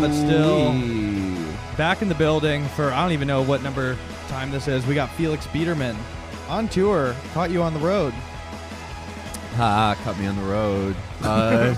[0.00, 1.76] welcome to Yeah But Still.
[1.76, 3.96] Back in the building for I don't even know what number
[4.28, 4.86] time this is.
[4.86, 5.96] We got Felix Biederman
[6.48, 7.14] on tour.
[7.32, 8.12] Caught you on the road.
[9.56, 10.96] Ha, cut me on the road.
[11.22, 11.74] Uh,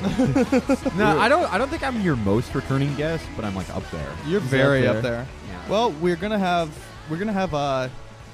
[0.96, 1.50] no, I don't.
[1.50, 4.12] I don't think I'm your most returning guest, but I'm like up there.
[4.26, 5.26] You're very up up there.
[5.48, 5.68] Yeah.
[5.70, 6.70] Well, we're gonna have
[7.08, 7.88] we're gonna have uh,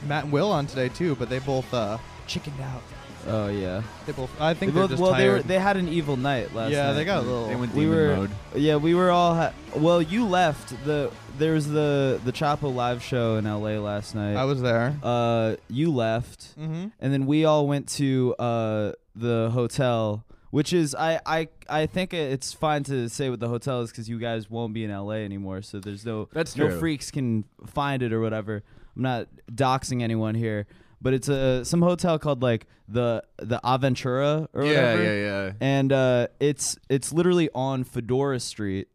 [0.07, 2.83] Matt and Will on today too, but they both uh, chickened out.
[3.27, 3.83] Oh yeah.
[4.07, 4.31] They both.
[4.41, 5.49] I think they're both, just well, they were tired.
[5.49, 6.73] they had an evil night last night.
[6.73, 6.93] yeah, night.
[6.95, 7.49] they got a little.
[7.49, 8.31] they went we demon were- mode.
[8.55, 9.35] Yeah, we were all.
[9.35, 11.11] Ha- well, you left the.
[11.39, 13.79] There was the the Chapo live show in L.A.
[13.79, 14.37] last night.
[14.37, 14.97] I was there.
[15.03, 16.89] uh, you left, Mm-hmm.
[17.01, 22.13] and then we all went to uh the hotel, which is I I I think
[22.15, 25.25] it's fine to say what the hotel is because you guys won't be in L.A.
[25.25, 26.79] anymore, so there's no That's no true.
[26.79, 28.63] freaks can find it or whatever.
[28.97, 30.69] I'm not doxing anyone here,
[31.01, 35.03] but it's a some hotel called like the the Aventura or Yeah, whatever.
[35.03, 35.53] yeah, yeah.
[35.61, 38.89] and uh, it's it's literally on Fedora Street.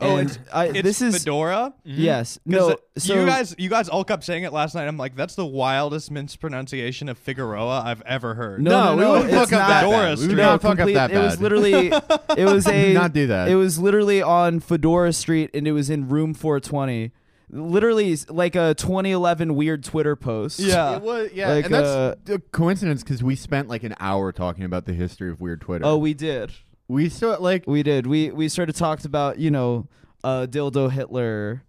[0.00, 1.72] Oh, And it's, I, it's this is Fedora.
[1.84, 2.70] Yes, no.
[2.70, 4.88] it- So you guys, you guys all kept saying it last night.
[4.88, 8.60] I'm like, that's the wildest mispronunciation of Figueroa I've ever heard.
[8.60, 10.10] No, No, no, we no, wouldn't it's fuck up that Dora bad.
[10.10, 10.28] We Street.
[10.30, 11.92] would no, not fuck up complete- that It was literally,
[12.36, 13.48] it was a, not do that.
[13.48, 17.12] it was literally on Fedora Street, and it was in room 420.
[17.54, 20.58] Literally, like a 2011 weird Twitter post.
[20.58, 20.96] Yeah.
[20.96, 24.32] It was, yeah, Like, and that's uh, a coincidence because we spent like an hour
[24.32, 25.86] talking about the history of weird Twitter.
[25.86, 26.52] Oh, we did.
[26.88, 28.06] we still like We did.
[28.06, 29.86] We we sort of talked about you know,
[30.24, 31.62] uh, dildo Hitler.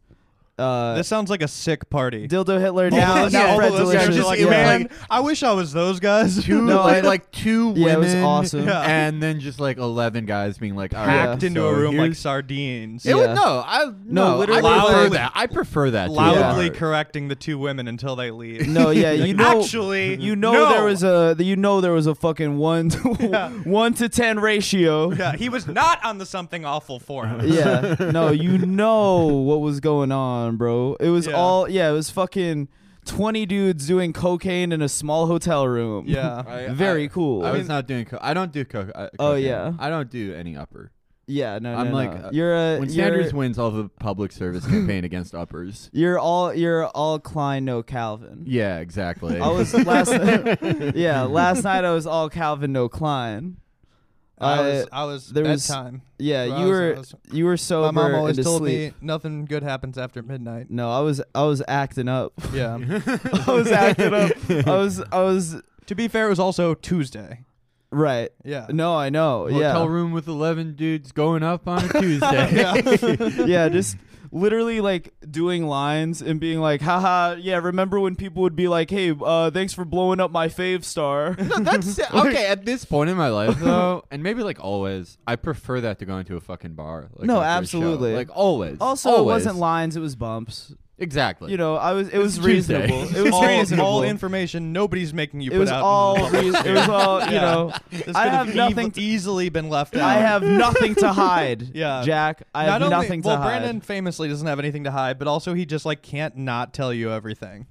[0.58, 2.30] Uh, This sounds like a sick party.
[2.30, 3.28] dildo Hitler now.
[3.28, 4.18] now Fred Delicious.
[4.18, 4.50] are like, Yeah.
[4.50, 6.42] man, I wish I was those guys.
[6.46, 7.82] two No, like, I- like two women.
[7.86, 8.68] Yeah, it was awesome.
[8.68, 8.82] Yeah.
[8.82, 11.96] And then just like eleven guys being like, all right, Packed into so a room
[11.98, 13.06] like here's- sardines.
[13.06, 13.16] It Yeah.
[13.16, 15.32] was no, I no, literally, I prefer like- that.
[15.36, 16.06] I prefer that.
[16.06, 16.78] to loudly that.
[16.78, 18.66] correcting the two women until they leave.
[18.68, 19.60] No, yeah, you know.
[19.62, 20.70] Actually, You know no.
[20.70, 23.50] there was a you know there was a fucking one to, Yeah.
[23.66, 25.12] one to ten ratio.
[25.12, 27.42] Yeah, he was not on the something awful for him.
[27.44, 27.96] Yeah.
[28.00, 30.96] No, you know what was going on, bro.
[31.00, 31.34] It was Yeah.
[31.34, 32.68] all yeah, it was fucking
[33.06, 36.06] twenty dudes doing cocaine in a small hotel room.
[36.08, 36.44] Yeah.
[36.48, 37.44] I- Very I- cool.
[37.46, 38.06] I I was not doing.
[38.06, 38.92] Co- I don't do coke.
[38.96, 39.74] Uh, Oh, yeah.
[39.80, 40.92] I don't do any upper.
[41.28, 41.94] yeah, no, no, I'm no.
[41.96, 45.90] like, uh, you're a When you're, Sanders wins, all the public service campaign against uppers.
[45.94, 48.44] you're all you're all Klein, no Calvin.
[48.46, 49.40] Yeah, exactly.
[49.40, 50.12] I was last
[50.96, 53.58] yeah, last night I was all Calvin, no Klein.
[54.38, 56.02] I was, I was there was- bedtime.
[56.20, 58.64] yeah, I you was- I were was- you were sober My mom always and told
[58.64, 58.94] asleep.
[58.94, 60.70] me nothing good happens after midnight.
[60.70, 62.34] No, I was I was acting up.
[62.54, 62.76] Yeah.
[62.78, 64.32] I was acting up.
[64.68, 67.46] I was I was to be fair, it was also Tuesday.
[67.92, 68.30] right.
[68.44, 68.68] Yeah.
[68.72, 69.44] No, I know.
[69.50, 69.86] Hotel yeah.
[69.88, 73.46] room with eleven dudes going up on a Tuesday.
[73.48, 73.96] yeah, just
[74.32, 78.90] literally like doing lines and being like, haha, yeah, remember when people would be like,
[78.90, 81.36] hey, uh, thanks for blowing up my Favstar?
[81.46, 82.48] No, that's okay.
[82.48, 86.06] At this point in my life, though, and maybe like always, I prefer that to
[86.06, 87.10] going to a fucking bar.
[87.16, 87.78] Like, No, after a show.
[87.78, 88.16] absolutely.
[88.16, 88.78] Like always.
[88.82, 89.26] also, it Always.
[89.46, 90.74] wasn't lines, it was bumps.
[90.98, 91.52] Exactly.
[91.52, 92.82] You know, I was it was Tuesday.
[92.88, 93.04] reasonable.
[93.18, 93.86] It was all, reasonable.
[93.86, 94.74] all information.
[94.74, 95.84] Nobody's making you it put was out.
[95.84, 97.74] all rea- it was all, you know,
[98.14, 100.02] I have nothing to- easily been left out.
[100.04, 101.70] I have nothing to hide.
[101.76, 102.02] Yeah.
[102.04, 103.34] Jack, I Not have only- nothing to hide.
[103.36, 103.60] well, hide.
[103.60, 106.94] Brandon famously doesn't have anything to hide, but also he just like can't not tell
[106.94, 107.68] you everything.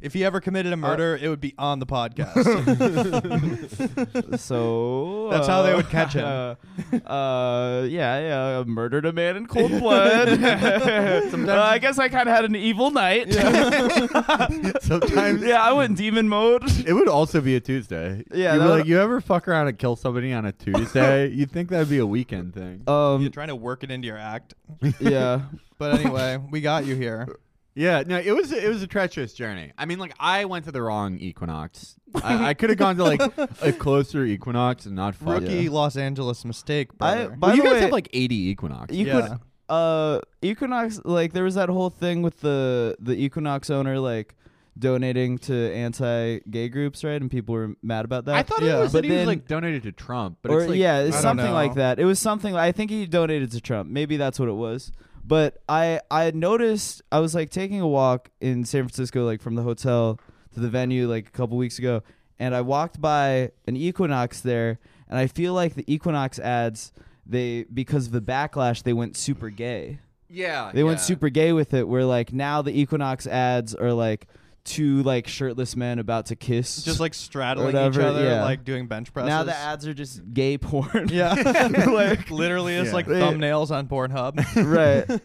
[0.00, 2.32] If he ever committed a murder, it would be on the podcast.
[4.38, 6.24] so That's how they uh, would catch him.
[6.24, 10.40] Uh, yeah, yeah, murdered a man in cold blood.
[11.50, 13.28] Uh, I guess I kind of had an evil night.
[13.28, 14.48] Yeah.
[14.80, 16.62] Sometimes yeah, I went demon mode.
[16.86, 18.24] it would also be a Tuesday.
[18.32, 20.52] Yeah, You'd be that would- like, you ever fuck around and kill somebody on a
[20.52, 21.28] Tuesday?
[21.28, 22.82] You'd think that'd be a weekend thing.
[22.86, 24.54] You're Um, trying to work it into your act.
[25.00, 25.42] yeah,
[25.78, 27.28] But anyway, we got you here.
[27.74, 29.72] Yeah, no, it was it was a treacherous journey.
[29.78, 31.96] I mean, like I went to the wrong equinox.
[32.22, 33.22] I, I could have gone to like
[33.62, 35.40] a closer equinox and not fuck.
[35.42, 37.36] Rookie Los Angeles mistake, I- brother.
[37.36, 38.94] by Well, you the guys way- have like eighty equinox.
[38.94, 39.20] you Yeah.
[39.28, 39.38] could.
[39.68, 44.34] Uh, Equinox, like there was that whole thing with the the Equinox owner, like
[44.76, 47.20] donating to anti-gay groups, right?
[47.20, 48.34] And people were mad about that.
[48.34, 48.78] I thought Yeah.
[48.78, 50.78] it was But that he was then- like donated to Trump, but or it's like,
[50.78, 51.52] yeah, I it's don't something know.
[51.52, 51.98] like that.
[52.00, 52.56] It was something.
[52.56, 53.88] I think he donated to Trump.
[53.90, 54.90] Maybe that's what it was.
[55.30, 59.40] But I I had noticed I was like taking a walk in San Francisco, like
[59.40, 60.18] from the hotel
[60.54, 62.02] to the venue, like a couple weeks ago,
[62.40, 66.92] and I walked by an Equinox there, and I feel like the Equinox ads
[67.24, 70.00] they because of the backlash they went super gay.
[70.28, 71.86] yeah, They went super gay with it.
[71.86, 74.26] Where like now the Equinox ads are like
[74.70, 76.82] two like shirtless men about to kiss.
[76.84, 78.42] just like straddling Whatever, each other, yeah.
[78.44, 79.28] like doing bench presses.
[79.28, 81.08] now the ads are just gay porn.
[81.10, 81.34] yeah,
[81.86, 82.94] Like- literally, it's Yeah.
[82.94, 84.36] like They- thumbnails on Pornhub.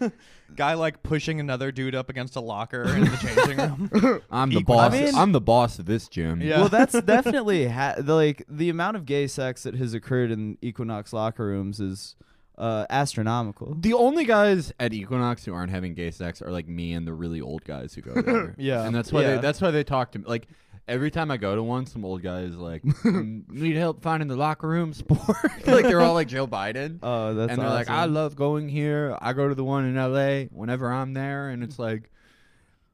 [0.01, 0.11] right.
[0.55, 4.21] Guy like pushing another dude up against a locker in the changing room.
[4.31, 4.65] I'm the Equinox.
[4.65, 4.93] boss.
[4.93, 6.39] I mean- I'm the boss of this gym.
[6.41, 6.59] Yeah.
[6.59, 10.57] Well, that's definitely ha- the, like the amount of gay sex that has occurred in
[10.61, 12.15] Equinox locker rooms is
[12.57, 13.75] uh, astronomical.
[13.79, 17.13] The only guys at Equinox who aren't having gay sex are like me and the
[17.13, 18.55] really old guys who go there.
[18.57, 18.85] Yeah.
[18.85, 19.35] and that's why Yeah.
[19.35, 20.25] they that's why they talk to me.
[20.27, 20.47] Like
[20.87, 24.27] every time I go to one, some old guy is like, "Mm, "Need help finding
[24.29, 25.37] the locker room sport?"
[25.67, 26.99] like they're all like Joe Biden.
[27.03, 29.17] Oh, that's and they're like, I love going here.
[29.21, 32.09] I go to the one in LA whenever I'm there, and it's like,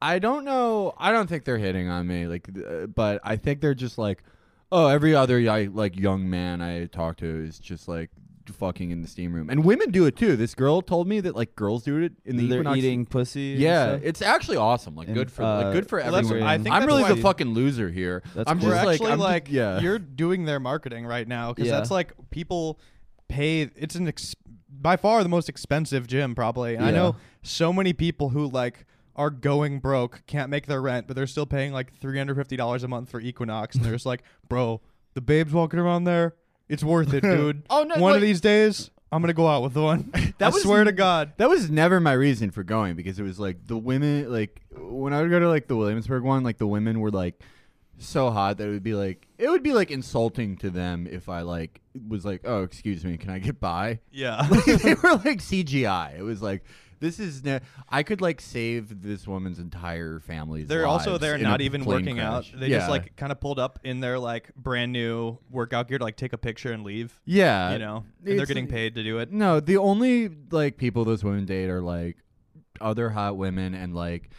[0.00, 0.94] I don't know.
[0.98, 4.24] I don't think they're hitting on me, like, uh, but I think they're just like,
[4.72, 8.10] oh, every other like young man I talk to is just like
[8.62, 10.36] fucking in the steam room, and women do it too.
[10.36, 13.52] This girl told me that like girls do it in the They're Equinox- eating pussy.
[13.54, 14.00] and Yeah, stuff?
[14.04, 14.94] it's actually awesome.
[14.94, 16.48] Like And, good for uh, like good for Well, that's- everyone.
[16.48, 18.22] I think I'm that's really why- the fucking loser here.
[18.36, 18.68] That's I'm cool.
[18.68, 19.80] We're just like actually I'm like, just, yeah.
[19.80, 21.78] you're doing their marketing right now because Yeah.
[21.78, 22.78] that's like people
[23.28, 23.62] pay.
[23.74, 24.36] It's an ex-
[24.70, 26.76] by far the most expensive gym probably.
[26.76, 26.94] And I Yeah.
[26.96, 28.86] know so many people who like
[29.16, 32.56] are going broke, can't make their rent, but they're still paying like three hundred fifty
[32.56, 34.80] dollars a month for Equinox, and they're just like, bro,
[35.14, 36.34] the babes walking around there,
[36.68, 37.62] it's worth it, dude.
[37.70, 38.90] Oh, no, one like- of these days.
[39.10, 40.10] I'm gonna go out with the one.
[40.38, 41.32] That I was- swear to God.
[41.36, 45.12] That was never my reason for going because it was like the women like when
[45.12, 47.38] I would go to like the Williamsburg one, like the women were like
[48.06, 51.28] so hot that it would be like it would be like insulting to them if
[51.28, 54.00] I like was like, Oh, excuse me, can I get by?
[54.10, 54.46] Yeah.
[54.66, 56.18] they were like CGI.
[56.18, 56.64] It was like
[57.02, 61.60] this is ne- I could like save this woman's entire family's They're also they're not
[61.60, 62.54] even working crash.
[62.54, 62.60] out.
[62.60, 62.78] They yeah.
[62.78, 66.16] just like kind of pulled up in their like brand new workout gear to like
[66.16, 67.20] take a picture and leave.
[67.24, 69.32] yeah, you know, and they're getting paid to do it.
[69.32, 72.18] No, the only like people those women date are like
[72.80, 74.30] other hot women and like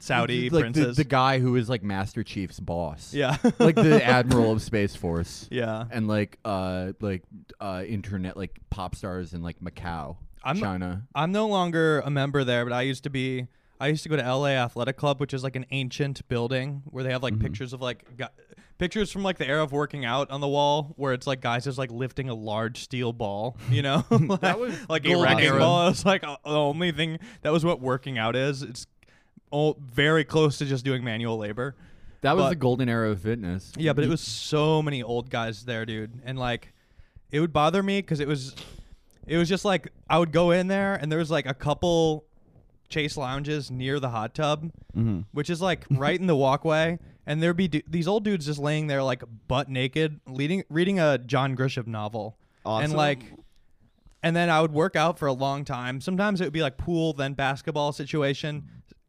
[0.00, 0.96] Saudi like princes.
[0.96, 3.12] The, the guy who is like Master Chief's boss.
[3.14, 5.48] yeah, like the admiral of Space Force.
[5.50, 5.84] yeah.
[5.90, 7.22] And like uh like
[7.60, 11.02] uh internet like pop stars in like Macau, I'm- China.
[11.14, 13.46] I'm no longer a member there, but I used to be.
[13.80, 17.04] I used to go to LA Athletic Club, which is like an ancient building where
[17.04, 18.24] they have like pictures of like gu-
[18.76, 21.62] pictures from like the era of working out on the wall, where it's like guys
[21.62, 25.44] just like lifting a large steel ball, you know, like, That was like a wrecking
[25.44, 25.60] era.
[25.60, 25.88] ball.
[25.90, 28.64] It's like uh, the only thing that was what working out is.
[28.64, 28.88] It's
[29.50, 31.74] all very close to just doing manual labor.
[32.22, 33.72] That was but- the golden era of fitness.
[33.76, 36.72] Yeah, but it was so many old guys there, dude, and like
[37.30, 38.54] it would bother me because it was
[39.26, 42.24] it was just like I would go in there and there was like a couple
[42.88, 45.26] chase lounges near the hot tub, Mhm.
[45.32, 48.58] which is like right in the walkway, and there'd be du- these old dudes just
[48.58, 52.84] laying there like butt naked, leading reading a John Grisham novel, Awesome.
[52.84, 53.20] and like.
[54.20, 56.00] And then I would work out for a long time.
[56.00, 58.64] Sometimes it would be like pool, then basketball situation.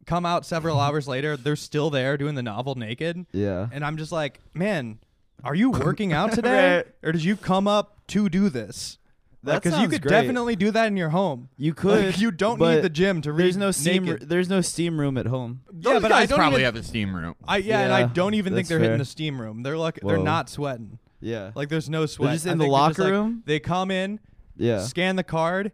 [0.06, 3.26] Come out several hours later, they're still there doing the novel naked.
[3.32, 3.68] Yeah.
[3.70, 4.98] And I'm just like, man,
[5.44, 6.86] are you working out today, Right.
[7.02, 8.98] or did you come up to do this?
[9.42, 10.10] That Because you sounds could great.
[10.10, 11.48] definitely do that in your home.
[11.56, 12.18] You Like, could.
[12.20, 13.44] you don't but need the gym to read.
[13.44, 14.04] There's no steam.
[14.04, 14.28] naked.
[14.28, 15.60] There's no steam room at home.
[15.72, 17.34] yeah, but I guys don't probably even, have a steam room.
[17.48, 19.62] I yeah, and I Yeah, don't even think that's they're hitting the steam room.
[19.62, 20.22] They're like they're Whoa.
[20.24, 20.98] not sweating.
[21.22, 21.52] Yeah.
[21.54, 22.32] Like there's no sweat.
[22.34, 23.42] just I in the think they're just, locker like, room?
[23.46, 24.20] They come in,
[24.56, 24.82] yeah.
[24.82, 25.72] scan the card,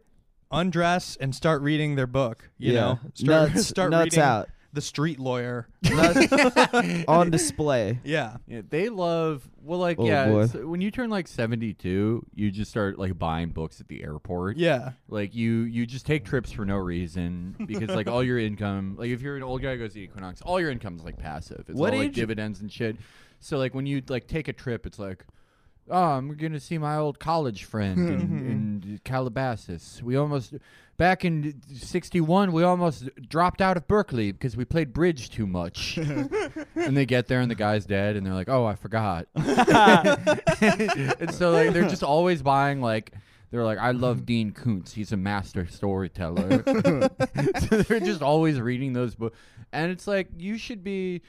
[0.51, 2.51] undress, and start reading their book.
[2.59, 2.81] You yeah.
[2.81, 4.49] know, start nuts, start nuts reading out.
[4.73, 5.69] the Street Lawyer.
[5.83, 7.99] Nuts on display.
[8.05, 8.37] Yeah.
[8.47, 10.27] Yeah, they love well, like Oh, yeah.
[10.29, 10.43] boy.
[10.45, 14.57] it's- when you turn like seventy-two, you just start like buying books at the airport.
[14.57, 14.93] Yeah.
[15.09, 19.11] Like you, you just take trips for no reason because like all your income, like
[19.11, 21.65] if you're an old guy who goes to Equinox, all your income is like passive.
[21.69, 22.97] It's What all like age- dividends and shit.
[23.41, 25.25] So like when you like take a trip, it's like,
[25.91, 30.03] oh, I'm gonna see my old college friend in, in Calabasas.
[30.03, 30.55] We almost
[30.97, 35.97] back in '61, we almost dropped out of Berkeley because we played bridge too much.
[35.97, 39.27] and they get there and the guy's dead, and they're like, oh, I forgot.
[39.35, 43.13] and so like they're just always buying like
[43.51, 44.93] they're like I love Dean Koontz.
[44.93, 46.63] He's a master storyteller.
[47.69, 49.39] so they're just always reading those books,
[49.73, 51.23] and it's like you should be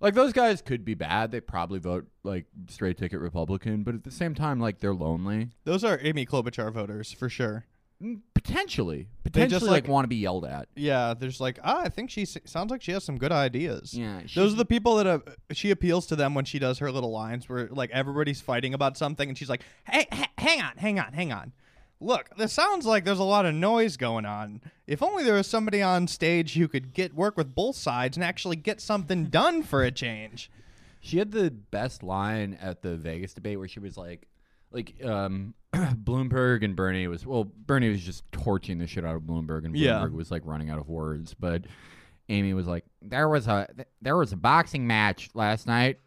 [0.00, 1.30] like those guys could be bad.
[1.30, 5.50] They probably vote like straight ticket Republican, but at the same time, like they're lonely.
[5.64, 7.66] Those are Amy Klobuchar voters for sure.
[8.02, 10.68] Mm, Potentially, They potentially just, like, like- want to be yelled at.
[10.74, 13.92] Yeah, there's like, ah, I think she s- sounds like she has some good ideas.
[13.92, 15.18] Yeah, Those are the people that uh,
[15.52, 18.96] she appeals to them when she does her little lines where like everybody's fighting about
[18.96, 21.52] something and she's like, "Hey, ha- hang on, hang on, hang on.
[22.00, 24.62] Look, this sounds like there's a lot of noise going on.
[24.86, 28.24] If only there was somebody on stage who could get work with both sides and
[28.24, 30.50] actually get something done for a change."
[31.02, 34.28] She had the best line at the Vegas debate where she was like,
[34.70, 39.22] like um, Bloomberg and Bernie was well, Bernie was just torching the shit out of
[39.22, 40.06] Bloomberg, and Bloomberg Yeah.
[40.08, 41.34] was like running out of words.
[41.34, 41.64] But
[42.28, 43.68] Amy was like, there was a
[44.02, 46.00] there was a boxing match last night.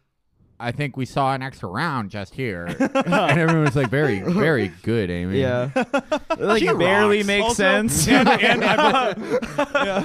[0.60, 4.68] I think we saw an extra round just here, and everyone was like, very very
[4.82, 5.40] good, Amy.
[5.40, 5.70] Yeah.
[6.38, 7.26] like She barely rocks.
[7.26, 8.08] makes Also- sense.
[8.08, 9.14] and, and I
[9.84, 10.04] yeah.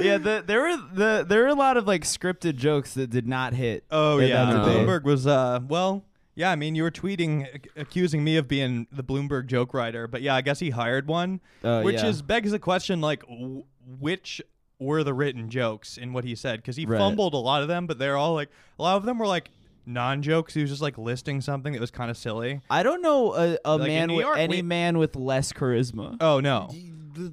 [0.00, 3.26] yeah, the, there were the there were a lot of like scripted jokes that did
[3.26, 3.84] not hit.
[3.90, 4.64] Oh in yeah, that No.
[4.64, 4.86] debate.
[4.88, 6.04] Bloomberg was uh well,
[6.34, 10.06] Yeah, I mean, you were tweeting ac- accusing me of being the Bloomberg joke writer,
[10.06, 12.06] but yeah, I guess he hired one, Uh, which yeah.
[12.06, 13.64] is begs the question like, w-
[13.98, 14.40] which
[14.78, 16.60] were the written jokes in what he said?
[16.60, 16.98] Because he Right.
[16.98, 19.50] fumbled a lot of them, but they're all like a lot of them were like
[19.86, 20.54] non-jokes.
[20.54, 22.60] He was just like listing something that was kind of silly.
[22.70, 26.16] I don't know a, a Like, man New with any we- man with less charisma.
[26.20, 26.70] Oh no,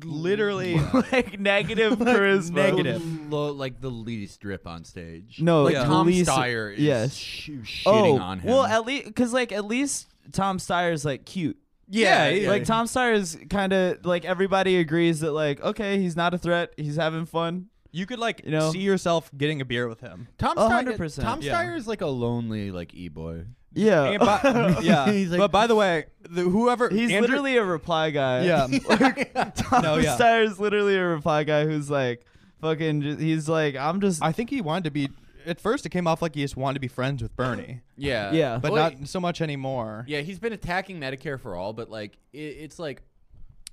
[0.03, 0.79] literally.
[1.11, 2.51] like negative charisma.
[2.51, 3.31] negative.
[3.31, 5.39] Lo- like the least drip on stage.
[5.41, 5.85] No, like yeah.
[5.85, 7.15] Tom the least- Steyer is yes.
[7.15, 7.49] sh-
[7.85, 8.51] oh, shitting Oh, on him.
[8.51, 11.57] well, at least because like at least Tom Steyer's like cute.
[11.91, 12.49] Yeah, yeah.
[12.49, 16.73] Like Tom Steyer's kind of like everybody agrees that like okay, he's not a threat.
[16.77, 17.67] He's having fun.
[17.91, 18.71] You could like You know?
[18.71, 20.29] see yourself getting a beer with him.
[20.37, 21.27] Tom A Steyer, hundred percent.
[21.27, 21.53] Tom Yeah.
[21.61, 23.45] Steyer is like a lonely like e boy.
[23.73, 27.57] Yeah, And by- yeah, He's like- but by the way, the, whoever he's Andrew- literally
[27.57, 28.43] a reply guy.
[28.43, 28.67] yeah.
[29.55, 30.17] Tom No, yeah.
[30.17, 32.25] Steyer's literally a reply guy who's like
[32.61, 33.01] fucking.
[33.01, 34.21] Just, he's like I'm just.
[34.23, 35.09] I think he wanted to be.
[35.45, 38.31] At first, it came off like he just wanted to be friends with Bernie, Yeah,
[38.31, 38.59] Yeah.
[38.61, 40.05] but Well, not so much anymore.
[40.07, 43.01] Yeah, he's been attacking Medicare for all, but like it, it's like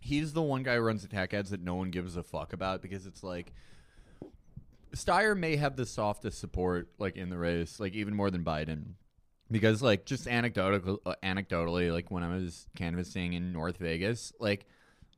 [0.00, 2.82] he's the one guy who runs attack ads that no one gives a fuck about
[2.82, 3.52] because it's like
[4.94, 8.94] Steyer may have the softest support like in the race, like even more than Biden.
[9.50, 14.66] Because like just anecdotal uh, anecdotally, like when I was canvassing in North Vegas, like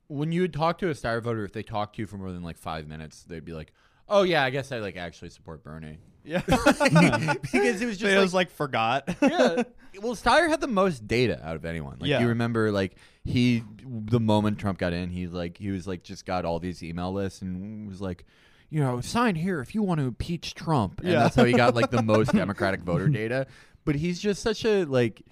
[0.06, 2.30] when you would talk to a Steyer voter, if they talked to you for more
[2.32, 3.72] than like five minutes, they'd be like,
[4.08, 8.14] "Oh yeah, I guess I like actually support Bernie." Yeah, because it was just they
[8.16, 9.04] like, was like forgot.
[9.22, 9.62] yeah.
[10.00, 11.96] Well, Steyer had the most data out of anyone.
[11.98, 12.20] Like, Yeah.
[12.20, 16.24] you remember, like he, the moment Trump got in, he like he was like just
[16.26, 18.24] got all these email lists and was like,
[18.70, 21.00] you know, sign here if you want to impeach Trump.
[21.00, 21.20] And Yeah.
[21.24, 23.46] that's how he got like the most Democratic voter data.
[23.84, 25.22] But he's just such a like.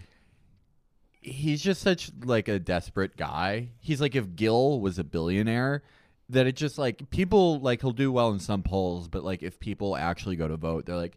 [1.21, 3.71] He's just such like a desperate guy.
[3.81, 5.83] He's like if Gill was a billionaire,
[6.31, 9.59] that it just like people like he'll do well in some polls, but like if
[9.59, 11.17] people actually go to vote, they're like,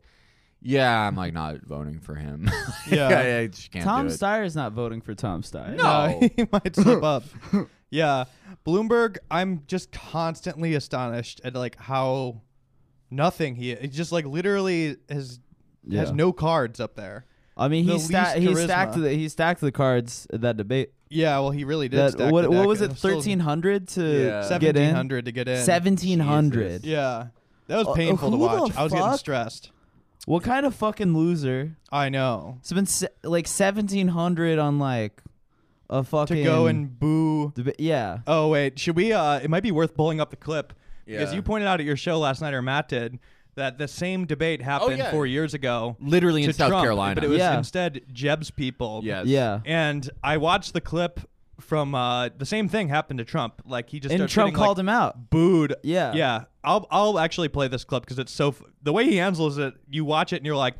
[0.61, 2.49] yeah, I'm like not voting for him.
[2.89, 3.07] Yeah.
[3.07, 4.17] I, I just can't Tom do it.
[4.17, 5.75] Steyer's not voting for Tom Steyer.
[5.75, 6.19] No.
[6.35, 7.23] he might slip up.
[7.89, 8.25] Yeah,
[8.65, 9.17] Bloomberg.
[9.29, 12.41] I'm just constantly astonished at like how
[13.09, 13.75] nothing he.
[13.75, 15.39] He just like literally has
[15.91, 17.25] has no cards up there.
[17.57, 20.57] I mean The he sta- least he stacked the he stacked the cards at that
[20.57, 20.93] debate.
[21.11, 21.97] Yeah, well, he really did.
[21.97, 22.93] That stack what the what was it?
[22.93, 24.57] Thirteen hundred to Yeah.
[24.57, 24.95] get in.
[24.95, 25.63] hundred to get in.
[25.63, 26.85] Seventeen hundred.
[26.85, 27.27] Yeah,
[27.67, 28.75] that was Uh, painful to watch.
[28.77, 29.71] I was getting stressed.
[30.25, 31.75] What kind of fucking loser?
[31.91, 32.57] I know.
[32.61, 35.21] It's been se- like seventeen hundred on like
[35.89, 37.51] a fucking To go and boo.
[37.51, 38.19] deba- yeah.
[38.27, 39.11] Oh wait, should we?
[39.11, 40.71] uh It might be worth pulling up the clip
[41.05, 43.19] because you pointed out at your show last night, or Matt did,
[43.55, 45.11] that the same debate happened yeah.
[45.11, 45.97] four years ago.
[45.99, 47.15] Literally in South Trump, Carolina.
[47.15, 47.57] but it was Yeah.
[47.57, 49.01] instead Jeb's people.
[49.03, 49.25] Yes.
[49.27, 49.59] Yeah.
[49.65, 51.19] And I watched the clip
[51.59, 53.61] from uh the same thing happened to Trump.
[53.65, 55.29] Like he just And started Trump getting, called like, him out.
[55.29, 55.75] booed.
[55.83, 56.13] Yeah.
[56.13, 56.43] Yeah.
[56.63, 59.73] I'll I'll actually play this clip because it's so f- the way he handles it.
[59.89, 60.75] You watch it and you're like,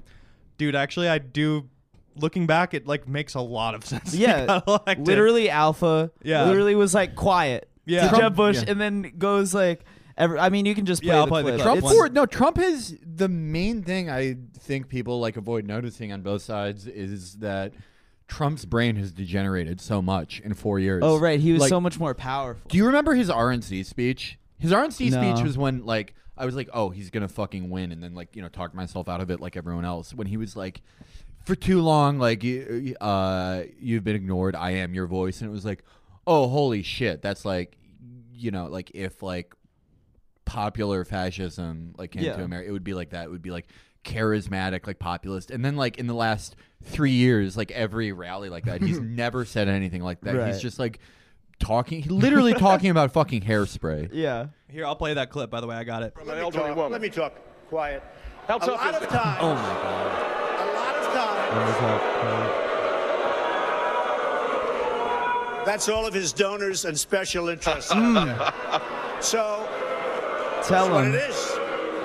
[0.57, 1.69] dude, actually, I do.
[2.15, 4.11] Looking back, it like makes a lot of sense.
[4.13, 4.45] He Yeah.
[4.45, 5.07] got elected.
[5.07, 6.11] Literally alpha.
[6.23, 6.45] Yeah.
[6.45, 7.69] Literally was like quiet.
[7.85, 8.03] Yeah.
[8.03, 8.71] To Trump- Jeb Bush yeah.
[8.71, 9.85] and then goes like
[10.17, 11.55] every, I mean you can just play Yeah, I'll the play the clip.
[11.55, 11.63] clip.
[11.65, 12.13] Trump It's- forward.
[12.13, 16.87] No, Trump is the main thing I think people like avoid noticing on both sides
[16.87, 17.73] is that
[18.27, 21.01] Trump's brain has degenerated so much in four years.
[21.05, 22.61] Oh right, he was Like, so much more powerful.
[22.69, 24.37] Do you remember his RNC speech?
[24.57, 25.21] His RNC No.
[25.33, 28.35] speech was when like I was like, oh, he's gonna fucking win, and then like
[28.35, 30.13] you know talk myself out of it like everyone else.
[30.13, 30.81] When he was like,
[31.45, 34.55] for too long, like you, uh, you've been ignored.
[34.55, 35.83] I am your voice, and it was like,
[36.25, 37.77] oh, holy shit, that's like,
[38.33, 39.53] you know, like if like
[40.51, 42.35] popular fascism like came Yeah.
[42.35, 43.25] to America, it would be like that.
[43.25, 43.67] It would be like
[44.03, 48.65] charismatic, like populist, and then like in the last three years, like every rally like
[48.65, 50.35] that, he's never said anything like that.
[50.35, 50.47] Right.
[50.47, 50.99] He's just like
[51.59, 54.09] talking, literally talking about fucking hairspray.
[54.13, 54.47] Yeah.
[54.67, 55.49] Here, I'll play that clip.
[55.49, 56.13] By the way, I got it.
[56.15, 56.91] From an elderly woman.
[56.91, 57.33] Let me talk.
[57.69, 58.03] Quiet.
[58.47, 59.09] How a lot of it?
[59.09, 59.37] times.
[59.41, 60.11] Oh my god.
[60.61, 62.71] A lot of times.
[65.65, 67.91] That's all of his donors and special interests.
[67.95, 68.31] Hmm.
[69.21, 69.67] so
[70.63, 71.57] Tell that's what it is.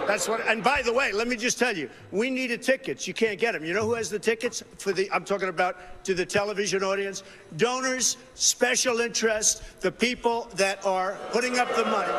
[0.06, 0.46] That's what.
[0.46, 3.08] And by the way, let me just tell you, we needed tickets.
[3.08, 3.64] You can't get them.
[3.64, 5.10] You know who has the tickets for the?
[5.12, 7.22] I'm talking about to the television audience.
[7.56, 12.12] Donors, special interests, the people that are putting up the money.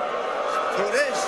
[0.76, 1.26] So it is.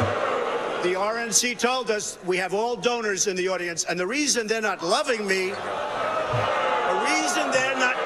[0.84, 4.62] The RNC told us we have all donors in the audience, and the reason they're
[4.62, 5.52] not loving me,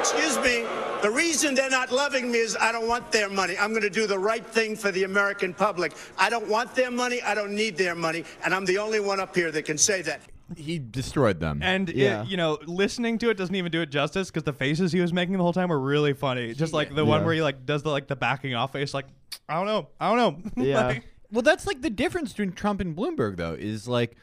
[0.03, 0.65] excuse me,
[1.01, 3.55] the reason they're not loving me is I don't want their money.
[3.57, 5.93] I'm going to do the right thing for the American public.
[6.17, 7.21] I don't want their money.
[7.21, 8.25] I don't need their money.
[8.43, 10.21] And I'm the only one up here that can say that.
[10.57, 11.61] He destroyed them.
[11.63, 12.25] And it- Yeah.
[12.25, 15.13] you know, listening to it doesn't even do it justice because the faces he was
[15.13, 16.53] making the whole time were really funny.
[16.53, 19.05] Just like the one where he like does the like the backing off face, like
[19.47, 20.17] I don't know, I don't
[20.55, 20.63] know.
[20.63, 20.87] Yeah.
[20.87, 24.15] Like, Well, that's like the difference between Trump and Bloomberg, though, is like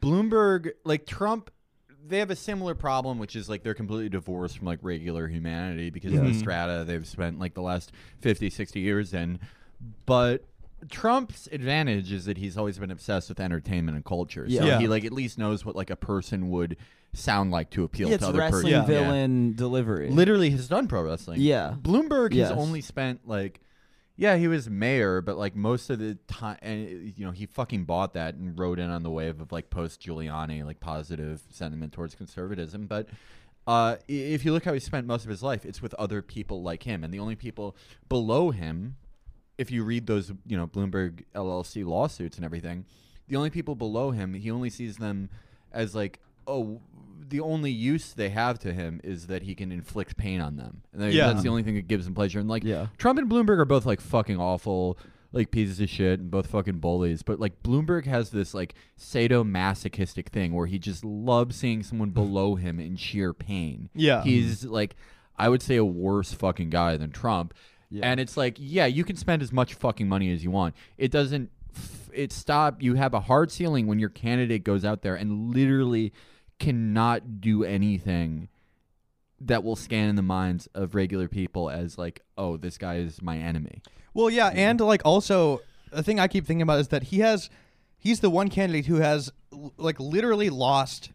[0.00, 1.50] Bloomberg, like Trump,
[2.06, 5.90] they have a similar problem, which is like they're completely divorced from like regular humanity
[5.90, 9.38] because of the strata they've spent like the last 50, 60 years in.
[10.06, 10.44] But
[10.90, 14.48] Trump's advantage is that he's always been obsessed with entertainment and culture.
[14.48, 14.78] So Yeah.
[14.78, 16.76] he like at least knows what like a person would
[17.12, 18.86] sound like to appeal Yeah, to other wrestling person.
[18.86, 20.10] villain delivery.
[20.10, 21.40] Literally has done pro wrestling.
[21.40, 21.74] Yeah.
[21.80, 22.48] Bloomberg Yes.
[22.50, 23.60] has only spent like
[24.16, 27.84] yeah, he was mayor, but like most of the time, and you know, he fucking
[27.84, 31.92] bought that and rode in on the wave of like post Giuliani, like positive sentiment
[31.92, 32.86] towards conservatism.
[32.86, 33.08] But
[33.66, 36.62] uh, if you look how he spent most of his life, it's with other people
[36.62, 37.76] like him, and the only people
[38.08, 38.96] below him,
[39.56, 42.84] if you read those, you know, Bloomberg LLC lawsuits and everything,
[43.28, 45.30] the only people below him, he only sees them
[45.72, 46.80] as like, oh,
[47.28, 50.82] the only use they have to him is that he can inflict pain on them,
[50.92, 51.28] and Yeah.
[51.28, 52.38] that's the only thing that gives him pleasure.
[52.40, 52.86] And like, Yeah.
[52.98, 54.98] Trump and Bloomberg are both like fucking awful,
[55.32, 57.22] like pieces of shit, and both fucking bullies.
[57.22, 62.54] But like Bloomberg has this like sadomasochistic thing where he just loves seeing someone below
[62.54, 63.88] him in sheer pain.
[63.94, 64.22] Yeah.
[64.22, 64.96] he's like,
[65.36, 67.54] I would say a worse fucking guy than Trump.
[67.90, 68.10] Yeah.
[68.10, 70.74] And it's like, yeah, you can spend as much fucking money as you want.
[70.98, 71.50] It doesn't.
[71.74, 72.82] f- It stop.
[72.82, 76.12] You have a hard ceiling when your candidate goes out there and literally
[76.62, 78.48] cannot do anything
[79.40, 83.20] that will scan in the minds of regular people as like, oh, this guy is
[83.20, 83.82] my enemy.
[84.14, 87.50] Well, yeah, and like also the thing I keep thinking about is that he has
[87.98, 91.10] he's the one candidate who has l- like literally lost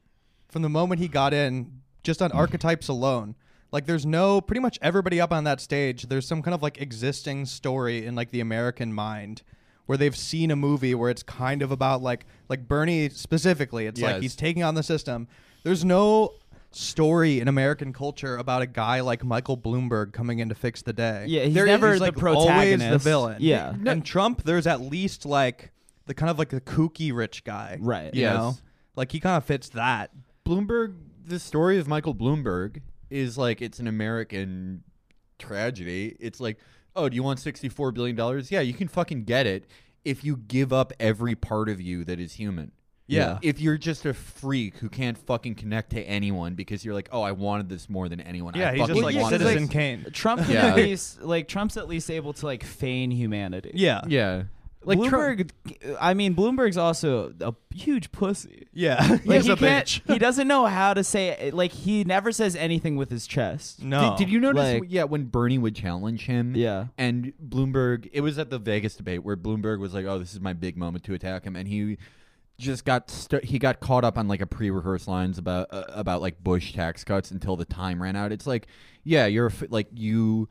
[0.49, 2.35] from the moment he got in just on mm.
[2.35, 3.35] archetypes alone.
[3.71, 6.81] Like there's no pretty much everybody up on that stage, there's some kind of like
[6.81, 9.43] existing story in like the American mind
[9.87, 13.87] where they've seen a movie where it's kind of about like like Bernie specifically.
[13.87, 14.21] It's like Yes.
[14.21, 15.27] he's taking on the system.
[15.63, 16.33] There's no
[16.71, 20.93] story in American culture about a guy like Michael Bloomberg coming in to fix the
[20.93, 21.25] day.
[21.27, 22.85] Yeah, he's There is- never he's, the like, protagonist.
[22.85, 23.37] Always the villain.
[23.39, 23.73] Yeah.
[23.85, 25.71] And Trump, there's at least like
[26.05, 27.77] the kind of like the kooky rich guy.
[27.81, 28.13] Right.
[28.13, 28.33] You Yes.
[28.35, 28.57] know?
[28.95, 30.11] Like he kind of fits that.
[30.45, 30.95] Bloomberg,
[31.25, 34.83] the story of Michael Bloomberg is like it's an American
[35.39, 36.15] tragedy.
[36.19, 36.57] It's like,
[36.97, 38.43] oh, do you want $64 billion?
[38.49, 39.65] Yeah, you can fucking get it
[40.03, 42.71] if you give up every part of you that is human.
[43.09, 43.39] Yeah.
[43.41, 47.21] If you're just a freak who can't fucking connect to anyone because you're like, oh,
[47.21, 48.53] I wanted this more than anyone.
[48.55, 49.71] Yeah, I he's fucking just like yeah, 'cause, wanted Citizen this.
[49.71, 50.05] Kane.
[50.11, 50.65] Trump Yeah.
[50.67, 53.71] at least like Trump's at least able to like feign humanity.
[53.75, 54.01] Yeah.
[54.07, 54.43] Yeah.
[54.87, 58.67] Like Trump- Bloomberg, I mean, Bloomberg's also a huge pussy.
[58.73, 59.17] Yeah.
[59.27, 60.01] Like he's he a bitch.
[60.11, 63.83] he doesn't know how to say like he never says anything with his chest.
[63.83, 64.11] No.
[64.11, 64.79] Did, did you notice?
[64.79, 66.55] Like- yeah, when Bernie would challenge him.
[66.55, 66.85] Yeah.
[66.97, 70.39] And Bloomberg, it was at the Vegas debate where Bloomberg was like, "Oh, this is
[70.39, 71.97] my big moment to attack him," and he
[72.57, 76.21] just got stu- he got caught up on like a pre-rehearsed lines about uh, about
[76.21, 78.31] like Bush tax cuts until the time ran out.
[78.31, 78.67] It's like,
[79.03, 80.47] yeah, you're like you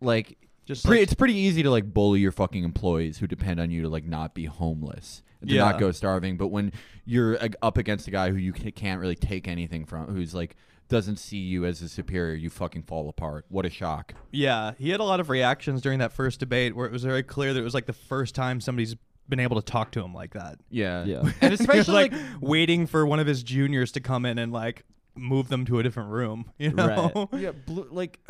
[0.00, 3.60] like Just pre- like- it's pretty easy to like bully your fucking employees who depend
[3.60, 5.62] on you to like not be homeless to Yeah.
[5.64, 6.36] not go starving.
[6.36, 6.72] But when
[7.04, 10.56] you're uh, up against a guy who you can't really take anything from, who's like
[10.88, 13.44] doesn't see you as a superior, you fucking fall apart.
[13.48, 14.14] What a shock.
[14.30, 14.72] Yeah.
[14.78, 17.52] He had a lot of reactions during that first debate where it was very clear
[17.54, 18.94] that it was like the first time somebody's
[19.28, 20.58] been able to talk to him like that.
[20.70, 21.20] Yeah, Yeah.
[21.40, 24.52] and He especially like, like waiting for one of his juniors to come in and
[24.52, 24.84] like
[25.16, 26.50] move them to a different room.
[26.58, 27.28] You know?
[27.32, 28.20] yeah, Blu- like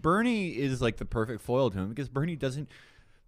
[0.00, 2.68] Bernie is like the perfect foil to him because Bernie doesn't.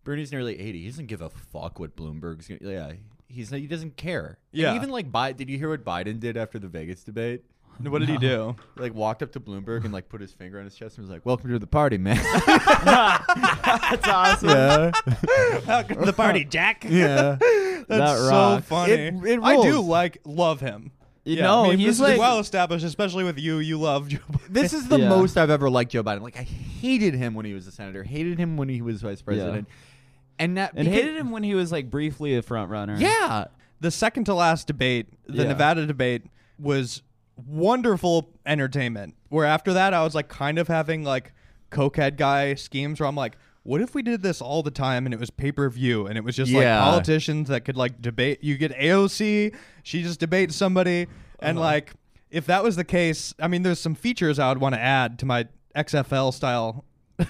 [0.04, 0.82] Bernie's nearly eighty.
[0.82, 2.48] He doesn't give a fuck what Bloomberg's.
[2.48, 2.92] Gonna, yeah,
[3.28, 4.38] he's he doesn't care.
[4.52, 4.74] And Yeah.
[4.74, 5.36] even like Biden.
[5.36, 7.42] Did you hear what Biden did after the Vegas debate?
[7.80, 8.54] What did he do?
[8.76, 11.10] Like walked up to Bloomberg and like put his finger on his chest and was
[11.10, 12.16] like, "Welcome to the party, man."
[12.86, 14.48] That's awesome.
[14.48, 14.90] yeah,
[15.66, 16.84] Welcome to the party, Jack.
[16.88, 17.36] yeah.
[17.40, 18.92] That's That so funny.
[18.92, 20.92] It- it I do like love him.
[21.24, 23.58] You Yeah, know, I mean, he's this like is well established, especially with you.
[23.58, 24.48] You love Joe Biden.
[24.48, 25.08] This is the Yeah.
[25.08, 26.20] most I've ever liked Joe Biden.
[26.22, 28.02] Like I hated him when he was a senator.
[28.02, 29.68] Hated him when he was vice president.
[30.38, 32.96] And that and hated him when he was like briefly a front runner.
[32.98, 33.44] Yeah,
[33.80, 35.48] the second to last debate, the Yeah.
[35.50, 36.24] Nevada debate,
[36.58, 37.02] was
[37.46, 39.14] wonderful entertainment.
[39.28, 41.32] Where after that, I was like kind of having like
[41.70, 45.14] cokehead guy schemes where I'm like, what if we did this all the time and
[45.14, 46.78] it was pay per view and it was just Yeah.
[46.82, 48.42] like politicians that could like debate?
[48.42, 51.06] You get AOC, she just debates somebody,
[51.38, 51.66] and Uh-huh.
[51.66, 51.92] like
[52.30, 55.18] if that was the case, I mean, there's some features I would want to add
[55.20, 55.46] to my
[55.76, 56.84] XFL style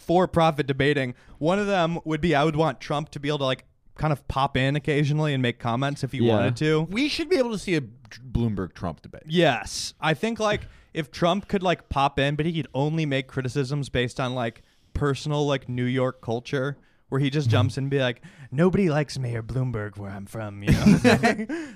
[0.00, 1.14] for profit debating.
[1.38, 3.64] One of them would be I would want Trump to be able to like
[3.94, 6.34] kind of pop in occasionally and make comments if he Yeah.
[6.34, 6.82] wanted to.
[6.90, 9.22] we should be able to see a Bloomberg Trump debate.
[9.26, 9.94] Yes.
[10.00, 13.88] I think like if Trump could like pop in, but he could only make criticisms
[13.88, 14.62] based on like
[14.98, 16.76] personal like New York culture.
[17.08, 17.78] Where he just jumps mm-hmm.
[17.78, 21.68] in and be like, nobody likes Mayor Bloomberg where I'm from, you know.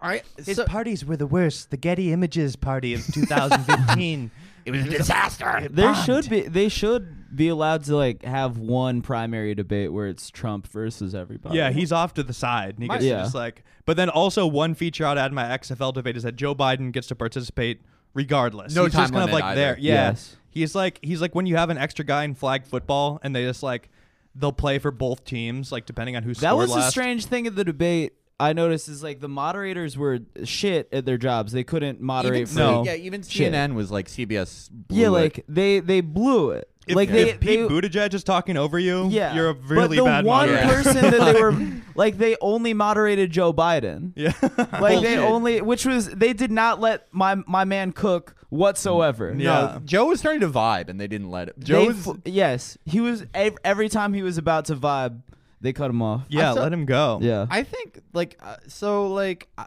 [0.00, 1.70] I His parties were the worst.
[1.70, 4.30] The Getty Images party of 2015.
[4.64, 5.66] it was a disaster.
[5.68, 6.42] There should be.
[6.42, 11.56] They should be allowed to like have one primary debate where it's Trump versus everybody.
[11.56, 12.74] Yeah, he's off to the side.
[12.74, 13.22] And he My- gets to Yeah.
[13.22, 16.36] just like, but then also one feature I'd add in my XFL debate is that
[16.36, 17.80] Joe Biden gets to participate
[18.14, 18.74] regardless.
[18.74, 19.60] No he's time just kind of limit like either.
[19.60, 19.78] there.
[19.78, 20.36] Yeah, Yes.
[20.50, 23.44] He's like he's like when you have an extra guy in flag football and they
[23.44, 23.88] just like
[24.34, 26.88] they'll play for both teams like depending on who that scored was last.
[26.88, 28.14] a strange thing of the debate.
[28.40, 31.50] I noticed is like the moderators were shit at their jobs.
[31.50, 32.42] They couldn't moderate.
[32.42, 32.84] Even, for No.
[32.84, 33.52] yeah, even Shit.
[33.52, 34.70] CNN was like CBS.
[34.70, 35.10] blew Yeah, it.
[35.10, 36.70] like they they blew it.
[36.86, 39.74] If, like if Pete they Buttigieg is talking over you, yeah, you're a really but
[39.74, 40.68] really the bad one moderator.
[40.68, 41.52] person that they were
[41.96, 44.12] like they only moderated Joe Biden.
[44.14, 44.32] yeah,
[44.80, 45.18] Like they Bullshit.
[45.18, 49.34] only, which was they did not let my my man cook whatsoever.
[49.36, 49.44] Yeah.
[49.74, 51.60] no, Joe was starting to vibe, and they didn't let it.
[51.60, 52.08] They Joe was.
[52.08, 55.20] f- yes, he was ev- every time he was about to vibe,
[55.60, 56.24] they cut him off.
[56.28, 57.18] yeah, saw- let him go.
[57.20, 59.64] Yeah, I think like uh, so like uh,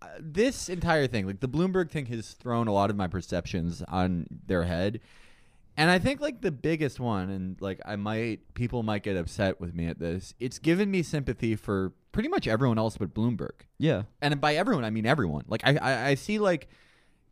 [0.00, 3.82] uh, this entire thing, like the Bloomberg thing, has thrown a lot of my perceptions
[3.88, 5.00] on their head,
[5.76, 9.60] and I think like the biggest one, and like I might people might get upset
[9.60, 10.34] with me at this.
[10.40, 14.84] It's given me sympathy for pretty much everyone else but Bloomberg, yeah, and by everyone
[14.84, 15.44] I mean everyone.
[15.48, 16.68] Like I I, I see like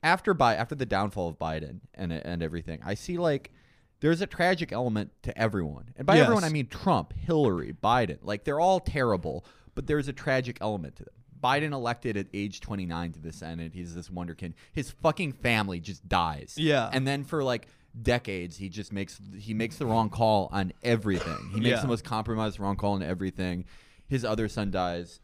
[0.03, 3.53] after by after the downfall of Biden and and everything, I see like.
[4.01, 5.91] There's a tragic element to everyone.
[5.95, 6.23] And by Yes.
[6.23, 8.17] everyone, I mean Trump, Hillary, Biden.
[8.23, 11.13] Like, they're all terrible, but there's a tragic element to them.
[11.39, 13.75] Biden elected at age 29 to the Senate.
[13.75, 14.55] He's this wonderkind.
[14.73, 16.55] His fucking family just dies.
[16.57, 16.89] Yeah.
[16.91, 17.67] And then for like
[18.01, 21.51] decades, he just makes he makes the wrong call on everything.
[21.53, 21.83] He makes Yeah.
[21.83, 23.67] the most compromised wrong call on everything.
[24.09, 25.21] His other son dies.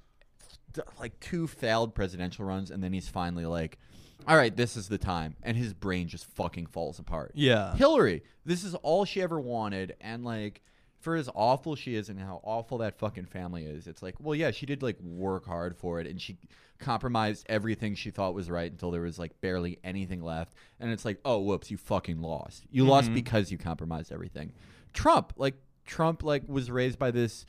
[1.00, 3.78] Like two failed presidential runs, and then he's finally like,
[4.26, 7.32] "All right, this is the time," and his brain just fucking falls apart.
[7.34, 7.74] Yeah.
[7.74, 10.62] Hillary, this is all she ever wanted, and like
[11.06, 14.34] for as awful she is and how awful that fucking family is, it's like, well,
[14.34, 16.36] yeah, she did like work hard for it, and she
[16.78, 21.04] compromised everything she thought was right until there was like barely anything left, and it's
[21.04, 22.64] like, oh, whoops, you fucking lost.
[22.70, 22.90] You mm-hmm.
[22.90, 24.52] lost because you compromised everything.
[24.92, 27.46] Trump, like Trump, like was raised by this,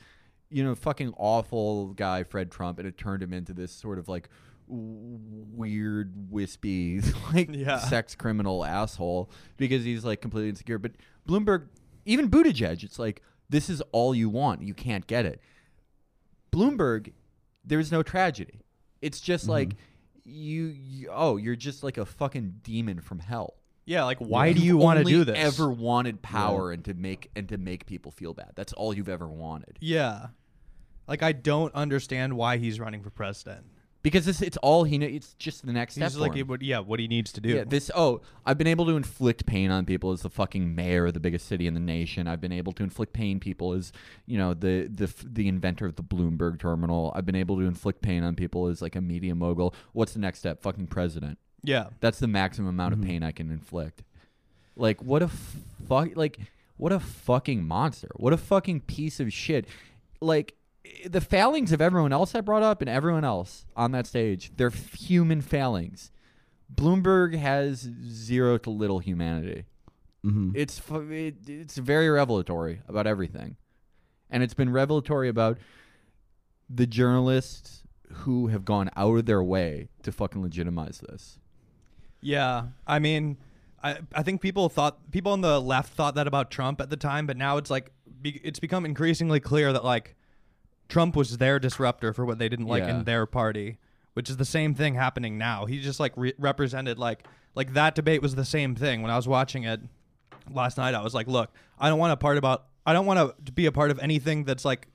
[0.50, 4.08] you know, fucking awful guy, Fred Trump, and it turned him into this sort of
[4.08, 4.28] like
[4.68, 7.00] weird, wispy,
[7.32, 7.78] like Yeah.
[7.78, 10.78] sex criminal asshole because he's like completely insecure.
[10.78, 10.92] But
[11.28, 11.66] Bloomberg,
[12.04, 14.62] even Buttigieg, it's like this is all you want.
[14.62, 15.40] You can't get it.
[16.52, 17.12] Bloomberg,
[17.64, 18.60] there's no tragedy.
[19.02, 19.52] It's just Mm-hmm.
[19.52, 19.70] like
[20.24, 21.08] you, you.
[21.10, 23.54] Oh, you're just like a fucking demon from hell.
[23.86, 25.38] Yeah, like why do You've you want to do this?
[25.38, 28.52] Ever wanted power and to make and to make people feel bad.
[28.54, 29.78] That's all you've ever wanted.
[29.80, 30.26] Yeah.
[31.06, 33.64] Like I don't understand why he's running for president.
[34.10, 34.98] Because this, it's all he.
[34.98, 36.04] kn- It's just the next step.
[36.04, 36.46] He's for like, him.
[36.46, 37.50] what, yeah, what he needs to do.
[37.50, 37.90] Yeah, this.
[37.94, 41.20] Oh, I've been able to inflict pain on people as the fucking mayor of the
[41.20, 42.26] biggest city in the nation.
[42.26, 43.92] I've been able to inflict pain people as
[44.26, 47.12] you know the the the inventor of the Bloomberg terminal.
[47.14, 49.74] I've been able to inflict pain on people as like a media mogul.
[49.92, 50.62] What's the next step?
[50.62, 51.38] Fucking president.
[51.62, 51.88] yeah.
[52.00, 53.08] That's the maximum amount of mm-hmm.
[53.08, 54.02] pain I can inflict.
[54.76, 55.28] Like what a
[55.88, 56.16] fuck.
[56.16, 56.38] Like
[56.76, 58.08] what a fucking monster.
[58.16, 59.66] What a fucking piece of shit.
[60.20, 60.54] Like
[61.06, 64.70] the failings of everyone else I brought up and everyone else on that stage, they're
[64.70, 66.10] human failings.
[66.74, 69.64] Bloomberg has zero to little humanity.
[70.24, 70.52] Mhm.
[70.54, 73.56] It's it, it's very revelatory about everything,
[74.30, 75.58] and it's been revelatory about
[76.68, 81.38] the journalists who have gone out of their way to fucking legitimize this.
[82.20, 83.38] Yeah, I mean,
[83.82, 86.96] I I think people thought people on the left thought that about Trump at the
[86.96, 90.16] time, but now it's like be, it's become increasingly clear that like
[90.88, 92.98] Trump was their disruptor for what they didn't like Yeah.
[92.98, 93.78] in their party,
[94.14, 95.66] which is the same thing happening now.
[95.66, 97.24] He just like re- represented like
[97.54, 99.80] like that debate was the same thing when I was watching it
[100.50, 100.94] last night.
[100.94, 103.66] I was like, look, I don't want a part about I don't want to be
[103.66, 104.88] a part of anything that's like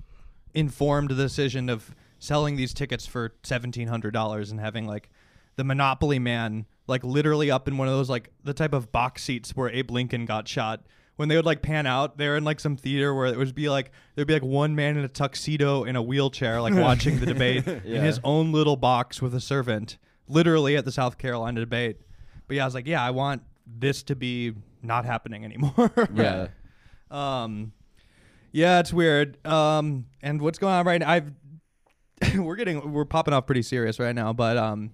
[0.54, 5.10] informed the decision of selling these tickets for seventeen hundred dollars and having like
[5.56, 9.24] the Monopoly man like literally up in one of those like the type of box
[9.24, 10.82] seats where Abe Lincoln got shot.
[11.16, 13.70] When they would like pan out, they're in like some theater where it would be
[13.70, 17.26] like there'd be like one man in a tuxedo in a wheelchair like watching the
[17.28, 19.98] debate in his own little box with a servant,
[20.28, 21.98] literally at the South Carolina debate.
[22.48, 25.92] But yeah, I was like, yeah, I want this to be not happening anymore.
[26.14, 26.48] Yeah.
[27.12, 27.74] Um,
[28.52, 29.38] yeah, it's weird.
[29.46, 31.10] Um, and what's going on right now?
[31.10, 31.32] I've
[32.38, 34.92] we're getting we're popping off pretty serious right now, but um,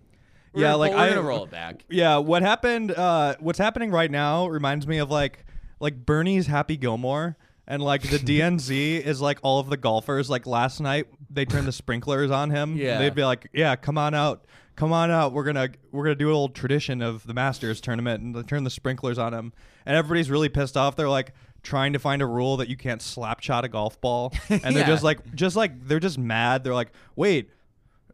[0.54, 1.86] yeah, like I, gonna roll it back.
[1.90, 2.92] yeah, what happened?
[2.92, 5.46] Uh, what's happening right now reminds me of like
[5.80, 7.38] like Bernie's Happy Gilmore.
[7.68, 10.28] And like the DNC is like all of the golfers.
[10.30, 12.76] Like last night, they turned the sprinklers on him.
[12.76, 12.98] Yeah.
[12.98, 15.34] they'd be like, "Yeah, come on out, come on out.
[15.34, 18.64] We're gonna we're gonna do a little tradition of the Masters tournament and they turn
[18.64, 19.54] the sprinklers on him."
[19.86, 20.96] And everybody's really pissed off.
[20.96, 24.34] They're like trying to find a rule that you can't slap shot a golf ball,
[24.50, 24.86] and they're Yeah.
[24.88, 26.64] just like just like they're just mad.
[26.64, 27.52] They're like, "Wait,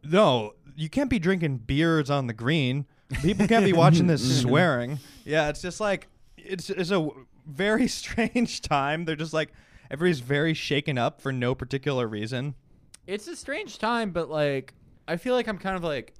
[0.04, 2.84] no, you can't be drinking beers on the green.
[3.22, 4.98] People can't be watching this swearing.
[5.24, 7.08] Yeah, it's just like it's it's a
[7.46, 9.04] very strange time.
[9.04, 9.52] They're just like
[9.90, 12.54] everybody's very shaken up for no particular reason.
[13.06, 14.74] It's a strange time, but like
[15.06, 16.14] I feel like I'm kind of like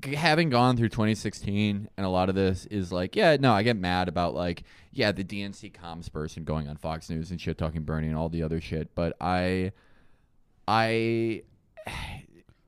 [0.00, 3.62] g- having gone through 2016 and a lot of this is like yeah no I
[3.62, 7.58] get mad about like yeah the DNC comms person going on Fox News and shit
[7.58, 9.72] talking Bernie and all the other shit but I
[10.66, 11.42] I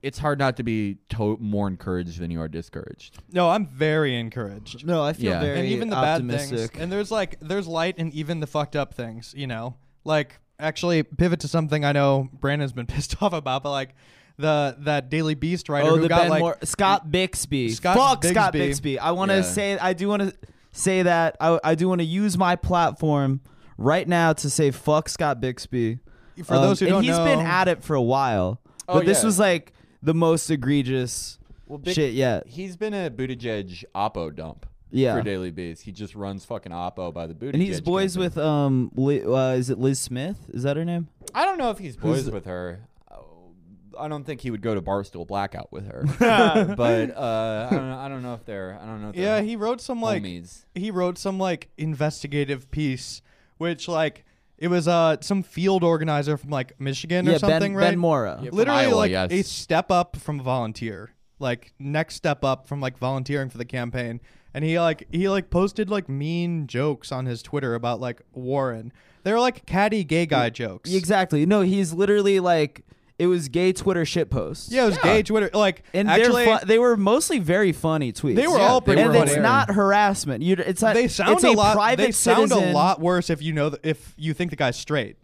[0.02, 4.16] it's hard not to be to- more encouraged than you are discouraged No, I'm very
[4.18, 4.86] encouraged.
[4.86, 5.40] No, I feel Yeah.
[5.40, 6.72] very and even the bad optimistic.
[6.72, 6.82] things.
[6.82, 9.76] And there's like there's light in even the fucked up things, you know.
[10.04, 13.94] Like actually pivot to something I know Brandon's been pissed off about, but like
[14.38, 17.68] the that Daily Beast writer oh, who the got Ben like Mora, Scott Bixby.
[17.70, 18.94] Scott Fuck Scott Bixby.
[18.94, 18.98] Bixby.
[18.98, 19.42] I want to Yeah.
[19.42, 20.34] say I do want to
[20.72, 23.40] say that I, I do want to use my platform
[23.76, 25.98] right now to say fuck Scott Bixby.
[26.44, 27.24] for Um, those who and don't he's know.
[27.24, 29.26] been at it for a while, Oh, but this yeah.
[29.26, 32.46] was like the most egregious well big, shit yet.
[32.46, 35.16] he's been a Buttigieg oppo dump Yeah.
[35.16, 38.24] for Daily Beast he just runs fucking oppo by the Buttigieg And he's boys campaign.
[38.24, 40.38] with um, Li- uh, is it Liz Smith?
[40.52, 41.08] Is that her name?
[41.34, 42.80] I don't know if he's boys the- with her.
[43.10, 43.52] Oh,
[43.98, 46.04] I don't think he would go to Barstool Blackout with her.
[46.76, 48.78] but uh, I, don't know, I don't know if they're.
[48.82, 49.10] I don't know.
[49.10, 50.64] If yeah, they're he wrote some like homies.
[50.74, 53.22] he wrote some like investigative piece
[53.58, 54.24] which like
[54.60, 57.90] it was uh some field organizer from like Michigan yeah, or something, Ben, right?
[57.90, 58.38] Ben Mora.
[58.42, 58.50] Yeah.
[58.52, 59.32] Literally Iowa, like yes.
[59.32, 63.64] a step up from a volunteer like next step up from like volunteering for the
[63.64, 64.20] campaign
[64.54, 68.92] and he like he like posted like mean jokes on his twitter about like warren
[69.24, 71.46] They're like catty gay guy jokes Exactly.
[71.46, 72.84] No, he's literally like
[73.20, 74.72] it was gay Twitter shit posts.
[74.72, 75.02] yeah it was Yeah.
[75.02, 78.34] gay twitter like and actually they're fu- they were mostly very funny tweets.
[78.36, 79.42] they were Yeah, all they pretty and it's funny.
[79.42, 80.42] not harassment.
[80.42, 83.00] You, it's not, they sound it's a a lot Private they sound a citizen- lot
[83.00, 85.16] worse if you know th- if you think the guy's straight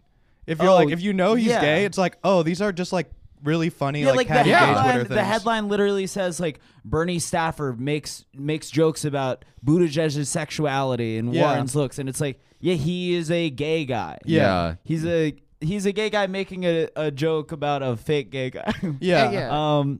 [0.45, 1.59] if you're Oh, like if you know he's yeah.
[1.61, 3.09] gay it's like oh these are just like
[3.43, 6.59] really funny Yeah, like, like the catty gay headline, twitter the headline literally says like
[6.85, 11.43] Bernie Stafford makes makes jokes about Buttigieg's sexuality and Yeah.
[11.43, 14.17] Warren's looks, and it's like, yeah, he is a gay guy.
[14.25, 14.75] Yeah.
[14.83, 18.71] he's a he's a gay guy making a, a joke about a fake gay guy.
[18.99, 19.77] yeah, Yeah.
[19.79, 19.99] um,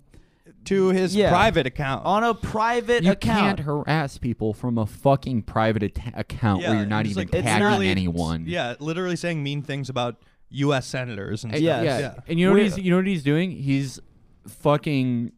[0.65, 1.30] to his Yeah.
[1.30, 3.38] private account on a private You account.
[3.39, 7.32] You can't harass people from a fucking private at- account where you're not even like,
[7.32, 8.46] tagging not- literally- anyone.
[8.48, 10.17] Yeah, literally saying mean things about
[10.50, 10.86] U.S.
[10.88, 11.82] senators and And- Yes.
[11.84, 11.86] stuff.
[11.88, 12.00] yeah.
[12.00, 12.22] yeah.
[12.28, 13.52] And you know what We're- he's you know what he's doing?
[13.52, 14.00] He's
[14.48, 15.32] fucking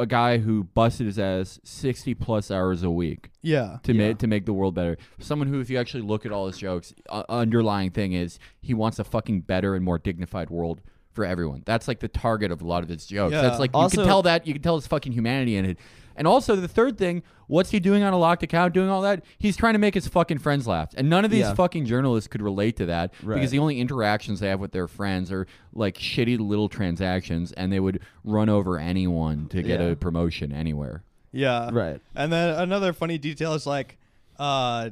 [0.00, 3.78] a guy who busted his ass 60 plus hours a week Yeah.
[3.84, 3.98] to Yeah.
[4.08, 4.96] make to make the world better.
[5.18, 8.74] Someone who, if you actually look at all his jokes, uh, underlying thing is he
[8.74, 10.80] wants a fucking better and more dignified world
[11.12, 11.62] for everyone.
[11.66, 13.32] That's like the target of a lot of his jokes.
[13.32, 13.42] Yeah.
[13.42, 15.78] That's like you Also- can tell that you can tell his fucking humanity in it.
[16.20, 18.74] And also the third thing, what's he doing on a locked account?
[18.74, 19.24] Doing all that?
[19.38, 21.54] He's trying to make his fucking friends laugh, and none of these Yeah.
[21.54, 23.36] fucking journalists could relate to that Right.
[23.36, 27.72] because the only interactions they have with their friends are like shitty little transactions, and
[27.72, 29.86] they would run over anyone to get Yeah.
[29.86, 31.04] a promotion anywhere.
[31.32, 31.70] Yeah.
[31.72, 32.02] Right.
[32.14, 33.96] And then another funny detail is like,
[34.38, 34.90] uh,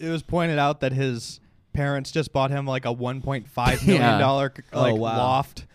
[0.00, 1.38] it was pointed out that his
[1.72, 4.18] parents just bought him like a 1.5 million Yeah.
[4.18, 5.18] dollar Oh, like wow.
[5.18, 5.66] loft.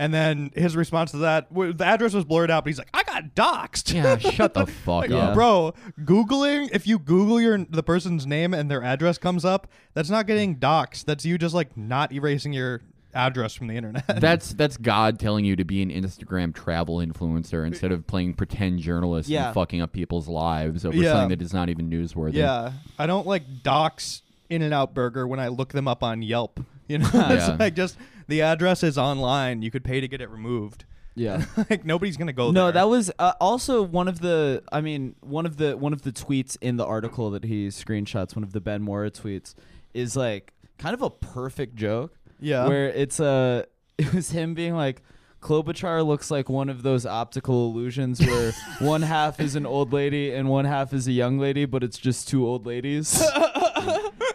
[0.00, 2.88] And then his response to that, w- the address was blurred out, but he's like,
[2.94, 5.34] "I got doxxed." Yeah, shut the fuck Like, up.
[5.34, 10.08] bro, googling if you Google your the person's name and their address comes up, that's
[10.08, 11.04] not getting doxxed.
[11.04, 12.80] That's you just like not erasing your
[13.12, 14.04] address from the internet.
[14.20, 18.78] That's that's God telling you to be an Instagram travel influencer instead of playing pretend
[18.78, 19.46] journalist Yeah.
[19.46, 21.12] and fucking up people's lives over Yeah.
[21.14, 22.34] something that is not even newsworthy.
[22.34, 26.60] Yeah, I don't like dox In-N-Out Burger when I look them up on Yelp.
[26.88, 27.32] You know, Yeah.
[27.50, 27.96] it's like just
[28.30, 29.60] the address is online.
[29.60, 30.86] You could pay to get it removed.
[31.14, 31.44] Yeah.
[31.70, 32.52] like nobody's gonna go there.
[32.54, 32.72] No, there.
[32.72, 34.62] that was uh, also one of the.
[34.72, 38.34] I mean, one of the one of the tweets in the article that he screenshots,
[38.34, 39.54] one of the Ben Mora tweets,
[39.92, 42.14] is like kind of a perfect joke.
[42.40, 42.66] Yeah.
[42.66, 43.64] Where it's uh,
[43.98, 45.02] it was him being like.
[45.42, 50.34] Klobuchar looks like one of those optical illusions where one half is an old lady
[50.34, 53.22] and one half is a young lady, but it's just two old ladies.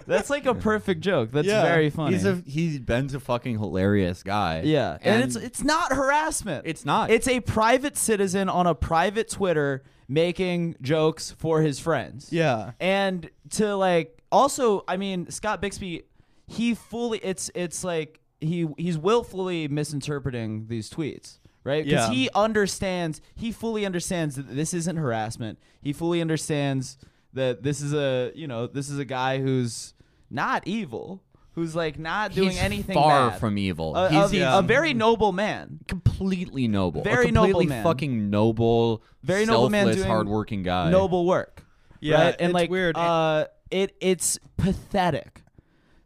[0.08, 1.32] That's like a perfect joke.
[1.32, 1.64] That's Yeah.
[1.64, 2.14] very funny.
[2.14, 4.62] He's a he's Ben's a fucking hilarious guy.
[4.66, 6.66] yeah, and, it's it's not harassment.
[6.68, 7.10] It's not.
[7.12, 12.32] It's a private citizen on a private Twitter making jokes for his friends.
[12.32, 12.72] yeah.
[12.80, 16.04] And to like also, I mean, Scott Bixby,
[16.48, 21.40] he fully it's it's like he he's willfully misinterpreting these tweets.
[21.64, 21.84] Right?
[21.84, 22.14] Because Yeah.
[22.14, 25.58] he understands, he fully understands that this isn't harassment.
[25.82, 26.96] He fully understands
[27.34, 29.95] that this is a, you know, this is a guy who's
[30.36, 33.40] not evil, who's like not doing He's anything far bad.
[33.40, 33.96] from evil.
[33.96, 35.80] A, he's, a- he's a very noble man.
[35.88, 37.02] completely noble.
[37.02, 37.84] Very a noble man.
[37.84, 40.92] fucking noble, Very noble man selfless, doing hardworking guy.
[40.92, 41.64] noble work.
[42.02, 42.36] Yeah, right?
[42.40, 42.96] and it's like weird.
[42.98, 45.42] Uh, it it's pathetic.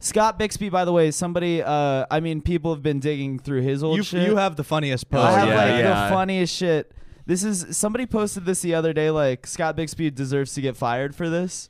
[0.01, 1.61] Scott Bixby, by the way, somebody.
[1.61, 4.25] Uh, I mean, people have been digging through his old You shit.
[4.27, 5.25] you have the funniest post.
[5.25, 6.03] I have yeah, like yeah.
[6.09, 6.93] the funniest shit.
[7.25, 9.09] This is somebody posted this the other day.
[9.11, 11.69] Like Scott Bixby deserves to get fired for this,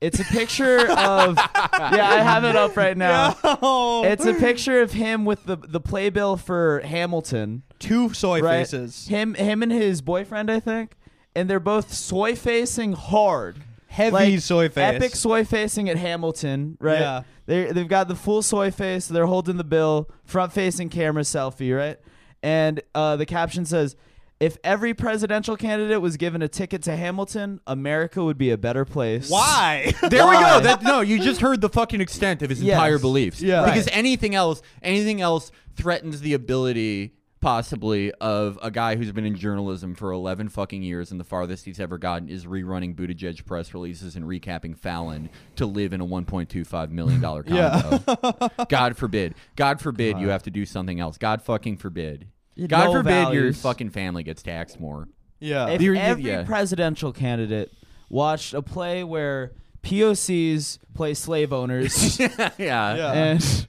[0.00, 3.36] It's a picture of yeah, I have it up right now.
[3.42, 4.02] No.
[4.04, 7.62] It's a picture of him with the the playbill for Hamilton.
[7.78, 8.58] two soy right?
[8.58, 9.06] faces.
[9.08, 10.96] Him him and his boyfriend, I think,
[11.34, 13.56] and they're both soy facing hard.
[13.86, 14.96] Heavy Like, soy face.
[14.96, 17.00] Epic soy facing at Hamilton, right?
[17.00, 17.22] Yeah.
[17.46, 19.08] They they've got the full soy face.
[19.08, 21.96] They're holding the bill, front facing camera selfie, right?
[22.42, 23.96] And uh, the caption says,
[24.40, 28.84] "If every presidential candidate was given a ticket to Hamilton, America would be a better
[28.84, 29.92] place." Why?
[30.02, 30.58] There we Why?
[30.58, 30.60] go.
[30.60, 32.74] That, no, you just heard the fucking extent of his Yes.
[32.74, 33.40] entire beliefs.
[33.42, 33.64] Yeah.
[33.64, 39.36] Because anything else, anything else threatens the ability, possibly, of a guy who's been in
[39.36, 43.72] journalism for 11 fucking years and the farthest he's ever gotten is rerunning Buttigieg press
[43.74, 48.50] releases and recapping Fallon to live in a 1.25 million dollar condo.
[48.68, 49.34] God forbid.
[49.54, 51.18] God forbid you have to do something else.
[51.18, 52.28] God fucking forbid.
[52.56, 53.60] You God know forbid your values.
[53.62, 55.08] fucking family gets taxed more.
[55.38, 55.68] yeah.
[55.68, 56.42] If You're- every yeah.
[56.44, 57.70] presidential candidate
[58.08, 62.50] watched a play where POCs play slave owners yeah.
[62.58, 63.12] Yeah.
[63.12, 63.66] and,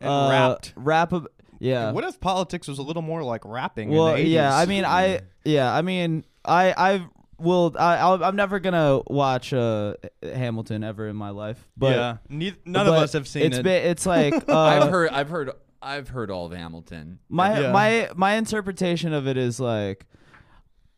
[0.00, 0.72] And uh, rapped.
[0.76, 1.90] rap, ab- yeah.
[1.92, 3.90] what if politics was a little more like rapping?
[3.90, 4.32] Well, in the 80s?
[4.32, 4.56] yeah.
[4.56, 5.74] I mean, I yeah.
[5.74, 7.06] I mean, I I
[7.38, 7.74] will.
[7.78, 11.66] I I'll, I'm never gonna watch uh Hamilton ever in my life.
[11.76, 12.16] But yeah.
[12.30, 13.62] Neith- none of but us have seen it's it.
[13.64, 15.50] Been, it's like uh, I've heard I've heard
[15.82, 17.18] I've heard all of Hamilton.
[17.28, 17.72] my Yeah.
[17.72, 20.06] my my interpretation of it is like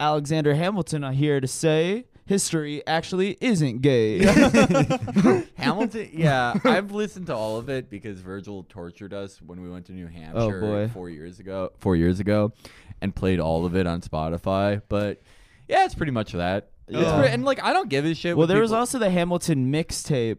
[0.00, 1.04] Alexander Hamilton.
[1.04, 2.06] I here to say.
[2.24, 4.18] History actually isn't gay.
[5.56, 9.86] Hamilton, yeah, I've listened to all of it because Virgil tortured us when we went
[9.86, 10.88] to New oh, Hampshire boy.
[10.88, 11.72] four years ago.
[11.78, 12.52] Four years ago,
[13.00, 14.80] and played all of it on Spotify.
[14.88, 15.20] But
[15.68, 16.70] yeah, it's pretty much that.
[16.86, 17.18] It's Yeah.
[17.20, 18.36] pre- and like I don't give a shit.
[18.36, 20.38] well, what there was also the Hamilton mixtape.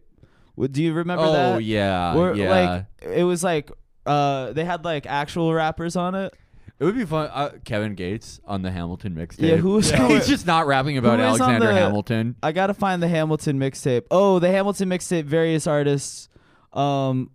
[0.58, 1.56] Do you remember oh that?
[1.56, 2.50] Oh yeah, Where, yeah.
[2.50, 3.72] Like it was like
[4.06, 6.34] uh they had like actual rappers on it.
[6.80, 7.30] it would be fun.
[7.32, 9.48] Uh, Kevin Gates on the Hamilton mixtape.
[9.50, 12.36] Yeah, who's He's just not rapping about Who Alexander the- Hamilton.
[12.44, 14.04] I gotta find the Hamilton mixtape.
[14.12, 15.24] Oh, the Hamilton mixtape.
[15.26, 16.30] Various artists.
[16.74, 17.30] Um,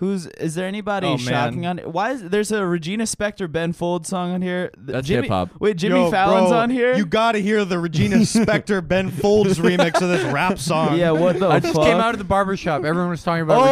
[0.00, 1.64] who's is there anybody Oh, man.
[1.64, 1.78] on?
[1.92, 4.70] Why is there's a Regina Spektor Ben Folds song on here?
[4.74, 5.50] Th- That's Jimmy, hip-hop.
[5.60, 6.94] Wait, Jimmy Yo, Fallon's bro, on here.
[6.96, 10.98] You gotta hear the Regina Spektor Ben Folds remix of this rap song.
[10.98, 12.84] yeah, what the I just came out of the barber shop.
[12.84, 13.64] Everyone was talking about oh,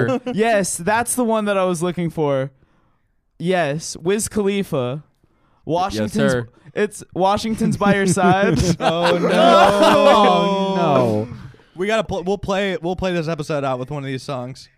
[0.00, 0.32] Regina Spektor.
[0.34, 2.50] yes, that's the one that I was looking for.
[3.38, 5.04] Yes, Wiz Khalifa.
[5.66, 6.12] Washington's.
[6.12, 6.48] sir.
[6.74, 8.58] It's Washington's by your side.
[8.80, 9.30] Oh no.
[9.32, 11.36] Oh no.
[11.74, 12.04] We gotta.
[12.04, 12.76] Pl- we'll play.
[12.76, 14.68] We'll play this episode out with one of these songs.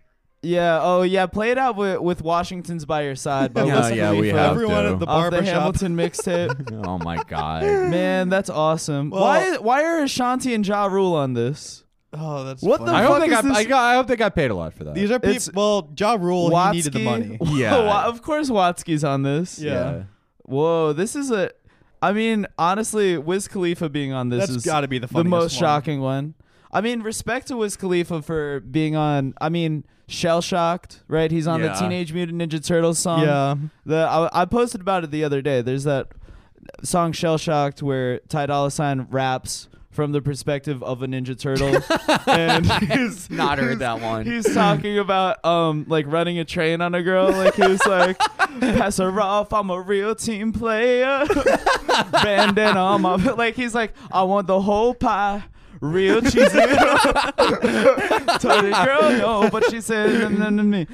[0.41, 0.79] Yeah.
[0.81, 1.25] Oh, yeah.
[1.25, 3.53] Play it out with, with Washington's by your side.
[3.53, 4.89] By oh, Yeah, yeah, we Khalifa have Everyone to.
[4.93, 5.45] at the off the barbershop.
[5.45, 6.85] Hamilton mixtape.
[6.87, 7.63] Oh my god.
[7.63, 9.09] Man, that's awesome.
[9.09, 9.57] Well- why?
[9.57, 11.83] Why are Ashanti and Ja Rule on this?
[12.11, 12.97] Oh, that's What the funny.
[12.97, 13.83] I hope fuck they is got, this- I got.
[13.83, 14.95] I hope they got paid a lot for that.
[14.95, 15.61] These are It's- people.
[15.83, 16.49] Well, Ja Rule.
[16.67, 17.37] He needed the money.
[17.43, 18.05] Yeah.
[18.07, 19.59] Of course, Watsky's on this.
[19.59, 20.03] Yeah.
[20.43, 21.51] Whoa, this is a.
[22.01, 25.53] I mean, honestly, Wiz Khalifa being on this That's is gotta be the the most
[25.53, 25.59] one.
[25.59, 26.33] shocking one.
[26.71, 29.33] I mean, respect to Wiz Khalifa for being on.
[29.41, 31.31] I mean, shell shocked, right?
[31.31, 31.69] He's on Yeah.
[31.69, 33.21] the Teenage Mutant Ninja Turtles song.
[33.23, 33.55] Yeah.
[33.85, 35.61] The I, I posted about it the other day.
[35.61, 36.07] There's that
[36.83, 41.81] song "Shell Shocked" where Ty Dolla Sign raps from the perspective of a Ninja Turtle,
[42.31, 44.25] and he's Not heard that one.
[44.27, 47.31] He's talking about um like running a train on a girl.
[47.31, 48.17] Like he was like,
[48.59, 51.25] "Pass her off, I'm a real team player."
[52.11, 55.43] Bandana on my like he's like, "I want the whole pie."
[55.81, 56.59] Real cheesy.
[56.59, 56.69] Told
[58.65, 60.85] the girl no, but she said, "No, no, no, no."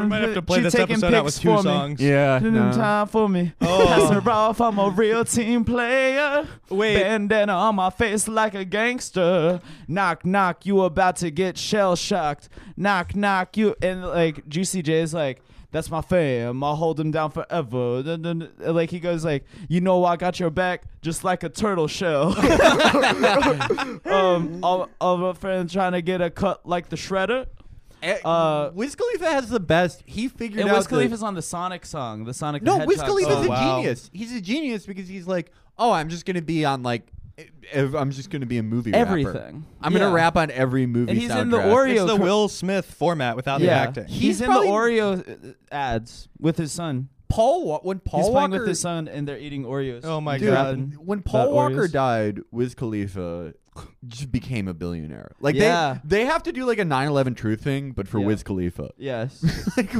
[0.00, 1.62] We might have to play She's this taking episode out with pics two for me.
[1.62, 2.00] songs.
[2.00, 2.38] yeah.
[2.38, 2.72] Didn't no.
[2.72, 3.52] time for me.
[3.60, 3.86] Oh.
[3.86, 6.46] Pass her off, I'm a real team player.
[6.68, 7.02] Wait.
[7.02, 9.60] Bandana on my face like a gangster.
[9.88, 12.48] Knock, knock, you about to get shell shocked.
[12.76, 13.74] Knock, knock, you.
[13.82, 15.42] And like, Juicy J is like,
[15.74, 16.62] that's my fam.
[16.62, 18.00] I'll hold him down forever.
[18.00, 18.48] Dun.
[18.58, 22.28] Like, he goes like, you know I got your back just like a turtle shell.
[24.04, 27.46] um, all, all my friends trying to get a cut like the shredder.
[28.24, 30.04] Uh, Wiz Khalifa has the best.
[30.06, 30.76] He figured And out.
[30.76, 32.24] Wiz the- Khalifa's on the Sonic song.
[32.24, 33.36] The Sonic the no, Wiz Hedgehog Khalifa's.
[33.36, 33.76] Oh, a wow.
[33.80, 34.10] genius.
[34.12, 37.08] He's a genius because he's like, oh, I'm just gonna be on like,
[37.74, 39.10] I'm just gonna be a movie rapper.
[39.10, 39.64] Everything.
[39.80, 39.98] I'm Yeah.
[40.00, 41.10] gonna rap on every movie.
[41.12, 41.72] And he's in the soundtrack.
[41.72, 44.06] Oreo It's the co- Will Smith format without the acting.
[44.06, 47.08] He's, He's in probably- the Oreo uh, ads with his son.
[47.28, 47.66] Paul.
[47.66, 50.02] Wa- When Paul He's playing Walker with his son, and they're eating Oreos.
[50.04, 50.66] Oh my Dude, God.
[50.78, 50.92] rapping.
[51.04, 51.92] when Paul about Walker Oreos.
[51.92, 53.54] died, Wiz Khalifa
[54.06, 55.32] just became a billionaire.
[55.40, 55.98] Like Yeah.
[56.04, 58.26] they they have to do like a 9/11 truth thing, but for Yeah.
[58.26, 58.90] Wiz Khalifa.
[58.96, 59.42] Yes.
[59.76, 59.92] like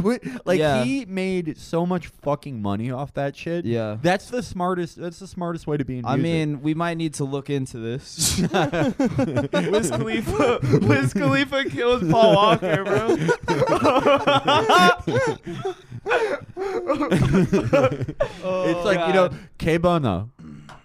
[0.47, 0.85] like Yeah.
[0.85, 3.65] he made so much fucking money off that shit.
[3.65, 3.97] Yeah.
[4.01, 6.23] That's the smartest that's the smartest way to be in I music.
[6.33, 8.39] mean, we might need to look into this.
[8.41, 13.17] Wiz Khalifa, Wiz Khalifa killed Paul Walker, bro.
[17.55, 20.31] it's like, you know, oh, K Bono.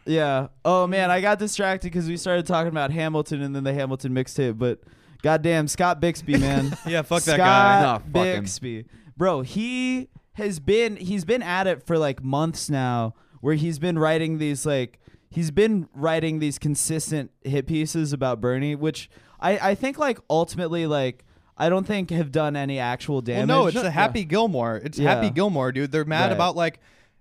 [0.09, 0.47] Yeah.
[0.65, 1.13] Oh man, mm.
[1.13, 4.57] I got distracted because we started talking about Hamilton and then the Hamilton mixtape.
[4.57, 4.79] But
[5.21, 6.75] goddamn, Scott Bixby, man.
[6.87, 7.83] Yeah, fuck that guy.
[7.83, 8.11] Fuck him.
[8.41, 8.85] Bixby,
[9.15, 9.41] bro.
[9.41, 14.37] He has been he's been at it for like months now, where he's been writing
[14.39, 14.99] these like
[15.29, 20.87] he's been writing these consistent hit pieces about Bernie, which I I think like ultimately
[20.87, 21.23] like
[21.55, 23.47] I don't think have done any actual Well, damage.
[23.47, 24.77] no, it's the Happy Gilmore.
[24.77, 25.13] It's Yeah.
[25.13, 25.91] Happy Gilmore, dude.
[25.91, 26.31] They're mad Right.
[26.31, 26.79] about like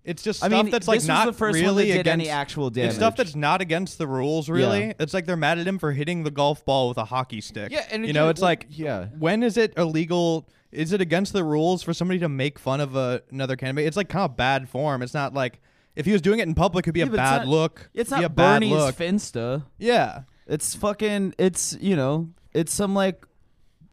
[0.09, 2.71] it's just I stuff mean, that's like not the first one really against any actual
[2.71, 2.89] damage.
[2.89, 4.87] It's stuff that's not against the rules, really.
[4.87, 4.93] Yeah.
[4.99, 7.71] It's like they're mad at him for hitting the golf ball with a hockey stick.
[7.71, 9.09] Yeah, and you know, it's like yeah.
[9.19, 10.49] when is it illegal?
[10.73, 13.87] Is it against the rules for somebody to make fun of a, another candidate?
[13.87, 15.03] It's like kind of bad form.
[15.03, 15.61] It's not like
[15.95, 17.49] if he was doing it in public, it'd be Yeah, a but it's bad not-
[17.49, 17.91] look.
[17.93, 18.95] It's Be not a bad Bernie's look.
[18.97, 19.65] Finsta.
[19.77, 20.23] Yeah.
[20.47, 21.35] It's fucking.
[21.37, 22.31] It's you know.
[22.55, 23.27] It's some like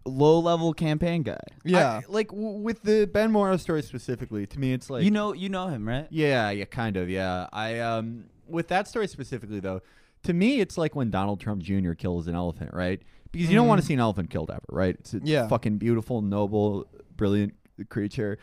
[0.06, 1.40] low level campaign guy.
[1.64, 2.02] Yeah.
[2.02, 5.34] I- like w- with the Ben Mora's story specifically, to me, it's like you know.
[5.34, 6.08] You know him, right?
[6.12, 7.10] Yeah, yeah, kind of.
[7.10, 9.82] Yeah, I um with that story specifically though,
[10.24, 11.94] to me it's like when Donald Trump Jr.
[11.94, 13.02] kills an elephant, right?
[13.32, 14.96] Because you don't want to see an elephant killed ever, right?
[15.00, 15.48] It's a Yeah.
[15.48, 16.88] fucking beautiful, noble,
[17.18, 17.54] brilliant
[17.90, 18.38] creature.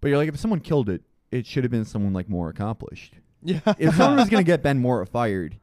[0.00, 3.14] But you're like, if someone killed it, it should have been someone like more accomplished.
[3.42, 3.60] yeah.
[3.78, 5.58] If someone was gonna get Ben Mora fired,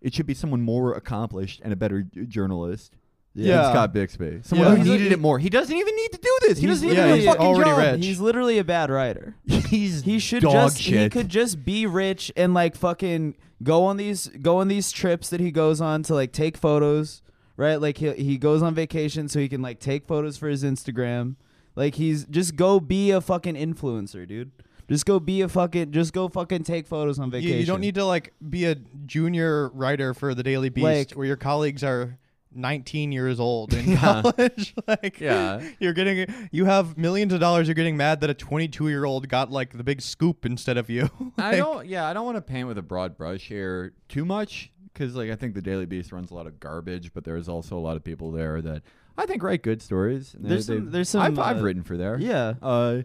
[0.00, 2.96] it should be someone more accomplished and a better j- journalist.
[3.34, 3.62] Yeah.
[3.62, 4.40] than Scott Bixby.
[4.42, 4.70] Someone Yeah.
[4.72, 5.38] who He's needed like- it more.
[5.38, 6.58] He doesn't even need to do this.
[6.58, 7.78] He doesn't even yeah, do a he's fucking already job.
[7.78, 8.04] rich.
[8.04, 9.36] He's literally a bad writer.
[9.46, 11.00] He's He should dog just shit.
[11.02, 15.30] he could just be rich and like fucking go on these go on these trips
[15.30, 17.22] that he goes on to like take photos,
[17.56, 17.76] right?
[17.80, 21.36] Like he he goes on vacation so he can like take photos for his Instagram.
[21.74, 24.50] Like he's just go be a fucking influencer, dude.
[24.90, 27.58] Just go be a fucking just go fucking take photos on You, vacation.
[27.60, 28.74] you don't need to like be a
[29.06, 32.18] junior writer for the Daily Beast Like- where your colleagues are
[32.54, 34.74] 19 years old in college.
[34.86, 35.62] like, Yeah.
[35.80, 37.68] you're getting you have millions of dollars.
[37.68, 40.88] You're getting mad that a 22 year old got like the big scoop instead of
[40.90, 41.08] you.
[41.38, 41.86] I don't.
[41.86, 45.30] Yeah, I don't want to paint with a broad brush here too much because, like,
[45.30, 47.96] I think the Daily Beast runs a lot of garbage, but there's also a lot
[47.96, 48.82] of people there that
[49.16, 50.34] I think write good stories.
[50.34, 52.18] and There's some- there's some, I've, I've uh, written for there.
[52.18, 52.54] Yeah.
[52.60, 53.02] Uh,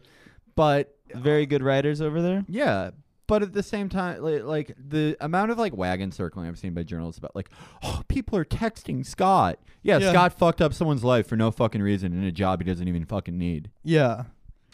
[0.56, 2.44] but Very good writers over there.
[2.50, 2.92] yeah.
[3.28, 6.74] But at the same time, like, like the amount of like wagon circling I've seen
[6.74, 7.50] by journalists about like,
[7.84, 9.60] oh, people are texting Scott.
[9.84, 10.12] Yeah, Yeah.
[10.12, 13.06] Scott fucked up someone's life for no fucking reason in a job he doesn't even
[13.06, 13.70] fucking need.
[13.84, 14.24] yeah,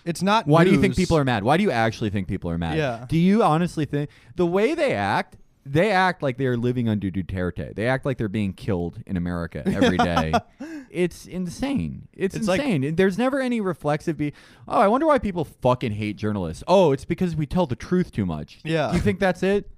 [0.06, 0.45] it's not.
[0.47, 1.43] Why do you think people are mad?
[1.43, 2.78] Why do you actually think people are mad?
[2.78, 3.06] Yeah.
[3.08, 5.38] Do you honestly think the way they act?
[5.66, 7.74] They act like they're living under Duterte.
[7.74, 10.34] They act like they're being killed in America every day.
[10.89, 12.09] it's insane.
[12.14, 12.95] It's, It's like- insane.
[12.95, 14.34] There's never any reflexive be.
[14.68, 16.64] Oh, I wonder why people fucking hate journalists.
[16.68, 18.59] Oh, it's because we tell the truth too much.
[18.66, 18.89] Yeah.
[18.89, 19.70] Do you think that's it,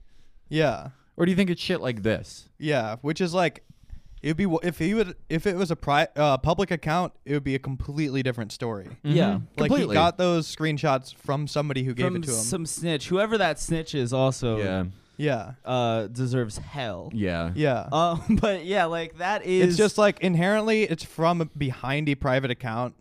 [0.49, 2.49] Yeah, or do you think it's shit like this?
[2.57, 3.63] yeah, which is like.
[4.23, 7.43] It'd be if he would if it was a pri- uh, public account, it would
[7.43, 8.87] be a completely different story.
[9.03, 9.27] Yeah.
[9.27, 9.57] Like Mm-hmm.
[9.65, 9.87] Completely.
[9.89, 12.35] he got those screenshots from somebody who gave it to him.
[12.35, 13.07] some snitch.
[13.09, 14.85] Whoever that snitch is also Yeah.
[15.17, 17.09] Yeah, uh deserves hell.
[17.13, 17.51] Yeah.
[17.55, 17.89] yeah.
[17.91, 22.51] Um, but yeah, like that is it's just like inherently it's from behind a private
[22.51, 22.95] account.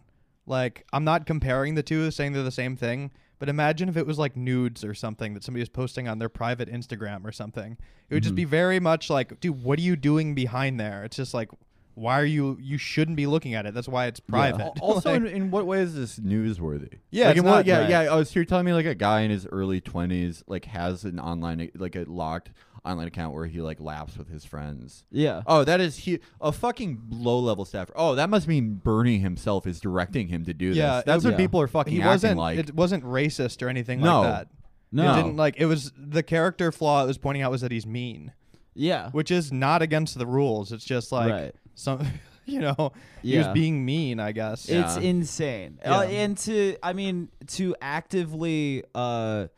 [0.47, 3.11] Like I'm not comparing the two, saying they're the same thing.
[3.39, 6.29] But imagine if it was like nudes or something that somebody was posting on their
[6.29, 7.77] private Instagram or something.
[8.09, 11.05] It would just be very much like, dude, what are you doing behind there?
[11.05, 11.51] It's just like,
[11.95, 12.59] why are you?
[12.61, 13.75] You shouldn't be looking at it.
[13.75, 14.61] That's why it's private.
[14.63, 16.99] Al- Also, Like- in, in what way is this newsworthy?
[17.11, 17.91] Yeah, like it's in what- not- yeah, right.
[17.91, 18.07] yeah.
[18.11, 21.19] Oh, so you're telling me like a guy in his early twenties like has an
[21.21, 22.51] online like a locked
[22.85, 25.05] online account where he like laughs with his friends.
[25.11, 25.43] yeah.
[25.47, 27.93] Oh, that is he a fucking low level staffer.
[27.97, 31.05] Oh, that must mean Bernie himself is directing him to do Yeah, this.
[31.07, 31.37] That's it- what yeah.
[31.39, 32.39] people are fucking he acting wasn't.
[32.39, 32.59] like.
[32.59, 34.21] It wasn't racist or anything No.
[34.21, 34.49] like that.
[34.93, 35.13] No.
[35.13, 35.55] It didn't like.
[35.57, 38.33] It was the character flaw it was pointing out was that he's mean.
[38.75, 39.09] yeah.
[39.11, 40.71] which is not against the rules.
[40.71, 41.55] It's just like Right.
[41.75, 42.07] Some,
[42.45, 44.21] you know, he was being mean.
[44.21, 44.69] I guess.
[44.69, 44.85] Yeah.
[44.85, 45.79] It's insane.
[45.85, 49.49] Uh, and to I mean to actively uh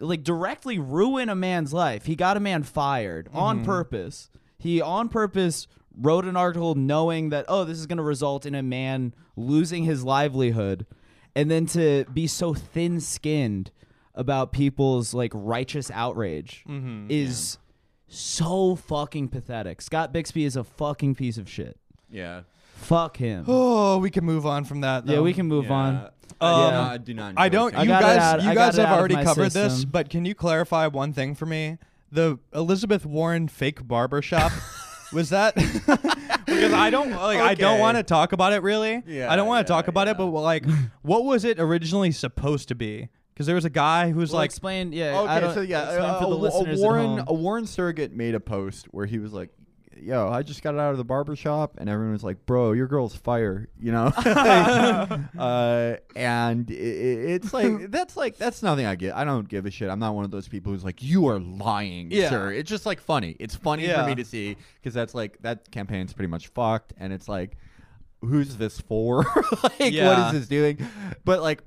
[0.00, 2.06] like directly ruin a man's life.
[2.06, 4.28] He got a man fired on purpose.
[4.58, 8.54] He on purpose wrote an article knowing that oh this is going to result in
[8.54, 10.84] a man losing his livelihood
[11.36, 13.70] and then to be so thin-skinned
[14.16, 16.64] about people's like righteous outrage
[17.08, 17.58] is
[18.16, 19.80] so fucking pathetic.
[19.82, 21.76] Scott Bixby is a fucking piece of shit.
[22.10, 22.42] yeah.
[22.76, 23.44] Fuck him.
[23.48, 25.06] Oh, we can move on from that.
[25.06, 25.94] yeah, we can move on.
[25.94, 26.08] Yeah.
[26.40, 27.34] I do Um, not- I do not.
[27.36, 27.70] I don't.
[27.70, 27.80] things.
[27.80, 30.34] I You guys, out- you I guys have already my covered this, but can you
[30.34, 31.78] clarify one thing for me?
[32.12, 34.52] The Elizabeth Warren fake barber shop
[35.12, 35.54] was that
[36.46, 39.02] because I don't like I don't want to talk about it really.
[39.06, 40.64] Yeah, I don't want to yeah, talk about it, but like,
[41.02, 43.08] what was it originally supposed to be?
[43.34, 45.18] Because there was a guy who was Well, like, explain, yeah.
[45.18, 47.24] Okay, I don't, so yeah, explain uh, for the a, listeners a Warren at home.
[47.26, 49.50] a Warren surrogate made a post where he was like,
[50.00, 52.86] yo, I just got out of the barber shop, and everyone was like, bro, your
[52.86, 54.06] girl's fire, you know.
[55.38, 59.14] uh, and i i- it's like that's like that's nothing I get.
[59.14, 59.88] I don't give a shit.
[59.90, 62.30] I'm not one of those people who's like, you are lying, Yeah.
[62.30, 62.52] sir.
[62.52, 63.36] It's just like funny.
[63.40, 64.06] It's funny for Yeah.
[64.06, 67.56] me to see because that's like that campaign's pretty much fucked, and it's like,
[68.20, 69.24] who's this for?
[69.62, 70.26] like, what Yeah.
[70.28, 70.78] is this doing?
[71.24, 71.62] But like.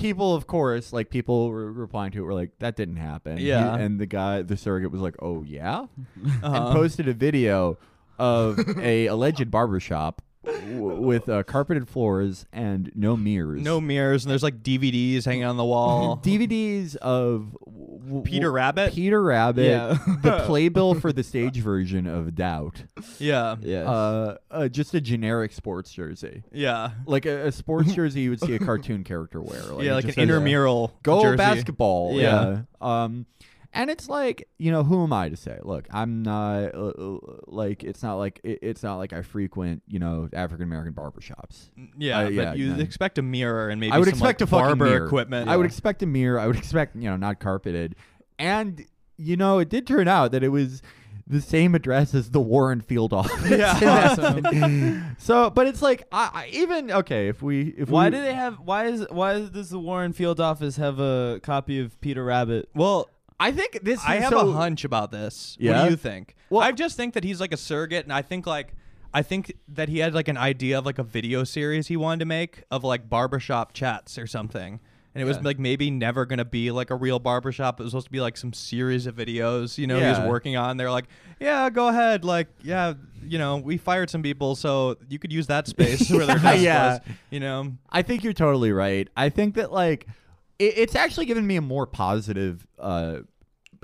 [0.00, 3.48] People, of course, like people were replying to it, were like, "That didn't happen." He-
[3.48, 3.74] Yeah.
[3.76, 5.86] and the guy, the surrogate, was like, "Oh yeah,"
[6.24, 6.72] and Uh-huh.
[6.72, 7.78] posted a video
[8.18, 13.60] of a alleged barbershop with uh, carpeted floors and no mirrors.
[13.62, 16.16] no mirrors, and there's like DVDs hanging on the wall.
[16.24, 18.94] DVDs of w- w- Peter Rabbit?
[18.94, 19.98] Peter Rabbit, Yeah.
[20.22, 22.84] the playbill for the stage version of Doubt,
[23.18, 23.90] yeah, Yeah.
[23.90, 28.40] uh, uh, just a generic sports jersey, yeah, like a, a sports jersey you would
[28.40, 31.36] see a cartoon character wear, like, yeah, like an just says, intramural go jersey.
[31.36, 32.14] basketball.
[32.14, 32.62] Yeah.
[32.80, 33.02] Yeah.
[33.04, 33.26] Um,
[33.72, 35.58] and it's like you know who am I to say?
[35.62, 39.82] Look, I'm not uh, uh, like it's not like it, it's not like I frequent
[39.86, 41.70] you know African American barbershops.
[41.98, 42.80] Yeah, Uh, but yeah, you no.
[42.80, 45.06] expect a mirror and maybe I would some, expect like, a barber mirror.
[45.06, 45.48] equipment.
[45.48, 46.38] I would expect a mirror.
[46.38, 47.94] I would expect you know not carpeted.
[48.38, 48.84] And
[49.16, 50.82] you know it did turn out that it was
[51.26, 53.50] the same address as the Warren Field office.
[53.50, 55.14] Yeah.
[55.18, 58.34] so, but it's like I, I even okay if we if why we, do they
[58.34, 58.58] have?
[58.60, 62.68] Why is why does the Warren Field office have a copy of Peter Rabbit?
[62.74, 63.08] well,
[63.40, 64.00] I think this.
[64.06, 65.56] I is have so, a hunch about this.
[65.58, 65.84] What Yeah?
[65.84, 66.36] do you think?
[66.50, 68.74] Well- I just think that he's like a surrogate, and I think like
[69.12, 72.20] I think that he had like an idea of like a video series he wanted
[72.20, 74.78] to make of like barbershop chats or something.
[75.12, 75.42] And it was Yeah.
[75.42, 77.80] like maybe never gonna be like a real barbershop.
[77.80, 80.20] It was supposed to be like some series of videos, you know, he Yeah.
[80.20, 80.76] was working on.
[80.76, 81.06] They're like,
[81.40, 82.24] Yeah, go ahead.
[82.24, 82.94] Like, yeah,
[83.26, 86.62] you know, we fired some people, so you could use that space where their desk
[86.62, 86.88] Yeah.
[86.92, 87.00] was.
[87.30, 87.72] You know?
[87.90, 89.08] I think you're totally right.
[89.16, 90.06] I think that like
[90.60, 93.20] it, it's actually given me a more positive uh,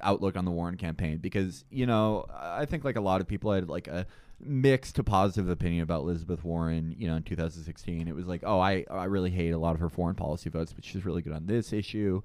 [0.02, 3.52] outlook on the Warren campaign because you know I think like a lot of people
[3.52, 4.06] had like a
[4.40, 6.94] mixed to positive opinion about Elizabeth Warren.
[6.96, 9.80] You know, in 2016, it was like, oh, I I really hate a lot of
[9.80, 12.22] her foreign policy votes, but she's really good on this issue.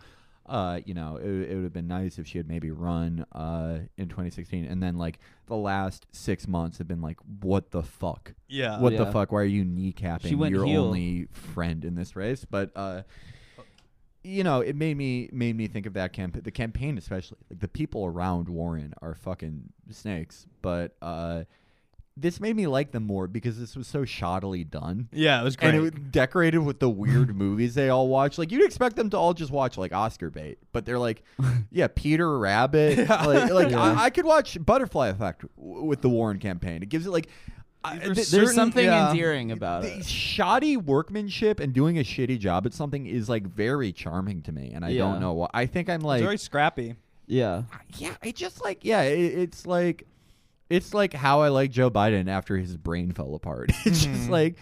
[0.47, 3.79] Uh, you know, it, it would have been nice if she had maybe run uh,
[3.97, 8.33] in 2016, and then like the last six months have been like, what the fuck?
[8.49, 8.79] Yeah.
[8.79, 9.31] what the fuck?
[9.31, 10.85] Why are you kneecapping your heel.
[10.85, 12.43] only friend in this race?
[12.43, 13.03] But uh,
[14.23, 16.43] you know, it made me made me think of that campaign.
[16.43, 20.45] The campaign, especially, like the people around Warren are fucking snakes.
[20.61, 21.43] But uh,
[22.17, 25.09] this made me like them more because this was so shoddily done.
[25.11, 25.69] Yeah, it was great.
[25.69, 28.37] And it was decorated with the weird movies they all watch.
[28.37, 31.23] Like you'd expect them to all just watch like Oscar bait, but they're like,
[31.71, 33.07] yeah, Peter Rabbit.
[33.09, 33.81] Like, like Yeah.
[33.81, 36.83] I, I could watch Butterfly Effect w- with the Warren campaign.
[36.83, 37.27] It gives it like.
[37.83, 39.09] I- There's th- There's certain- something yeah.
[39.11, 40.05] endearing about the it.
[40.05, 44.71] shoddy workmanship and doing a shitty job at something is like very charming to me,
[44.73, 44.99] and I Yeah.
[45.03, 45.49] don't know why.
[45.53, 46.95] I think I'm like, it's very scrappy.
[47.27, 47.63] Yeah.
[47.97, 50.05] yeah, it just like yeah, it, it's like,
[50.69, 53.71] it's like how I like Joe Biden after his brain fell apart.
[53.85, 54.31] It's just Mm-hmm.
[54.31, 54.55] like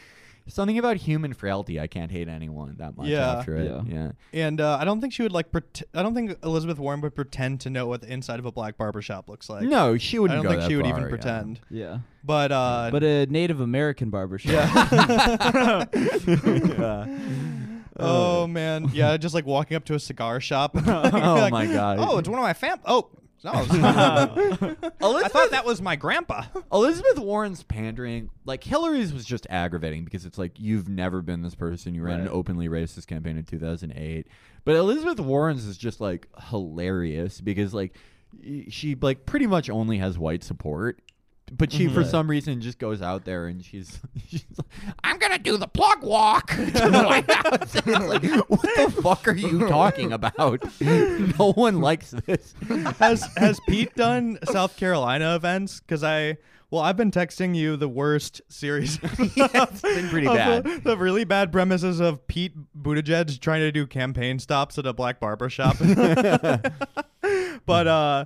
[0.50, 1.80] something about human frailty.
[1.80, 3.34] I can't hate anyone that much Yeah.
[3.38, 3.66] after it.
[3.88, 4.12] Yeah.
[4.34, 4.46] Yeah.
[4.48, 5.52] And uh, I don't think she would like.
[5.52, 8.52] Pret- I don't think Elizabeth Warren would pretend to know what the inside of a
[8.52, 9.64] black barbershop looks like.
[9.64, 10.40] no, she wouldn't.
[10.40, 11.10] I don't go think that she would far, even yeah.
[11.10, 11.60] pretend.
[11.70, 11.98] Yeah.
[12.24, 14.52] But uh, But a Native American barbershop.
[14.52, 15.86] yeah.
[18.00, 18.06] Yeah.
[18.06, 20.72] oh man, yeah, just like walking up to a cigar shop.
[20.88, 21.98] Oh, my God.
[22.00, 22.78] Oh, it's one of my fam.
[22.86, 23.10] Oh.
[23.44, 24.38] No, it's not.
[25.02, 26.44] I thought that was my grandpa.
[26.74, 31.56] Elizabeth Warren's pandering, like Hillary's, was just aggravating because it's like you've never been this
[31.56, 31.96] person.
[31.96, 32.34] You ran an Right.
[32.34, 34.28] openly racist campaign in 2008,
[34.66, 37.96] but Elizabeth Warren's is just like hilarious because like
[38.44, 41.00] y- she like pretty much only has white support.
[41.52, 45.40] But she, for some reason, just goes out there and she's, she's like, "I'm gonna
[45.40, 49.36] do the plug walk to the White House." And it's like, what the fuck are
[49.36, 50.64] you talking about?
[50.82, 52.54] no one likes this.
[53.00, 55.80] has has Pete done South Carolina events?
[55.80, 56.38] Because I
[56.72, 59.00] well, I've been texting you the worst series.
[59.02, 60.64] it's been pretty of bad.
[60.64, 64.94] The, the really bad premises of Pete Buttigieg trying to do campaign stops at a
[64.94, 65.78] black barber shop.
[67.66, 68.26] but uh,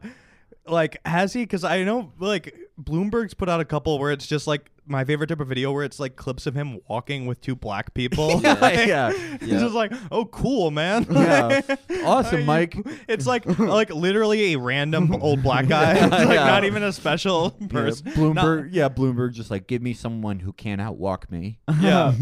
[0.67, 1.43] like, has he?
[1.43, 5.27] Because I know like Bloomberg's put out a couple where it's just like my favorite
[5.27, 8.41] type of video where it's like clips of him walking with two black people.
[8.43, 9.11] Yeah, Like, yeah.
[9.15, 9.59] It's Yeah.
[9.59, 11.05] just like, oh, cool, man.
[11.11, 11.61] Yeah.
[12.03, 12.75] Awesome, you- Mike.
[13.07, 15.93] It's like like literally a random old black guy.
[15.93, 16.45] It's like Yeah.
[16.45, 18.11] not even a special Yeah, person.
[18.11, 21.59] Bloomberg, yeah, Bloomberg just like give me someone who can't outwalk me.
[21.79, 22.13] yeah.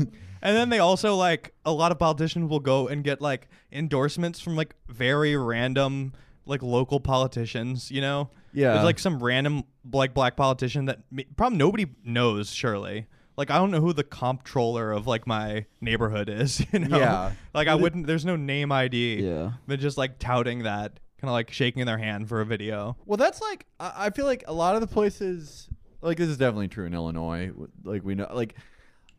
[0.44, 4.40] And then they also like a lot of politicians will go and get like endorsements
[4.40, 6.14] from like very random
[6.46, 8.30] like local politicians, you know?
[8.54, 8.74] Yeah.
[8.74, 11.00] There's like some random like black politician that
[11.36, 13.08] probably nobody knows surely.
[13.38, 16.98] Like I don't know who the comptroller of like my neighborhood is, you know?
[16.98, 17.32] Yeah.
[17.54, 19.22] Like I wouldn't there's no name ID.
[19.22, 19.52] Yeah.
[19.68, 22.98] They're just like touting that, kind of like shaking their hand for a video.
[23.06, 25.70] Well, that's like I I feel like a lot of the places
[26.02, 27.52] like this is definitely true in Illinois.
[27.84, 28.56] Like we know, like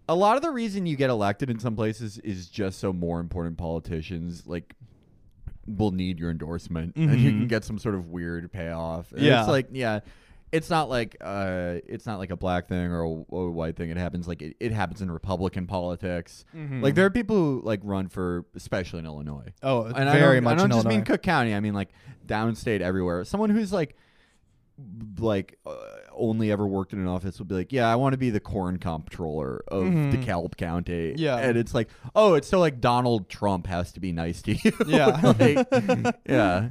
[0.09, 3.21] a lot of the reason you get elected in some places is just so more
[3.21, 4.75] important politicians like
[5.67, 9.13] will need your endorsement, and you can get some sort of weird payoff.
[9.13, 9.41] And Yeah.
[9.41, 10.01] it's like yeah.
[10.51, 13.75] It's not like uh, it's not like a black thing or a, or a white
[13.75, 13.89] thing.
[13.89, 16.45] It happens like it, it happens in Republican politics.
[16.53, 19.47] Like there are people who like run for, especially in Illinois.
[19.63, 21.55] Oh, and I very don't, much I don't just mean Cook County.
[21.55, 21.89] I mean like
[22.27, 23.25] downstate everywhere.
[23.25, 23.97] Someone who's like,
[25.19, 25.75] like uh,
[26.23, 28.41] only ever worked in an office would be like, yeah, I want to be the
[28.41, 31.11] corn comptroller of DeKalb County.
[31.13, 31.19] Mm-hmm.
[31.19, 31.37] Yeah.
[31.39, 34.73] and it's like, oh, it's so like Donald Trump has to be nice to you.
[34.87, 35.35] Yeah.
[35.39, 36.71] Like, yeah.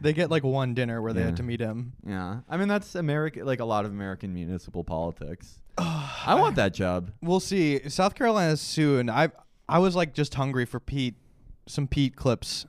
[0.00, 1.26] They get like one dinner where they Yeah.
[1.26, 1.92] had to meet him.
[2.06, 5.60] Yeah, I mean that's America, like a lot of American municipal politics.
[5.78, 7.12] I want that job.
[7.22, 7.88] We'll see.
[7.88, 9.08] South Carolina soon.
[9.08, 9.30] I
[9.68, 11.14] I was like just hungry for Pete,
[11.66, 12.66] some Pete clips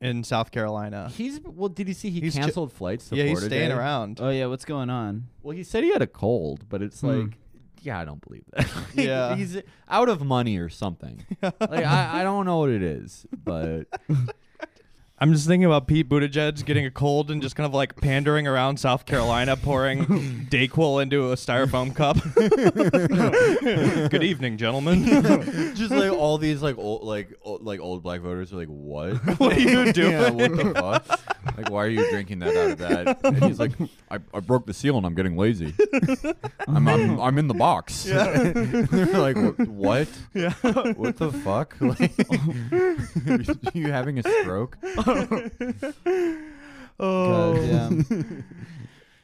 [0.00, 1.10] in South Carolina.
[1.14, 1.68] He's well.
[1.68, 3.74] Did you see he He's ju- canceled flights to yeah, he's Florida staying Day?
[3.76, 4.18] around.
[4.20, 5.28] Oh yeah, what's going on?
[5.42, 7.06] Well, he said he had a cold, but it's Hmm.
[7.06, 7.38] like,
[7.82, 8.66] yeah, I don't believe that.
[8.94, 9.34] Yeah.
[9.36, 11.24] he's out of money or something.
[11.42, 13.84] like I, I don't know what it is, but
[15.16, 18.48] I'm just thinking about Pete Buttigieg getting a cold and just kind of like pandering
[18.48, 20.04] around South Carolina, pouring
[20.50, 22.16] Dayquil into a styrofoam cup.
[24.10, 25.04] Good evening, gentlemen.
[25.76, 29.14] just like all these like old like old, like old black voters are like, what?
[29.38, 30.10] what are you doing?
[30.10, 31.56] Yeah, what the fuck?
[31.56, 33.24] Like, why are you drinking that out of that?
[33.24, 33.70] And he's like,
[34.10, 35.72] I, I broke the seal and I'm getting lazy.
[36.66, 38.02] I'm I'm, I'm in the box.
[38.02, 39.68] They're like, what?
[39.68, 40.08] what?
[40.34, 40.54] Yeah.
[40.94, 41.76] What the fuck?
[41.80, 44.76] Like, you having a stroke?
[47.00, 47.54] Oh.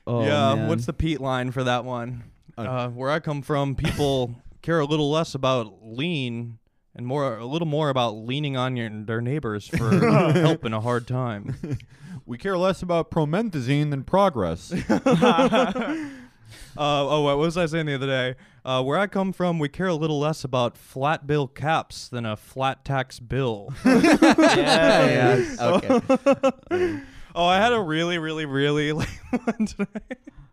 [0.06, 0.54] Oh, yeah.
[0.56, 0.68] man.
[0.68, 2.24] What's the Pete line for that one?
[2.58, 6.58] Uh, Uh, where I come from, people care a little less about lean
[6.96, 9.88] and more, a little more about leaning on your, their neighbors for
[10.32, 11.78] help in a hard time.
[12.26, 14.72] We care less about promethazine than progress.
[16.76, 18.34] Uh, oh, what was I saying the other day?
[18.64, 22.24] Uh, where I come from, we care a little less about flat bill caps than
[22.24, 23.74] a flat tax bill.
[23.84, 25.44] yeah.
[25.60, 26.00] Okay.
[27.34, 29.86] oh, I had a really, really, really lame one today.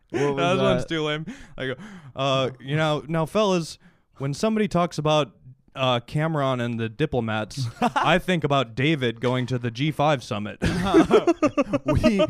[0.10, 0.90] What was that one's that?
[0.90, 1.26] too lame.
[1.58, 1.76] I go,
[2.16, 3.78] uh, you know, now, fellas,
[4.18, 5.32] when somebody talks about
[5.78, 10.58] uh, Cam'ron and the diplomats, I think about David going to the G5 summit.
[11.86, 12.22] we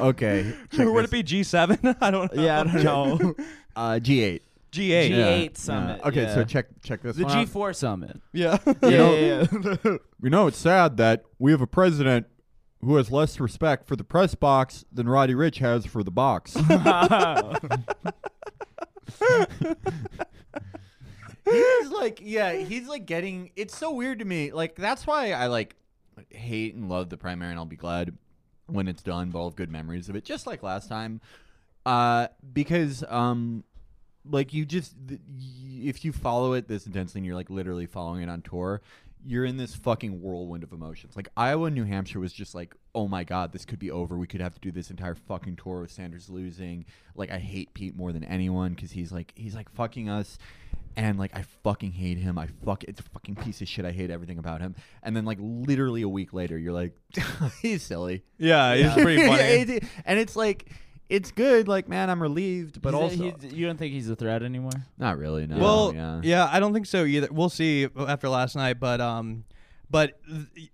[0.00, 0.52] okay.
[0.70, 1.12] check or would this.
[1.12, 1.96] it be G7?
[2.00, 2.42] I don't know.
[2.42, 3.34] Yeah, I don't know.
[3.76, 4.40] uh, G8?
[4.72, 5.10] G8.
[5.10, 6.34] G8 summit, Okay, yeah.
[6.34, 7.46] so check check this the one out.
[7.46, 8.20] G4 summit.
[8.32, 8.58] Yeah.
[8.66, 9.46] Yeah, know- yeah,
[9.84, 9.96] yeah.
[10.22, 12.26] You know, it's sad that we have a president
[12.82, 16.56] who has less respect for the press box than Roddy Ricch has for the box.
[21.50, 23.50] He's like, yeah, he's like getting.
[23.56, 24.52] It's so weird to me.
[24.52, 25.76] Like that's why I like
[26.30, 28.16] hate and love the primary, and I'll be glad
[28.66, 29.30] when it's done.
[29.30, 31.20] But I'll have good memories of it, just like last time.
[31.84, 33.64] Uh, because um,
[34.28, 38.28] like you just if you follow it this intensely, and you're like literally following it
[38.28, 38.82] on tour.
[39.28, 41.16] You're in this fucking whirlwind of emotions.
[41.16, 44.16] Like Iowa and New Hampshire was just like, oh my god, this could be over.
[44.16, 46.84] We could have to do this entire fucking tour with Sanders losing.
[47.16, 50.38] Like I hate Pete more than anyone because he's like he's like fucking us
[50.96, 52.38] and like I fucking hate him.
[52.38, 53.84] I fuck it's a fucking piece of shit.
[53.84, 54.74] I hate everything about him.
[55.02, 56.94] And then like literally a week later, you're like,
[57.62, 58.22] he's silly.
[58.38, 59.42] Yeah, it's pretty Yeah, funny.
[59.76, 60.70] it- and it's like,
[61.08, 61.68] it's good.
[61.68, 64.42] Like man, I'm relieved, but He's a- also he's- you don't think he's a threat
[64.42, 64.72] anymore?
[64.98, 65.46] not really.
[65.46, 65.58] No.
[65.58, 66.20] well, yeah.
[66.24, 66.48] yeah.
[66.50, 67.28] I don't think so either.
[67.30, 69.44] We'll see after last night, but um,
[69.90, 70.18] but
[70.54, 70.70] th-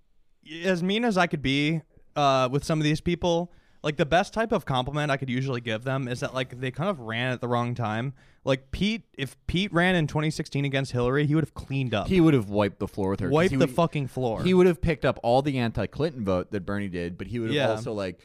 [0.65, 1.81] as mean as I could be,
[2.15, 3.51] uh, with some of these people,
[3.83, 6.71] like the best type of compliment I could usually give them is that like they
[6.71, 8.13] kind of ran at the wrong time.
[8.45, 12.19] Like Pete, if Pete ran in 2016 against Hillary, he would have cleaned up, He
[12.19, 13.27] would have wiped the floor with her.
[13.27, 14.41] 'cause wiped he the would- fucking floor.
[14.43, 17.49] He would have picked up all the anti-Clinton vote that Bernie did, but he would
[17.49, 17.69] have Yeah.
[17.69, 18.19] also like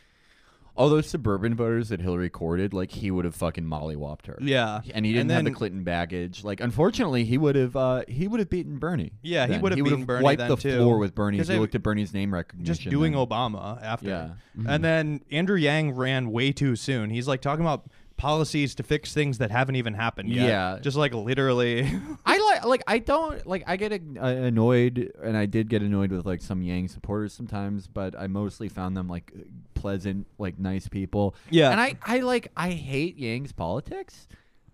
[0.78, 2.72] all those suburban voters that Hillary courted.
[2.72, 4.38] Like he would have fucking mollywopped her.
[4.40, 6.44] yeah, and he didn't have the Clinton baggage.
[6.44, 9.12] Like, unfortunately, he would have uh, he would have beaten Bernie.
[9.20, 10.76] Yeah, he would have beaten Bernie wiped then, the too.
[10.76, 11.38] floor with Bernie.
[11.38, 14.08] You looked at Bernie's name recognition, just doing then- Obama after.
[14.08, 14.30] Yeah.
[14.66, 17.10] And then Andrew Yang ran way too soon.
[17.10, 17.86] He's like talking about
[18.18, 20.46] policies to fix things that haven't even happened yet.
[20.46, 20.78] Yeah.
[20.80, 21.90] Just like literally.
[22.26, 26.12] I like like I don't like I get uh, annoyed and I did get annoyed
[26.12, 29.32] with like some Yang supporters sometimes, but I mostly found them like
[29.74, 31.34] pleasant, like nice people.
[31.48, 31.70] Yeah.
[31.70, 34.28] And I I like I hate Yang's politics,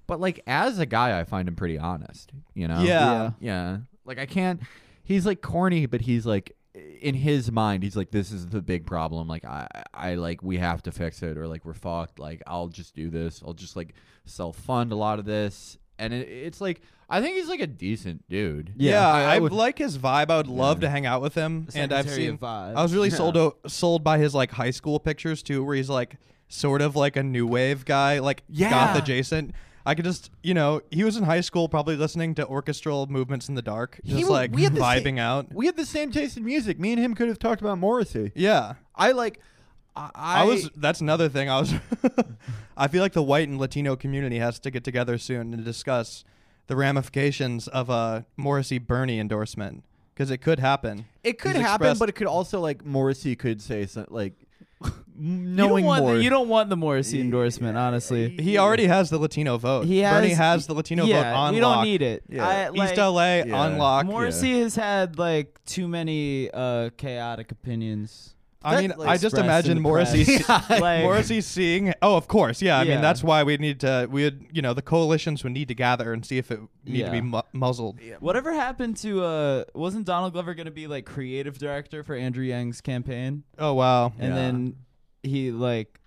[0.08, 2.80] but like as a guy I find him pretty honest, you know?
[2.82, 3.30] Yeah.
[3.38, 3.78] Yeah.
[4.04, 4.60] Like I can't
[5.04, 6.56] he's like corny, but he's like
[7.04, 10.56] in his mind he's like this is the big problem like I I like we
[10.58, 13.76] have to fix it or like we're fucked like I'll just do this I'll just
[13.76, 13.94] like
[14.24, 16.80] self fund a lot of this and it, it's like
[17.10, 20.30] I think he's like a decent dude Yeah, I- I I, would- like his vibe.
[20.30, 20.88] I would love Yeah.
[20.88, 21.68] to hang out with him.
[21.74, 22.38] and I've Secretary seen.
[22.38, 22.74] Vibes.
[22.76, 23.16] I was really Yeah.
[23.16, 26.16] sold o- sold by his like high school pictures too, where he's like
[26.48, 28.70] sort of like a new wave guy, like Yeah.
[28.70, 29.52] goth adjacent.
[29.86, 33.48] I could just, you know, he was in high school, probably listening to orchestral movements
[33.48, 35.52] in the dark, just He like vibing same- out.
[35.52, 36.78] We had the same taste in music.
[36.78, 38.32] Me and him could have talked about Morrissey.
[38.34, 38.74] Yeah.
[38.94, 39.40] I like.
[39.96, 40.70] I, I, was.
[40.74, 41.48] That's another thing.
[41.48, 41.74] I was.
[42.76, 46.24] I feel like the white and Latino community has to get together soon and discuss
[46.66, 51.04] the ramifications of a Morrissey Bernie endorsement because it could happen.
[51.22, 54.32] It could He's happen, but it could also like Morrissey could say something like
[55.16, 56.14] You knowing don't, want more.
[56.16, 58.30] the, you don't want the Morrissey endorsement, honestly.
[58.30, 59.86] He already has the Latino vote.
[59.86, 62.24] He Bernie has- has the Latino yeah, vote on we don't need it.
[62.28, 62.46] Yeah.
[62.46, 63.54] I, like, East LA Yeah.
[63.56, 64.06] on lock.
[64.06, 68.33] Morrissey has had like too many uh, chaotic opinions.
[68.64, 70.38] I mean, like, I just imagine Morrissey.
[70.42, 70.70] press.
[70.80, 71.92] Like- Morrissey seeing.
[72.02, 72.78] Oh, of course, yeah.
[72.78, 72.94] I Yeah.
[72.94, 74.08] mean, that's why we need to.
[74.10, 77.04] We would, you know, the coalitions would need to gather and see if it need
[77.04, 77.98] to be mu- muzzled.
[78.20, 82.44] Whatever happened to uh wasn't Donald Glover going to be like creative director for Andrew
[82.44, 83.44] Yang's campaign?
[83.58, 84.12] Oh wow.
[84.18, 84.34] And Yeah.
[84.34, 84.76] then
[85.22, 86.00] he like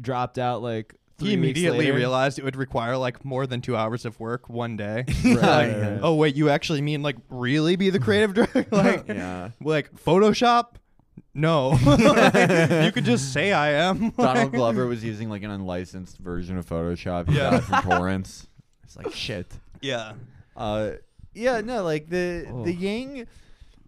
[0.00, 1.96] dropped out like three He weeks immediately later.
[1.96, 5.04] realized it would require like more than two hours of work one day.
[5.06, 6.00] Right, Like, right, right.
[6.02, 8.66] Oh wait, you actually mean like really be the creative director?
[8.72, 9.50] like, yeah.
[9.62, 10.74] like Photoshop?
[11.34, 11.72] No,
[12.84, 14.10] you could just say I am.
[14.16, 17.28] Donald Glover was using like an unlicensed version of Photoshop.
[17.28, 17.50] He Yeah.
[17.50, 18.46] got it from torrents.
[18.84, 19.52] It's like shit.
[19.80, 20.12] Yeah.
[20.56, 20.92] Uh,
[21.34, 22.64] yeah, no, like the Oh.
[22.64, 23.26] the Yang.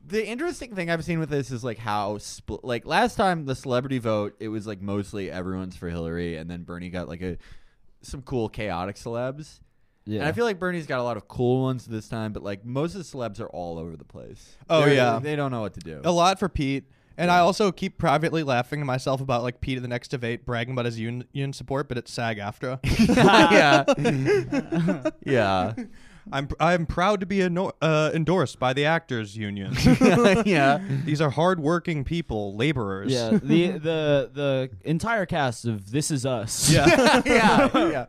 [0.09, 2.64] The interesting thing I've seen with this is like how split.
[2.64, 6.62] Like last time the celebrity vote, it was like mostly everyone's for Hillary, and then
[6.64, 7.38] Bernie got like a
[8.03, 9.61] some cool chaotic celebs.
[10.05, 10.20] Yeah.
[10.20, 12.64] And I feel like Bernie's got a lot of cool ones this time, but like
[12.64, 14.55] most of the celebs are all over the place.
[14.70, 15.18] Oh, They're- yeah.
[15.20, 16.01] they don't know what to do.
[16.05, 16.84] A lot for Pete.
[17.18, 20.44] And I also keep privately laughing to myself about like Pete at the next debate
[20.44, 22.78] bragging about his union, union support, but it's SAG AFTRA.
[23.52, 25.72] yeah, yeah,
[26.32, 29.74] I'm I'm proud to be eno- uh, endorsed by the actors union.
[30.44, 30.80] yeah.
[31.04, 33.12] These are hardworking people, laborers.
[33.12, 36.70] yeah, the the the entire cast of This Is Us.
[36.70, 37.22] yeah.
[37.24, 38.04] yeah, yeah.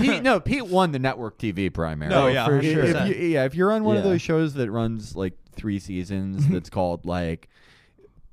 [0.00, 2.10] Pete, no, Pete won the network TV primary.
[2.10, 2.84] No, yeah, for for sure.
[2.84, 6.48] If you, yeah, if you're on one of those shows that runs like three seasons,
[6.48, 7.48] that's called like,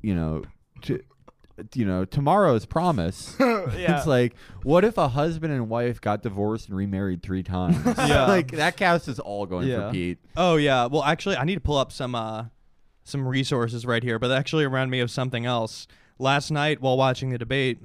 [0.01, 0.43] you know,
[0.81, 0.99] t-
[1.73, 3.35] you know, tomorrow's promise.
[3.77, 3.97] Yeah.
[3.97, 7.77] It's like, what if a husband and wife got divorced and remarried three times?
[7.97, 8.25] Yeah.
[8.27, 9.87] like that cast is all going Yeah.
[9.87, 10.17] for Pete.
[10.37, 10.85] Oh yeah.
[10.87, 12.45] Well, actually, I need to pull up some uh,
[13.03, 15.87] some resources right here, but that actually reminded me of something else.
[16.17, 17.79] Last night while watching the debate,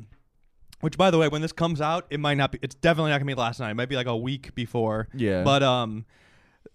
[0.81, 2.59] which by the way, when this comes out, it might not be.
[2.63, 3.71] It's definitely not gonna be last night.
[3.71, 5.09] It might be like a week before.
[5.15, 5.43] Yeah.
[5.45, 6.05] But um,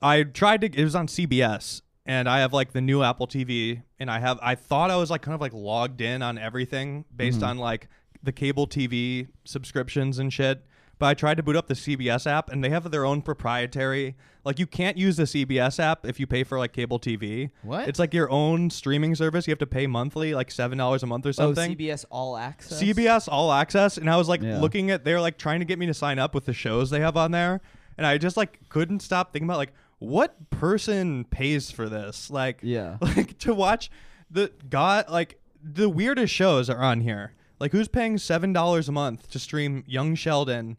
[0.02, 0.68] I tried to.
[0.68, 4.40] It was on CBS, and I have like the new Apple TV, and I have.
[4.42, 7.50] I thought I was like kind of like logged in on everything based mm-hmm.
[7.50, 7.88] on like
[8.24, 10.66] the cable TV subscriptions and shit.
[10.98, 14.16] But I tried to boot up the CBS app, and they have their own proprietary.
[14.44, 17.52] Like you can't use the CBS app if you pay for like cable TV.
[17.62, 17.88] What?
[17.88, 19.46] It's like your own streaming service.
[19.46, 21.64] You have to pay monthly, like seven dollars a month or something.
[21.64, 21.78] Oh, something.
[21.78, 22.82] CBS All Access.
[22.82, 24.60] CBS All Access, and I was like Yeah.
[24.60, 27.02] looking at they're like trying to get me to sign up with the shows they
[27.02, 27.62] have on there,
[28.00, 32.60] and I just like couldn't stop thinking about like what person pays for this, like
[32.64, 32.98] Yeah.
[33.02, 33.92] like to watch
[34.32, 37.34] the god like the weirdest shows are on here.
[37.60, 40.78] Like who's paying seven dollars a month to stream Young Sheldon,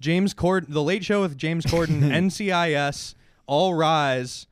[0.00, 3.14] James Corden, The Late Show with James Corden, NCIS,
[3.46, 4.46] All Rise,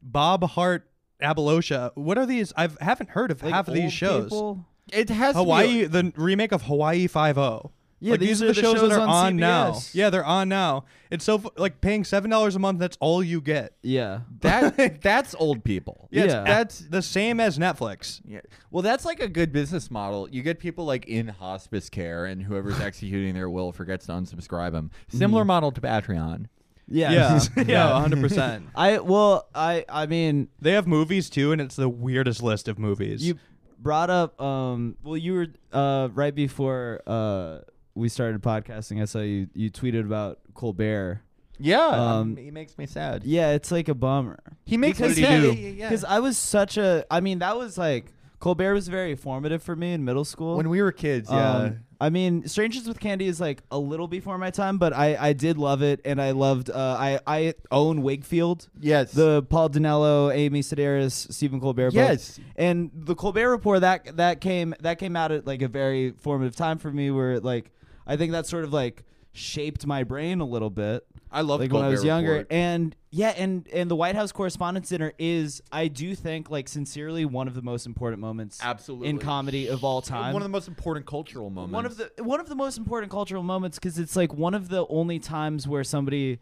[0.00, 0.88] Bob Hart,
[1.20, 1.90] Abishola.
[1.96, 2.52] What are these?
[2.56, 4.24] I haven't heard of Like half of these shows.
[4.26, 4.64] people?
[4.92, 7.72] It has to be- Hawaii, the remake of Hawaii Five O.
[7.98, 9.78] Yeah, like, these these are the shows, shows that are on on, now.
[9.92, 10.84] Yeah, they're on now.
[11.10, 12.78] It's so like paying seven dollars a month.
[12.78, 13.72] That's all you get.
[13.82, 14.20] Yeah.
[14.40, 16.08] that that's old people.
[16.10, 16.44] Yeah, Yeah.
[16.44, 18.20] that's the same as Netflix.
[18.26, 18.40] Yeah.
[18.70, 20.28] Well, that's like a good business model.
[20.28, 24.72] You get people like in hospice care, and whoever's executing their will forgets to unsubscribe
[24.72, 24.90] them.
[25.08, 26.46] Similar model to Patreon.
[26.88, 27.12] Yeah.
[27.12, 28.66] Yeah, yeah, hundred percent.
[28.74, 32.78] I well, I I mean, They have movies too, and it's the weirdest list of
[32.78, 33.26] movies.
[33.26, 33.38] you
[33.78, 37.58] brought up um well you were uh right before uh
[37.96, 41.22] we started podcasting, I saw you you tweeted about Colbert.
[41.58, 43.24] Yeah, Um, he makes me sad.
[43.24, 44.38] Yeah, it's like a bummer.
[44.66, 45.56] He makes me sad.
[45.56, 49.74] Because I was such a I mean, that was like Colbert was very formative for
[49.74, 50.56] me in middle school.
[50.58, 51.56] when we were kids, yeah.
[51.56, 55.16] Um, I mean, Strangers with Candy is like a little before my time, but I,
[55.18, 56.68] I did love it, and I loved.
[56.68, 59.12] Uh, I I own Wigfield, yes.
[59.12, 61.92] the Paul Dinello, Amy Sedaris, Stephen Colbert.
[61.92, 61.94] book.
[61.94, 62.38] yes.
[62.56, 66.54] and the Colbert Report that that came that came out at like a very formative
[66.54, 67.70] time for me, where like
[68.06, 71.72] I think that sort of like shaped my brain a little bit I love like
[71.72, 72.32] when I was younger.
[72.32, 72.46] Report.
[72.50, 77.24] And yeah, and and the White House Correspondents' Dinner is, I do think, like sincerely,
[77.24, 79.08] one of the most important moments Absolutely.
[79.08, 80.32] in comedy of all time.
[80.32, 81.74] One of the most important cultural moments.
[81.74, 84.68] one of the one of the most important cultural moments because it's like one of
[84.68, 86.38] the only times where somebody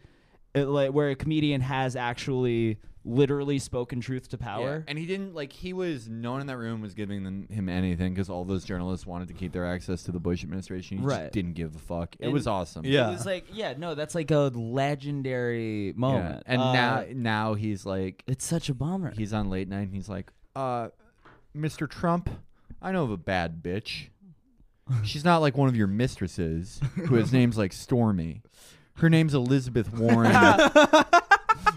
[0.54, 4.84] it, like where a comedian has actually literally spoken truth to Yeah, power.
[4.88, 7.68] And he didn't like he was no one in that room was giving them, him
[7.68, 10.98] anything because all those journalists wanted to keep their access to the Bush administration.
[10.98, 11.20] He Right.
[11.24, 12.16] just didn't give a fuck.
[12.18, 12.84] It And- was awesome.
[12.86, 13.08] Yeah.
[13.10, 15.92] It was like, yeah, no, that's like a legendary Yeah.
[15.96, 16.42] moment.
[16.46, 19.12] And Uh, now now he's like it's such a bummer.
[19.16, 20.88] he's on late night and he's like, uh,
[21.56, 21.88] Mr.
[21.88, 22.30] Trump,
[22.80, 24.08] I know of a bad bitch.
[25.02, 28.42] She's not like one of your mistresses who has names like Stormy.
[28.96, 30.30] Her name's Elizabeth Warren.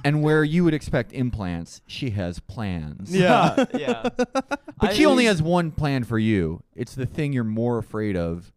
[0.08, 3.14] and where you would expect implants, she has plans.
[3.14, 3.66] Yeah.
[3.78, 4.08] yeah.
[4.80, 6.64] But she only has one plan for you.
[6.78, 8.53] It's the thing you're more afraid of,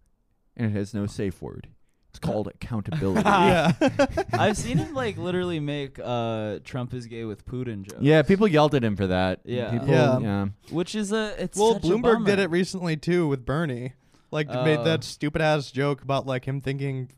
[0.56, 1.66] and it has no safe word.
[2.10, 3.22] It's called accountability.
[3.24, 3.72] yeah.
[4.32, 8.00] I've seen him like literally make uh, Trump is gay with Putin jokes.
[8.00, 9.40] Yeah, people yelled at him for that.
[9.44, 9.72] Yeah.
[9.72, 10.18] People, Yeah.
[10.20, 10.46] yeah.
[10.70, 12.26] which is a it's well, such a Bloomberg bummer.
[12.26, 13.94] did it recently too with Bernie.
[14.30, 14.84] Like made Oh.
[14.84, 17.10] that stupid ass joke about like him thinking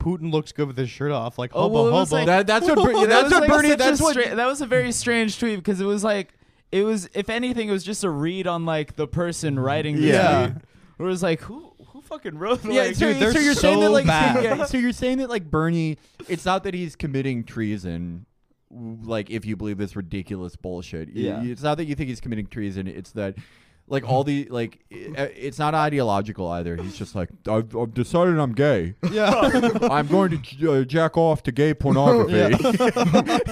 [0.00, 1.38] Putin looks good with his shirt off.
[1.38, 2.14] Like Oh, hubba well, it hubba.
[2.14, 2.76] like- That, that's what.
[2.76, 3.74] Ber- That that's was, what like, Bernie.
[3.76, 4.12] That's what.
[4.16, 6.34] stra- that was a very strange tweet because it was like
[6.72, 9.64] it was if anything it was just a read on like the person mm-hmm.
[9.64, 10.46] writing the Yeah.
[10.48, 10.62] tweet.
[10.96, 13.54] Where it was like who who fucking wrote Yeah, like, so, dude, they're so you're
[13.54, 14.42] saying that like bad.
[14.44, 15.98] yeah, so you're saying that like Bernie,
[16.28, 18.26] it's not that he's committing treason.
[18.70, 21.42] Like if you believe this ridiculous bullshit, Yeah.
[21.42, 22.86] it's not that you think he's committing treason.
[22.86, 23.34] It's that.
[23.90, 26.76] Like all the like, i- it's not ideological either.
[26.76, 28.94] He's just like I've, I've decided I'm gay.
[29.10, 29.30] yeah.
[29.90, 32.56] I'm going to j- uh, jack off to gay pornography.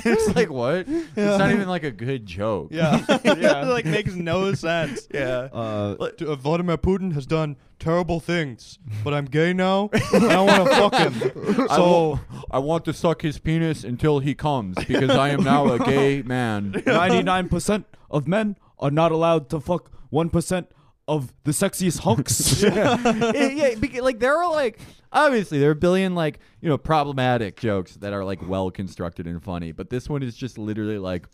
[0.04, 0.86] it's like what?
[0.88, 2.68] It's not even like a good joke.
[2.70, 3.04] yeah.
[3.24, 3.62] Yeah.
[3.68, 5.08] like makes no sense.
[5.12, 5.48] yeah.
[5.52, 9.90] uh, Like, uh, Vladimir Putin has done terrible things, but I'm gay now.
[10.12, 11.66] and I want to fuck him.
[11.70, 12.18] I, So wa-
[12.50, 16.22] I want to suck his penis until he comes because I am now a gay
[16.22, 16.80] man.
[16.86, 20.68] ninety nine percent of men are not allowed to fuck one percent
[21.06, 22.62] of the sexiest hunks.
[22.62, 24.78] yeah, yeah because, like there are like
[25.10, 29.26] obviously there are a billion like you know problematic jokes that are like well constructed
[29.26, 31.26] and funny, but this one is just literally like,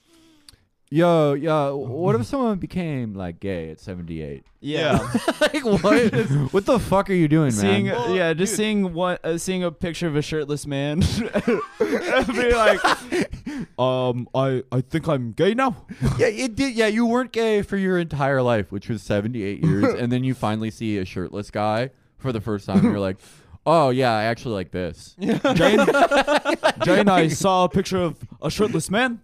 [0.95, 4.45] yo, yo, what if someone became like gay at seventy eight?
[4.61, 4.99] yeah.
[5.40, 6.12] like what?
[6.53, 7.97] what the fuck are you doing, Seeing, man?
[7.97, 11.03] uh, yeah, just seeing what, uh, seeing a picture of a shirtless man,
[11.80, 12.80] and be like,
[13.78, 15.84] um, I, I think I'm gay now.
[16.16, 16.74] yeah, it did.
[16.74, 20.22] Yeah, you weren't gay for your entire life, which was seventy eight years, and then
[20.24, 22.78] you finally see a shirtless guy for the first time.
[22.78, 23.18] and You're like,
[23.67, 25.15] oh yeah, I actually like this.
[25.21, 25.35] Jane,
[26.85, 29.21] Jane, I saw a picture of a shirtless man.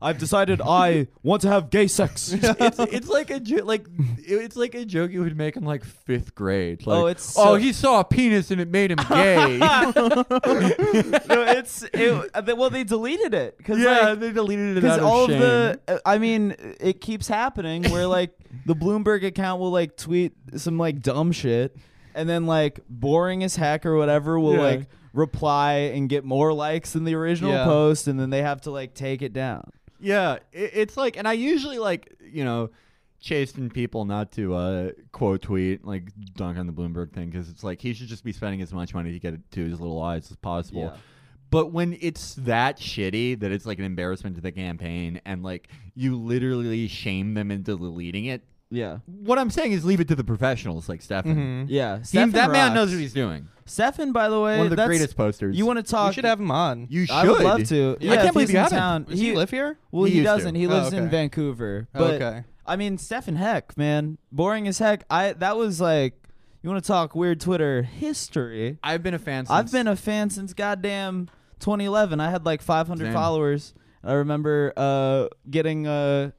[0.00, 2.32] I've decided I want to have gay sex.
[2.36, 3.86] it's it's like a jo- like
[4.18, 6.86] it's like a joke you would make in like fifth grade.
[6.86, 9.58] Like, Oh, it's oh he saw a penis and it made him gay.
[9.58, 10.24] no,
[11.28, 15.30] it's it, uh, well, they deleted it because yeah, they deleted it because all of
[15.30, 15.40] of shame.
[15.40, 20.32] the uh, I mean, it keeps happening where like the Bloomberg account will like tweet
[20.56, 21.76] some like dumb shit,
[22.14, 24.60] and then like boring as heck or whatever will Yeah.
[24.60, 27.64] like reply and get more likes than the original Yeah.
[27.64, 29.70] post, and then they have to like take it down.
[30.00, 32.70] yeah, it, it's like, and I usually like you know
[33.20, 37.62] chasten people not to uh, quote tweet like dunk on the Bloomberg thing because it's
[37.62, 40.02] like he should just be spending as much money to get it to his little
[40.02, 40.82] eyes as possible.
[40.92, 40.96] Yeah.
[41.50, 45.68] But when it's that shitty that it's like an embarrassment to the campaign and like
[45.94, 48.42] you literally shame them into deleting it,
[48.74, 51.36] Yeah, what I'm saying is leave it to the professionals like Stefan.
[51.36, 51.66] Mhm.
[51.68, 51.98] yeah.
[51.98, 52.74] He- Stefan that man rocks.
[52.74, 53.48] knows what he's doing.
[53.66, 55.56] Stefan, by the way, One of the that's- greatest posters.
[55.56, 56.08] You want to talk?
[56.08, 56.86] we should have him on.
[56.90, 57.12] You should.
[57.14, 57.96] I would love to.
[58.00, 58.78] I can't if believe he's you in haven't.
[58.78, 59.04] town.
[59.04, 59.78] Does he, live here?
[59.90, 60.36] Well, He he, used to.
[60.36, 60.54] doesn't.
[60.54, 61.10] He Oh, lives in okay.
[61.10, 61.86] Vancouver.
[61.94, 62.44] Oh, But okay.
[62.66, 65.04] I mean, Stefan Heck, man, boring as heck.
[65.10, 66.14] I that was like,
[66.62, 68.78] you want to talk weird Twitter history?
[68.82, 69.46] I've been a fan.
[69.46, 71.28] Since I've been a fan since goddamn
[71.60, 72.20] 2011.
[72.20, 73.12] I had like 500 Same.
[73.12, 73.74] followers.
[74.04, 76.32] I remember uh, getting a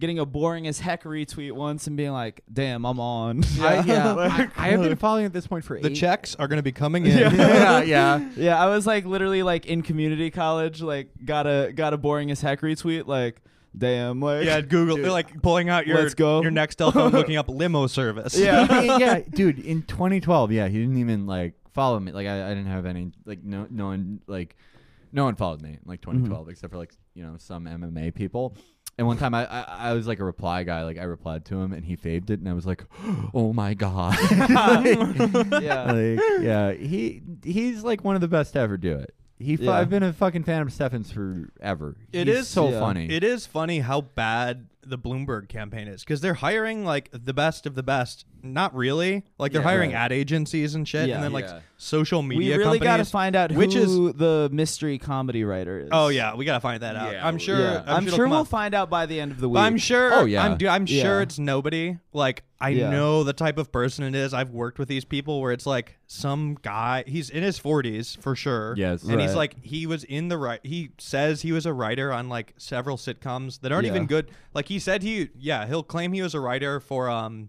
[0.00, 4.14] getting a boring as heck retweet once and being like, "Damn, I'm on." I, yeah,
[4.14, 5.94] I, I have been following at this point for The eight.
[5.94, 7.18] checks are going to be coming in.
[7.18, 8.28] yeah, yeah.
[8.36, 12.30] yeah, I was like literally like in community college, like got a got a boring
[12.30, 13.40] as heck retweet, like,
[13.76, 14.96] "Damn, like Yeah, Google.
[14.96, 16.42] They're like pulling out your Let's go.
[16.42, 18.36] your next cell phone, looking up limo service.
[18.36, 18.98] Yeah.
[18.98, 19.58] yeah, dude.
[19.58, 22.12] In 2012, yeah, he didn't even like follow me.
[22.12, 24.56] Like I, I didn't have any like no no one like
[25.12, 26.50] no one followed me in like 2012 mm-hmm.
[26.50, 28.56] except for like you know some MMA people.
[28.98, 30.84] And one time I, I I was like a reply guy.
[30.84, 32.84] Like I replied to him and he faved it, and I was like,
[33.34, 34.16] oh my god.
[35.62, 35.92] yeah.
[35.92, 39.14] like yeah, he he's like one of the best to ever do it.
[39.38, 39.72] He fu- Yeah.
[39.72, 41.96] I've been a fucking fan of Stefan's forever.
[42.12, 42.80] It He's is- so yeah.
[42.80, 43.10] funny.
[43.10, 47.64] It is funny how bad the Bloomberg campaign is because they're hiring like the best
[47.66, 49.24] of the best not really.
[49.38, 49.98] Like they're Yeah, hiring right.
[49.98, 51.16] ad agencies and shit, Yeah.
[51.16, 51.60] and then like Yeah.
[51.76, 53.10] social we really got to companies.
[53.10, 55.88] find out which who the mystery comedy writer is.
[55.92, 57.12] oh yeah, we gotta find that out.
[57.12, 57.58] Yeah, I'm we- sure.
[57.58, 57.82] yeah.
[57.86, 58.48] I'm, sure, it'll come we'll up.
[58.48, 59.54] find out by the end of the week.
[59.54, 60.12] But I'm sure.
[60.14, 60.44] Oh, yeah.
[60.44, 61.98] I'm, dude, I'm sure it's nobody.
[62.12, 62.90] Like I Yeah.
[62.90, 64.34] know the type of person it is.
[64.34, 67.04] I've worked with these people where it's like some guy.
[67.06, 68.74] He's in his 40s for sure.
[68.76, 69.02] Yes.
[69.02, 69.36] and he's Right.
[69.36, 70.60] like he was in the right.
[70.62, 73.92] He says he was a writer on like several sitcoms that aren't Yeah.
[73.94, 74.30] even good.
[74.52, 77.48] Like he said he yeah he'll claim he was a writer for um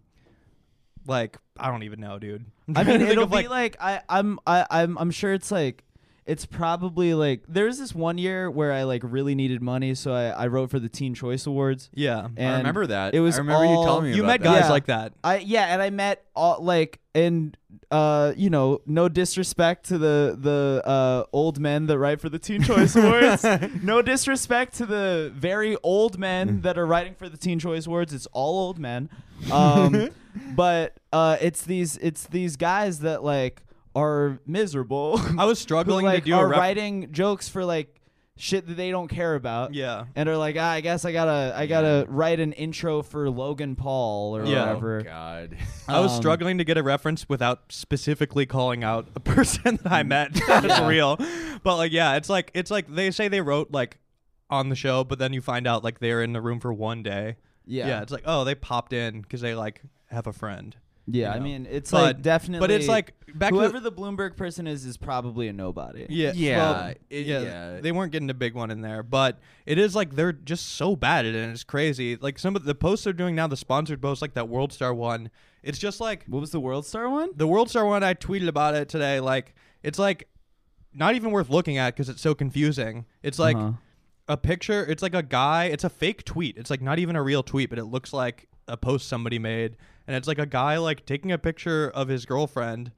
[1.08, 2.46] like I don't even know, dude.
[2.76, 5.84] I mean, it'll be like I, I'm, I, I'm, I'm sure it's like,
[6.32, 10.30] it's probably like there's this one year where I like really needed money, so I,
[10.30, 11.90] I wrote for the Teen Choice Awards.
[11.94, 12.30] yeah.
[12.38, 13.14] And I remember that.
[13.14, 15.12] It was I remember all, you telling me you met guys like that.
[15.26, 17.58] I yeah, and I met all like and
[17.92, 22.40] uh you know no disrespect to the the uh old men that write for the
[22.40, 23.44] Teen Choice Awards.
[23.84, 28.14] no disrespect to the very old men that are writing for the Teen Choice Awards.
[28.14, 29.10] It's all old men.
[29.52, 30.12] Um,
[30.56, 33.64] but uh, it's these it's these guys that like
[33.96, 35.20] are miserable.
[35.38, 37.98] I was who struggling like to do are a ref- writing jokes for like
[38.38, 40.06] shit that they don't care about Yeah.
[40.16, 43.76] and are like, ah, I guess I gotta, I gotta write an intro for Logan
[43.76, 44.62] Paul or Yeah.
[44.62, 45.02] whatever.
[45.02, 45.58] Oh, God.
[45.88, 49.92] I was Um, struggling to get a reference without specifically calling out a person that
[49.92, 50.34] I met.
[50.48, 50.88] That's Yeah.
[50.88, 51.18] real.
[51.64, 54.00] But like yeah, it's like it's like they say they wrote like
[54.50, 57.04] on the show, but then you find out like they're in the room for one
[57.04, 57.36] day.
[57.68, 57.88] Yeah.
[57.88, 60.76] Yeah, it's like oh they popped in because they like have a friend.
[61.08, 61.34] Yeah.
[61.34, 62.66] you I mean, it's But- like definitely.
[62.68, 66.06] But it's like back whoever to the Bloomberg person is is probably a nobody.
[66.10, 67.80] yeah Yeah, well, it- yeah, yeah.
[67.82, 70.96] They weren't getting a big one in there, but it is like they're just so
[70.96, 72.16] bad at it, and it's crazy.
[72.18, 74.94] Like some of the posts they're doing now, the sponsored posts, like that World Star
[74.94, 75.30] one.
[75.64, 77.30] It's just like What was the World Star one?
[77.36, 79.20] the World Star one, I tweeted about it today.
[79.20, 80.28] Like, it's like
[80.94, 83.06] not even worth looking at because it's so confusing.
[83.24, 83.72] It's like Uh-huh.
[84.28, 84.84] a picture.
[84.86, 85.66] It's like a guy.
[85.66, 86.58] It's a fake tweet.
[86.58, 89.76] It's like not even a real tweet, but it looks like a post somebody made,
[90.08, 92.92] and it's like a guy like taking a picture of his girlfriend.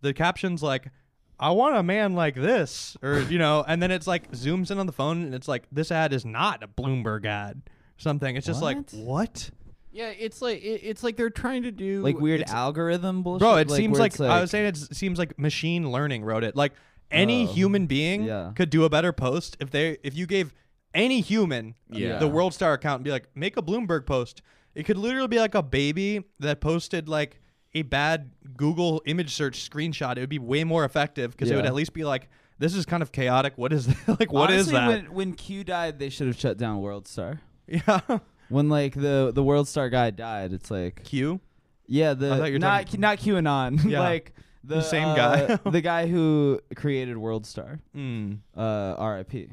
[0.00, 0.88] The caption's like.
[1.36, 4.78] I want a man like this, or you know, and then it's like zooms in
[4.78, 7.60] on the phone, and it's like this ad is not a Bloomberg ad,
[7.96, 8.36] something.
[8.36, 8.94] It's just like What?
[8.94, 9.50] what?
[9.90, 13.40] Yeah, it's like it, it's like they're trying to do like weird it's- algorithm bullshit.
[13.40, 16.22] Bro, it like, seems where like, it's I was saying it seems like machine learning
[16.24, 16.54] wrote it.
[16.54, 16.72] Like
[17.10, 18.52] any Oh, human being yeah.
[18.54, 20.54] could do a better post if they if you gave
[20.94, 22.18] any human Yeah.
[22.18, 24.40] the World Star account and be like, make a Bloomberg post.
[24.74, 27.40] It could literally be like a baby that posted like
[27.74, 30.16] a bad Google image search screenshot.
[30.16, 32.86] It would be way more effective because it would at least be like, this is
[32.86, 33.54] kind of chaotic.
[33.56, 34.08] What is that?
[34.20, 34.88] like what is Honestly, that?
[35.08, 37.40] When, when Q died, they should have shut down World Star.
[37.66, 38.00] yeah.
[38.50, 41.40] When like the the World Star guy died, it's like Q.
[41.86, 44.00] yeah, the not talking- not QAnon, Yeah.
[44.00, 45.58] like the, The same uh, guy.
[45.70, 47.80] the guy who created World Star.
[47.96, 48.40] Mm.
[48.56, 49.48] Uh, R.I.P.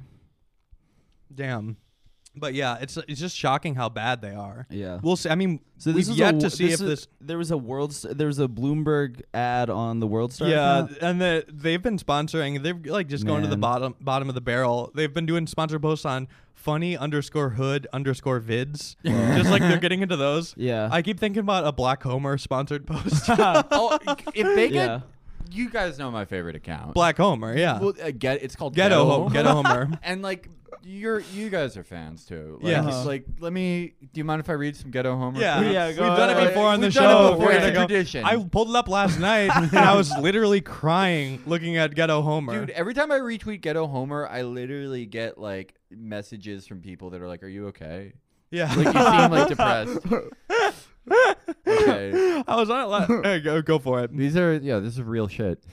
[1.33, 1.77] Damn.
[2.33, 4.65] But yeah, it's it's just shocking how bad they are.
[4.69, 4.99] Yeah.
[5.03, 5.29] We'll see.
[5.29, 7.37] I mean, So this we've is yet a, to see this if is- this there
[7.37, 10.47] was a world St- there was a Bloomberg ad on the World Star.
[10.47, 10.97] Yeah, account?
[11.01, 12.63] and the, they've been sponsoring.
[12.63, 14.91] They've like just going to the bottom bottom of the barrel.
[14.95, 18.95] They've been doing sponsor posts on funny underscore hood underscore vids.
[19.03, 20.53] just like they're getting into those.
[20.55, 20.87] Yeah.
[20.89, 23.25] I keep thinking about a Black Homer sponsored post.
[23.29, 23.99] oh,
[24.33, 24.99] if they get, Yeah.
[25.51, 26.93] you guys know my favorite account.
[26.93, 27.79] Black Homer, yeah.
[27.79, 29.33] Well, uh, get it's called Ghetto Ghetto, Homer.
[29.33, 29.99] Ghetto Homer.
[30.03, 30.49] and like
[30.83, 32.59] you're you guys are fans too.
[32.61, 32.87] Like, Yeah.
[32.87, 33.93] it's like let me.
[34.01, 35.39] Do you mind if I read some Ghetto Homer?
[35.39, 37.01] Yeah, Yeah, we've go done it before on the We've show.
[37.01, 37.45] done it before.
[37.47, 38.25] We're It's a tradition.
[38.25, 42.59] I pulled it up last night, and I was literally crying looking at Ghetto Homer.
[42.59, 47.21] Dude, every time I retweet Ghetto Homer, I literally get like messages from people that
[47.21, 48.13] are like, "Are you okay?
[48.49, 49.99] yeah, Like you seem like depressed."
[51.67, 52.43] okay.
[52.47, 52.87] I was on it.
[52.87, 54.15] La- hey, go go for it.
[54.15, 55.63] These are yeah, this is real shit.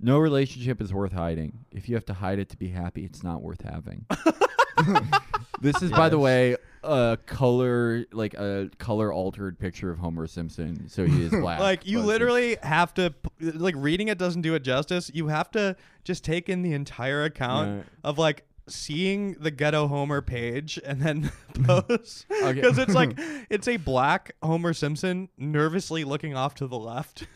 [0.00, 1.64] No relationship is worth hiding.
[1.70, 4.06] If you have to hide it to be happy, it's not worth having.
[5.60, 6.24] this is, by the Yes.
[6.24, 11.60] way, a color like a color altered picture of Homer Simpson, so he is black.
[11.70, 15.28] like you but- literally have to p- like reading it doesn't do it justice you
[15.28, 17.84] have to just take in the entire account Right.
[18.02, 21.30] of like seeing the ghetto homer page and then
[21.64, 22.54] post Okay.
[22.54, 23.12] because it's like
[23.48, 27.26] it's a black homer simpson nervously looking off to the left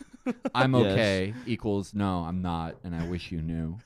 [0.54, 0.84] I'm Yes.
[0.92, 3.78] okay equals no, I'm not, and I wish you knew.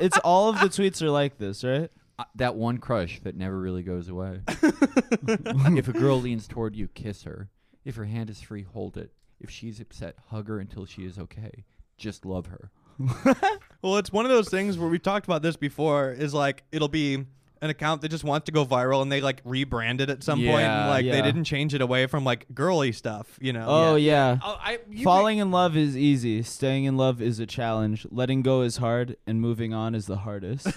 [0.00, 1.90] it's all of the tweets are like this, right?
[2.18, 4.40] Uh, that one crush that never really goes away.
[4.48, 7.50] if a girl leans toward you, kiss her.
[7.84, 9.12] If her hand is free, hold it.
[9.40, 11.64] If she's upset, hug her until she is okay.
[11.98, 12.70] Just love her.
[13.82, 16.88] well it's one of those things where we talked about this before is like it'll
[16.88, 17.26] be
[17.66, 20.48] an account that just wants to go viral and they like rebranded at some point
[20.48, 20.88] and Yeah.
[20.88, 24.38] like they didn't change it away from like girly stuff you know Oh yeah.
[24.42, 26.42] Oh, I Falling in love is easy.
[26.42, 28.06] Staying in love is a challenge.
[28.10, 30.66] Letting go is hard, and moving on is the hardest.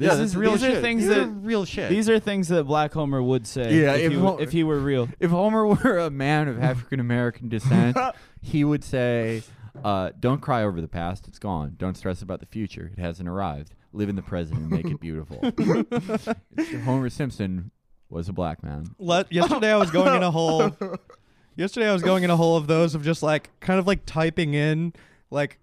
[0.00, 0.82] This that's is real these are shit.
[0.82, 1.90] things These are that real shit.
[1.90, 3.72] these are things that Black Homer would say.
[3.82, 5.08] Yeah, if, if he, Ho- if he were real.
[5.20, 7.96] if Homer were a man of African American descent,
[8.42, 9.44] he would say,
[9.84, 11.74] uh, "Don't cry over the past; it's gone.
[11.78, 13.74] Don't stress about the future; it hasn't arrived.
[13.96, 15.40] Live in the present and make it beautiful."
[16.84, 17.70] Homer Simpson
[18.08, 18.94] was a black man.
[18.98, 20.76] Let, yesterday I was going in a hole.
[21.56, 24.06] yesterday I was going in a hole of those of just like kind of like
[24.06, 24.92] typing in
[25.30, 25.58] like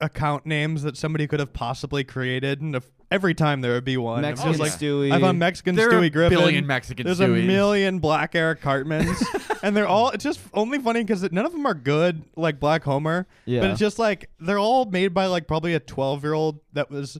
[0.00, 3.96] account names that somebody could have possibly created, and if, every time there would be
[3.96, 4.24] one.
[4.24, 5.12] It was Mexican like, Stewie.
[5.12, 6.38] I found Mexican There are Stewie a Griffin.
[6.38, 7.42] billion Mexican There's Stewies.
[7.42, 9.22] a million Black Eric Cartmans,
[9.62, 10.10] and they're all.
[10.10, 13.26] It's just only funny because none of them are good, like Black Homer.
[13.44, 13.60] Yeah.
[13.60, 16.90] But it's just like they're all made by like probably a 12 year old that
[16.90, 17.18] was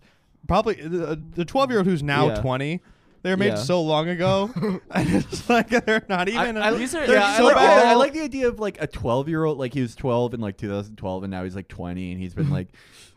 [0.51, 2.40] probably the uh, 12 year old who's now Yeah.
[2.40, 2.80] 20.
[3.22, 3.55] They were made Yeah.
[3.57, 4.51] so long ago,
[4.90, 6.57] and it's like they're not even.
[6.57, 7.86] I, I, These are- they're yeah, so I, like, bad.
[7.86, 10.40] I like the idea of like a 12 year old, like he was 12 in
[10.40, 12.68] like 2012, and now he's like 20, and he's been like,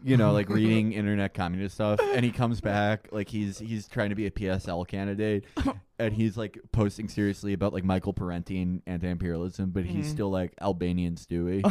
[0.03, 4.09] you know, like reading internet communist stuff, and he comes back like he's he's trying
[4.09, 5.45] to be a PSL candidate,
[5.99, 10.53] and he's like posting seriously about like Michael Parenti and anti-imperialism, but he's still like
[10.61, 11.63] Albanian Stewie.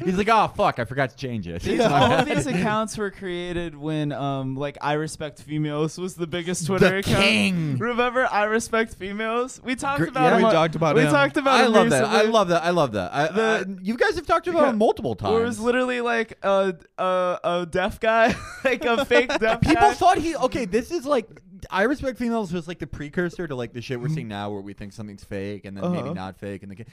[0.04, 1.62] he's like, oh fuck, I forgot to change it.
[1.62, 6.26] These- all of these accounts were created when, um, like, I respect females was the
[6.26, 7.24] biggest Twitter The account.
[7.24, 7.78] king.
[7.78, 9.60] Remember, I respect females.
[9.64, 10.22] We talked Gr- about.
[10.24, 11.10] yeah, him we on- talked about We him.
[11.10, 11.60] talked about.
[11.60, 12.04] I him love that.
[12.04, 12.32] I recently.
[12.32, 12.64] love that.
[12.64, 13.12] I love that.
[13.14, 15.32] I, The- I- you guys have talked about him multiple times.
[15.32, 18.34] Where it was literally like a a, a deaf guy,
[18.64, 19.94] like a fake deaf People guy.
[19.94, 20.64] thought he okay.
[20.64, 21.28] This is like
[21.70, 24.60] I respect females was like the precursor to like the shit we're seeing now, where
[24.62, 26.14] we think something's fake and then maybe Uh-huh.
[26.14, 26.84] not fake, and the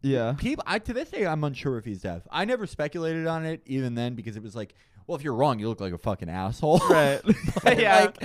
[0.00, 0.34] yeah.
[0.38, 0.64] people.
[0.66, 2.22] I to this day I'm unsure if he's deaf.
[2.30, 4.74] I never speculated on it even then because it was like,
[5.06, 6.78] well, if you're wrong, you look like a fucking asshole.
[6.88, 7.20] Right.
[7.64, 8.10] But, yeah.
[8.20, 8.22] like,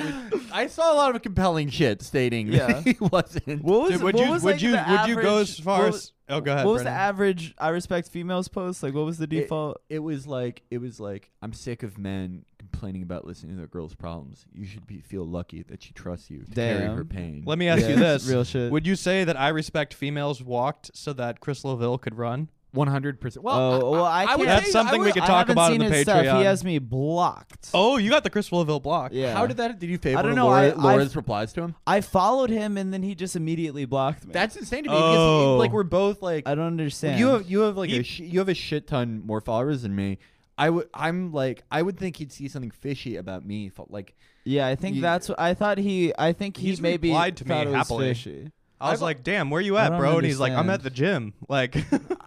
[0.54, 2.68] I saw a lot of compelling shit stating Yeah.
[2.68, 3.64] that he wasn't.
[3.64, 5.50] what was, Dude, would what you was, would like, you the would you go average-
[5.50, 6.12] as far what as?
[6.28, 6.66] Was- Oh, go ahead.
[6.66, 8.82] What was the average I respect females post?
[8.84, 9.82] Like, what was the default?
[9.90, 13.68] It was like it was like I'm sick of men complaining about listening to their
[13.68, 14.46] girl's problems.
[14.54, 16.96] You should be feel lucky that she trusts you to carry Damn.
[16.98, 17.44] her pain.
[17.46, 18.72] Let me ask Yeah, you this: real shit.
[18.72, 22.50] Would you say that I respect females walked so that Chris Laville could run?
[22.74, 23.44] One hundred percent.
[23.46, 23.56] Well,
[23.86, 25.90] Oh, well, I would can't- That's say- something I we could talk about seen on
[25.90, 26.26] the his stuff.
[26.26, 26.38] Patreon.
[26.40, 27.70] He has me blocked.
[27.74, 29.12] Oh, you got the Chris Laville block.
[29.14, 29.34] yeah.
[29.36, 29.80] How did that?
[29.80, 31.76] Did you favor I don't know, of Laura, I- I've- Laura's replies to him?
[31.86, 34.34] I followed him and then he just immediately blocked me.
[34.34, 34.96] That's insane to me.
[34.98, 35.12] Oh.
[35.12, 37.20] Because like we're both like I don't understand.
[37.20, 39.84] you have you have like He- a sh- you have a shit ton more followers
[39.84, 40.18] than me.
[40.58, 43.72] I would I'm like I would think he'd see something fishy about me.
[43.90, 44.16] Like
[44.46, 46.12] yeah, I think You- that's what I thought he.
[46.18, 48.08] I think he He's maybe replied to me thought it was happily.
[48.14, 48.52] fishy.
[48.84, 50.84] I was I've- like, "Damn, where you at, don't bro?" And he's like, "I'm at
[50.84, 51.76] the gym." Like,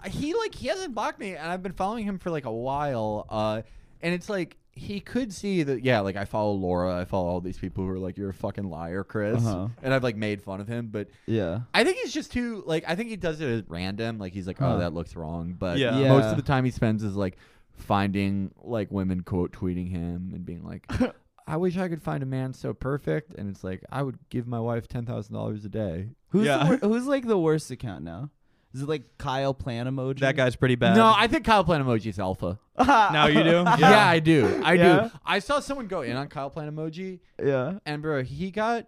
[0.07, 3.26] he like he hasn't blocked me, and I've been following him for like a while.
[3.28, 3.62] Uh,
[4.00, 5.82] and it's like he could see that.
[5.84, 8.34] Yeah, like I follow Laura, I follow all these people who are like, "You're a
[8.34, 9.68] fucking liar, Chris," Uh-huh.
[9.82, 11.09] and I've like made fun of him, but.
[11.26, 11.61] Yeah.
[11.74, 14.18] I think he's just too like I think he does it at random.
[14.18, 14.74] Like he's like, Huh.
[14.74, 15.54] oh, that looks wrong.
[15.59, 15.98] But Yeah.
[15.98, 16.09] Yeah.
[16.09, 17.36] most of the time he spends is like
[17.74, 20.86] finding like women quote tweeting him and being like,
[21.47, 23.34] I wish I could find a man so perfect.
[23.34, 26.11] And it's like I would give my wife ten thousand dollars a day.
[26.30, 26.59] Who's Yeah.
[26.64, 28.30] the wor- who's like the worst account now?
[28.74, 30.18] Is it like Kyle Plant emoji?
[30.20, 30.97] that guy's pretty bad.
[30.97, 32.59] No, I think Kyle Plant Emoji's alpha.
[32.78, 33.64] now you do.
[33.78, 34.61] Yeah, I do.
[34.62, 35.01] I Yeah?
[35.05, 35.11] do.
[35.24, 37.78] I saw someone go in on Kyle Plant Emoji, yeah.
[37.86, 38.86] and bro, he got.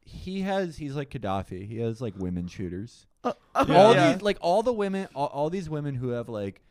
[0.00, 0.76] He has.
[0.78, 1.66] He's like Gaddafi.
[1.68, 3.06] He has like women shooters.
[3.24, 3.32] Uh,
[3.68, 3.74] yeah.
[3.76, 4.12] all Yeah.
[4.12, 6.62] these like all the women all, all these women who have like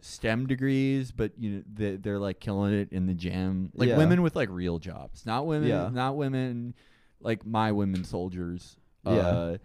[0.00, 3.70] STEM degrees, but you know they, they're like killing it in the gym.
[3.74, 3.96] Like Yeah.
[3.98, 5.90] women with like real jobs, not women, Yeah.
[5.92, 6.74] not women
[7.20, 8.76] like my women soldiers.
[9.04, 9.12] Yeah.
[9.12, 9.56] Uh,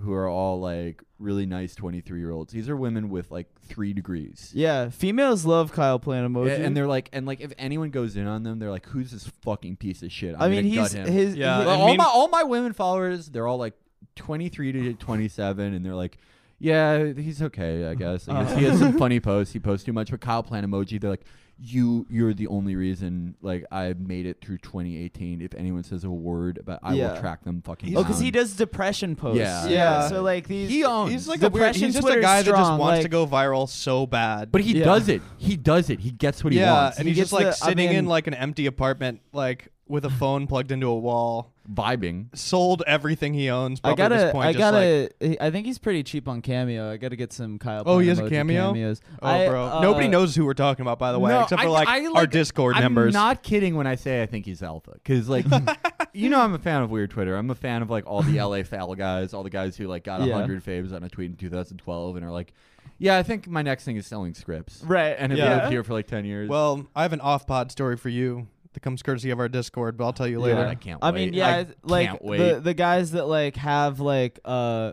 [0.00, 2.52] who are all like really nice 23 year olds.
[2.52, 4.50] These are women with like three degrees.
[4.52, 4.88] Yeah.
[4.90, 6.48] Females love Kyle Plant emoji.
[6.50, 9.12] A- And they're like, and like, if anyone goes in on them, they're like, "Who's
[9.12, 11.12] this fucking piece of shit?" I'm I mean, gonna he's gut him.
[11.14, 11.36] his.
[11.36, 13.74] Yeah, his- I all mean- my all my women followers, they're all like
[14.16, 16.18] 23 to 27, and they're like,
[16.58, 17.94] yeah, he's okay, I uh-huh.
[17.94, 18.28] guess.
[18.28, 18.58] I guess uh-huh.
[18.58, 19.52] he has some funny posts.
[19.52, 21.00] He posts too much, but Kyle Plant emoji.
[21.00, 21.24] They're like,
[21.58, 25.40] you, you're the only reason like I made it through 2018.
[25.40, 27.12] If anyone says a word about, I Yeah.
[27.12, 27.96] will track them fucking.
[27.96, 29.38] oh, because he does depression posts.
[29.38, 29.66] Yeah.
[29.66, 29.70] Yeah.
[29.70, 30.08] Yeah.
[30.08, 30.68] So like these.
[30.68, 31.12] He owns.
[31.12, 31.52] He's like a weird.
[31.52, 34.06] Depression He's just a Twitter's guy that just strong, wants to like- go viral so
[34.06, 34.50] bad.
[34.50, 34.84] but he Yeah.
[34.84, 35.22] does it.
[35.38, 36.00] He does it.
[36.00, 36.98] He gets what he yeah, wants.
[36.98, 39.20] and He he's just gets like the- I sitting in mean- like an empty apartment,
[39.32, 41.53] like with a phone plugged into a wall.
[41.72, 42.26] Vibing.
[42.36, 43.80] Sold everything he owns.
[43.82, 45.10] I Probably at this gotta, point, I gotta.
[45.20, 46.90] he- I think he's pretty cheap on Cameo.
[46.90, 47.82] I gotta get some Kyle.
[47.86, 48.68] Oh, he has a Cameo?
[48.72, 49.00] Cameos.
[49.22, 49.64] Oh, I, bro.
[49.64, 51.88] uh, Nobody knows who we're talking about, by the way, No, except I- for like,
[51.88, 53.14] I, our like- Discord I'm members.
[53.14, 55.46] not kidding when I say I think he's alpha, because like,
[56.12, 57.34] you know, I'm a fan of weird Twitter.
[57.34, 60.04] I'm a fan of like all the LA foul guys, all the guys who like
[60.04, 60.34] got Yeah.
[60.34, 62.52] hundred faves on a tweet in 2012 and are like,
[62.98, 65.16] yeah, I think my next thing is selling scripts, Right.
[65.18, 65.54] and have Yeah.
[65.60, 66.48] lived here for like 10 years.
[66.50, 70.04] well, I have an off-pod story for you that comes courtesy of our Discord, but
[70.04, 70.66] I'll tell you Dude, later.
[70.66, 70.98] I can't.
[71.02, 71.24] I wait.
[71.26, 74.92] mean, yeah, I like can't the the guys that like have like uh,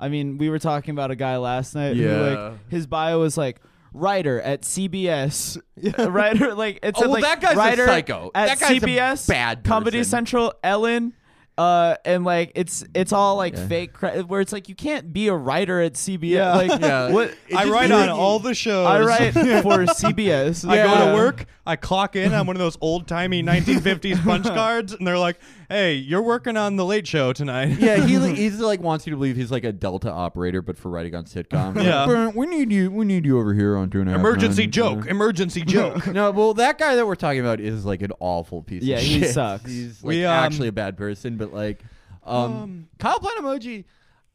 [0.00, 2.20] I mean, we were talking about a guy last night who Yeah.
[2.20, 3.60] like his bio was like
[3.92, 5.60] writer at CBS.
[6.12, 8.30] writer like it's Oh, well, like that guy's a writer psycho.
[8.34, 10.04] at That guy's a CBS, bad Comedy.
[10.04, 11.12] Central, Ellen.
[11.58, 13.66] Uh, and like it's it's all like Yeah.
[13.66, 16.28] fake cre- where it's like you can't be a writer at CBS.
[16.28, 16.54] Yeah.
[16.56, 17.10] Like Yeah.
[17.12, 17.34] what?
[17.56, 18.86] I write really- on all the shows.
[18.86, 20.68] I write for CBS.
[20.68, 24.44] I go to work, I clock in on one of those old timey 1950s punch
[24.46, 25.38] cards, and they're like,
[25.70, 29.10] "Hey, you're working on the Late Show tonight." Yeah, he li- he's like wants you
[29.12, 31.82] to believe he's like a Delta operator, but for writing on sitcom.
[31.82, 32.04] Yeah.
[32.04, 32.90] Like, we need you.
[32.90, 34.20] We need you over here on two and a half.
[34.20, 36.06] emergency Men." joke, emergency joke.
[36.06, 38.82] No, well, that guy that we're talking about is like an awful piece.
[38.82, 38.90] Of shit.
[38.90, 39.30] Yeah, of he shit.
[39.34, 39.70] sucks.
[39.70, 41.82] He's like We, um, actually a bad person, but like,
[42.24, 43.84] um, Kyle Plant emoji.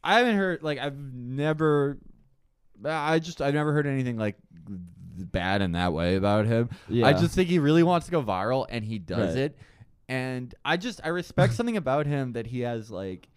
[0.04, 1.98] I haven't heard like I've never.
[2.84, 4.36] I just I've never heard anything like
[5.16, 6.70] bad in that way about him.
[7.04, 9.44] I just think he really wants to go viral, and he does Right.
[9.44, 9.58] it.
[10.08, 13.28] And I just I respect something about him that he has like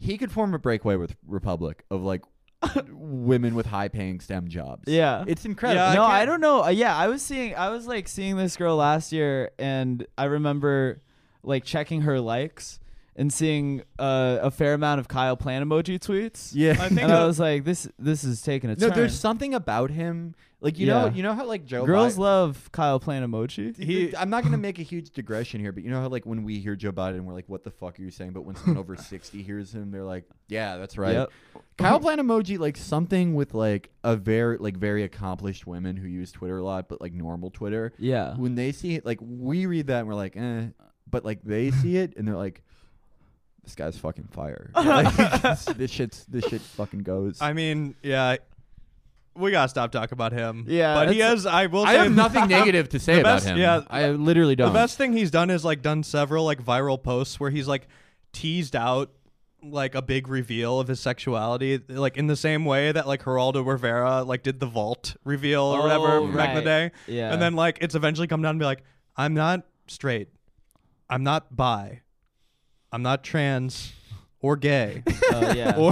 [0.00, 2.22] he could form a breakaway with Republic of like
[2.90, 4.84] women with high paying STEM jobs.
[4.86, 5.24] Yeah.
[5.26, 5.82] it's incredible.
[5.82, 6.64] Yeah, I no, I, can't- don't know.
[6.64, 10.24] Uh, yeah, I was seeing, I was like seeing this girl last year, and I
[10.24, 11.02] remember
[11.42, 12.80] like checking her likes
[13.18, 16.50] and seeing uh, a fair amount of Kyle Plant emoji tweets.
[16.52, 16.72] yeah.
[16.72, 18.96] I think and I was like, this, this is taking a No, turn.
[18.96, 20.34] there's something about him.
[20.58, 23.76] Like you know, you know how like Joe Girls Biden, love Kyle Plant emoji.
[23.76, 26.44] he, I'm not gonna make a huge digression here, but you know how like when
[26.44, 28.78] we hear Joe Biden, we're like, "What the fuck are you saying?" But when someone
[28.78, 31.30] over sixty hears him, they're like, "Yeah, that's right." Yep.
[31.76, 36.32] Kyle Plant emoji, like something with like a very like very accomplished women who use
[36.32, 37.92] Twitter a lot, but like normal Twitter.
[37.98, 38.34] Yeah.
[38.34, 40.68] When they see it, like we read that and we're like, "Eh,"
[41.08, 42.62] but like they see it and they're like.
[43.66, 44.70] This guy's fucking fire.
[44.74, 47.42] Like, this, this shit's this shit fucking goes.
[47.42, 48.36] I mean, yeah,
[49.34, 50.64] we gotta stop talking about him.
[50.68, 51.46] Yeah, but he that's- has.
[51.46, 51.84] I will.
[51.84, 53.58] I have nothing negative to say the about best- him.
[53.58, 54.68] yeah, I literally don't.
[54.72, 57.88] The best thing he's done is like done several like viral posts where he's like
[58.32, 59.10] teased out
[59.62, 63.66] like a big reveal of his sexuality, like in the same way that like Geraldo
[63.66, 66.92] Rivera like did the vault reveal or whatever Oh, back in the right.
[67.06, 67.12] day.
[67.12, 67.32] Yeah.
[67.32, 68.84] And then like it's eventually come down and be like,
[69.16, 70.28] I'm not straight,
[71.10, 72.02] I'm not bi,
[72.92, 73.92] I'm not trans
[74.46, 75.02] or gay.
[75.32, 75.74] Oh yeah.
[75.76, 75.90] or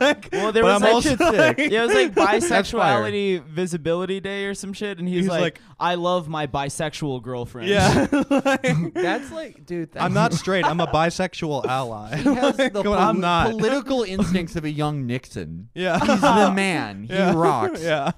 [0.00, 1.20] like Well, there but was I'm like- also sick.
[1.20, 5.40] like- yeah, it was like bisexuality visibility day or some shit, and he's, He's like,
[5.40, 8.06] like- "I love my bisexual girlfriend." yeah.
[8.30, 9.92] like, That's like, dude.
[9.92, 10.64] That's I'm not straight.
[10.66, 12.16] I'm a bisexual ally.
[12.16, 13.50] He has the Going, pol- I'm not.
[13.50, 15.70] political instincts of a young Nixon.
[15.74, 15.98] Yeah.
[15.98, 17.04] He's the man.
[17.04, 17.32] He Yeah.
[17.34, 17.82] rocks.
[17.82, 18.12] yeah.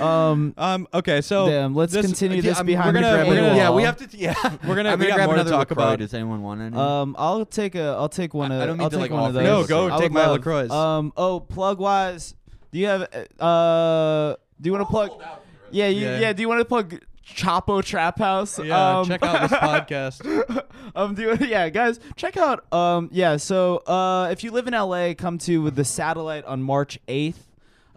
[0.00, 0.54] Um.
[0.58, 0.88] Um.
[0.92, 1.20] Okay.
[1.20, 3.56] So Damn, let's this- continue yeah, this um, behind we're gonna, the we're gravity gonna-
[3.56, 4.16] Yeah, we have to.
[4.16, 4.34] Yeah,
[4.66, 5.84] We're gonna- I'm we gonna got grab more to another talk LaCroix.
[5.84, 5.98] about.
[6.00, 6.76] Does anyone want any?
[6.76, 9.10] Um, I'll take a, I'll take one I- of, I don't mean I'll to, take
[9.10, 9.44] like, one of those.
[9.44, 10.68] No, go I take would my love- LaCroix.
[10.70, 12.34] Um, oh, plug wise,
[12.70, 13.02] do you have,
[13.40, 15.10] uh, do you want to plug?
[15.70, 16.18] Yeah, you, Yeah.
[16.20, 16.32] yeah.
[16.32, 18.58] Do you want to plug Chapo Trap House?
[18.58, 18.98] Yeah.
[18.98, 20.64] Um, check out this podcast.
[20.94, 22.70] um, do yeah, guys, check out.
[22.72, 23.36] Um, yeah.
[23.38, 27.48] So, uh, if you live in LA, come to the Satellite on March eighth.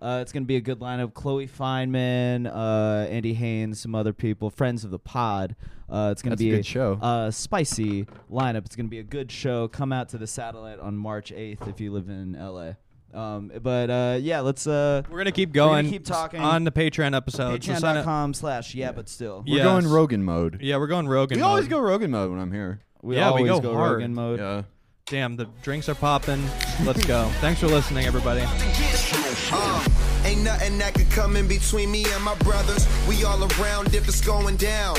[0.06, 1.16] Uh, it's gonna be a good lineup.
[1.16, 5.56] Chloe Fineman, uh, Andy Haynes, some other people, friends of the pod.
[5.90, 7.00] Uh, it's gonna be a be good show.
[7.02, 8.66] Uh, spicy lineup.
[8.68, 9.68] It's gonna be a good show.
[9.68, 12.74] Come out to the Satellite on March eighth if you live in LA.
[13.16, 15.90] Um, but uh, yeah, let's uh, We're gonna keep gonna going.
[15.90, 16.40] keep talking.
[16.40, 17.64] on the Patreon episode.
[17.64, 19.44] So sign up- Patreon.com slash yeah, but still.
[19.48, 19.64] We're yes.
[19.66, 20.60] going Rogan mode.
[20.62, 21.40] Yeah, we're going Rogan.
[21.40, 21.72] we always mode.
[21.72, 22.82] go Rogan mode when I'm here.
[23.02, 23.94] We Yeah, we always go go, hard.
[23.94, 24.40] Rogan mode.
[24.40, 24.62] Yeah.
[25.08, 26.44] Damn, the drinks are popping.
[26.84, 27.26] Let's go.
[27.40, 28.42] Thanks for listening, everybody.
[28.44, 29.88] Uh,
[30.26, 32.88] ain't nothing that could come in between me and my brothers.
[33.08, 34.98] We all around if it's going down.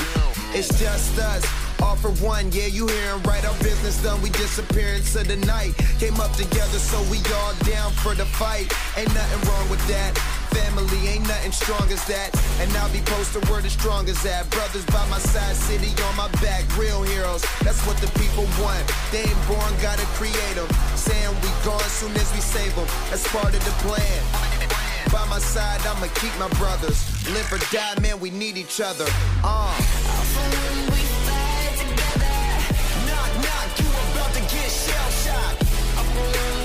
[0.55, 1.45] It's just us.
[1.83, 3.43] All for one, yeah, you hearing right.
[3.45, 5.77] Our business done, we disappear into the night.
[5.99, 8.71] Came up together, so we all down for the fight.
[8.97, 10.17] Ain't nothing wrong with that.
[10.49, 12.33] Family ain't nothing strong as that.
[12.61, 14.49] And I'll be posted word as strong as that.
[14.49, 17.45] Brothers by my side, city on my back, real heroes.
[17.61, 18.81] That's what the people want.
[19.11, 20.69] They ain't born, gotta create them.
[20.95, 22.87] Saying we gone soon as we save them.
[23.11, 24.76] That's part of the plan.
[25.11, 26.99] By my side, I'ma keep my brothers.
[27.31, 29.05] Live or die, man, we need each other.
[29.43, 29.73] Uh.
[33.07, 36.56] Knock, knock, you about to get shell shocked.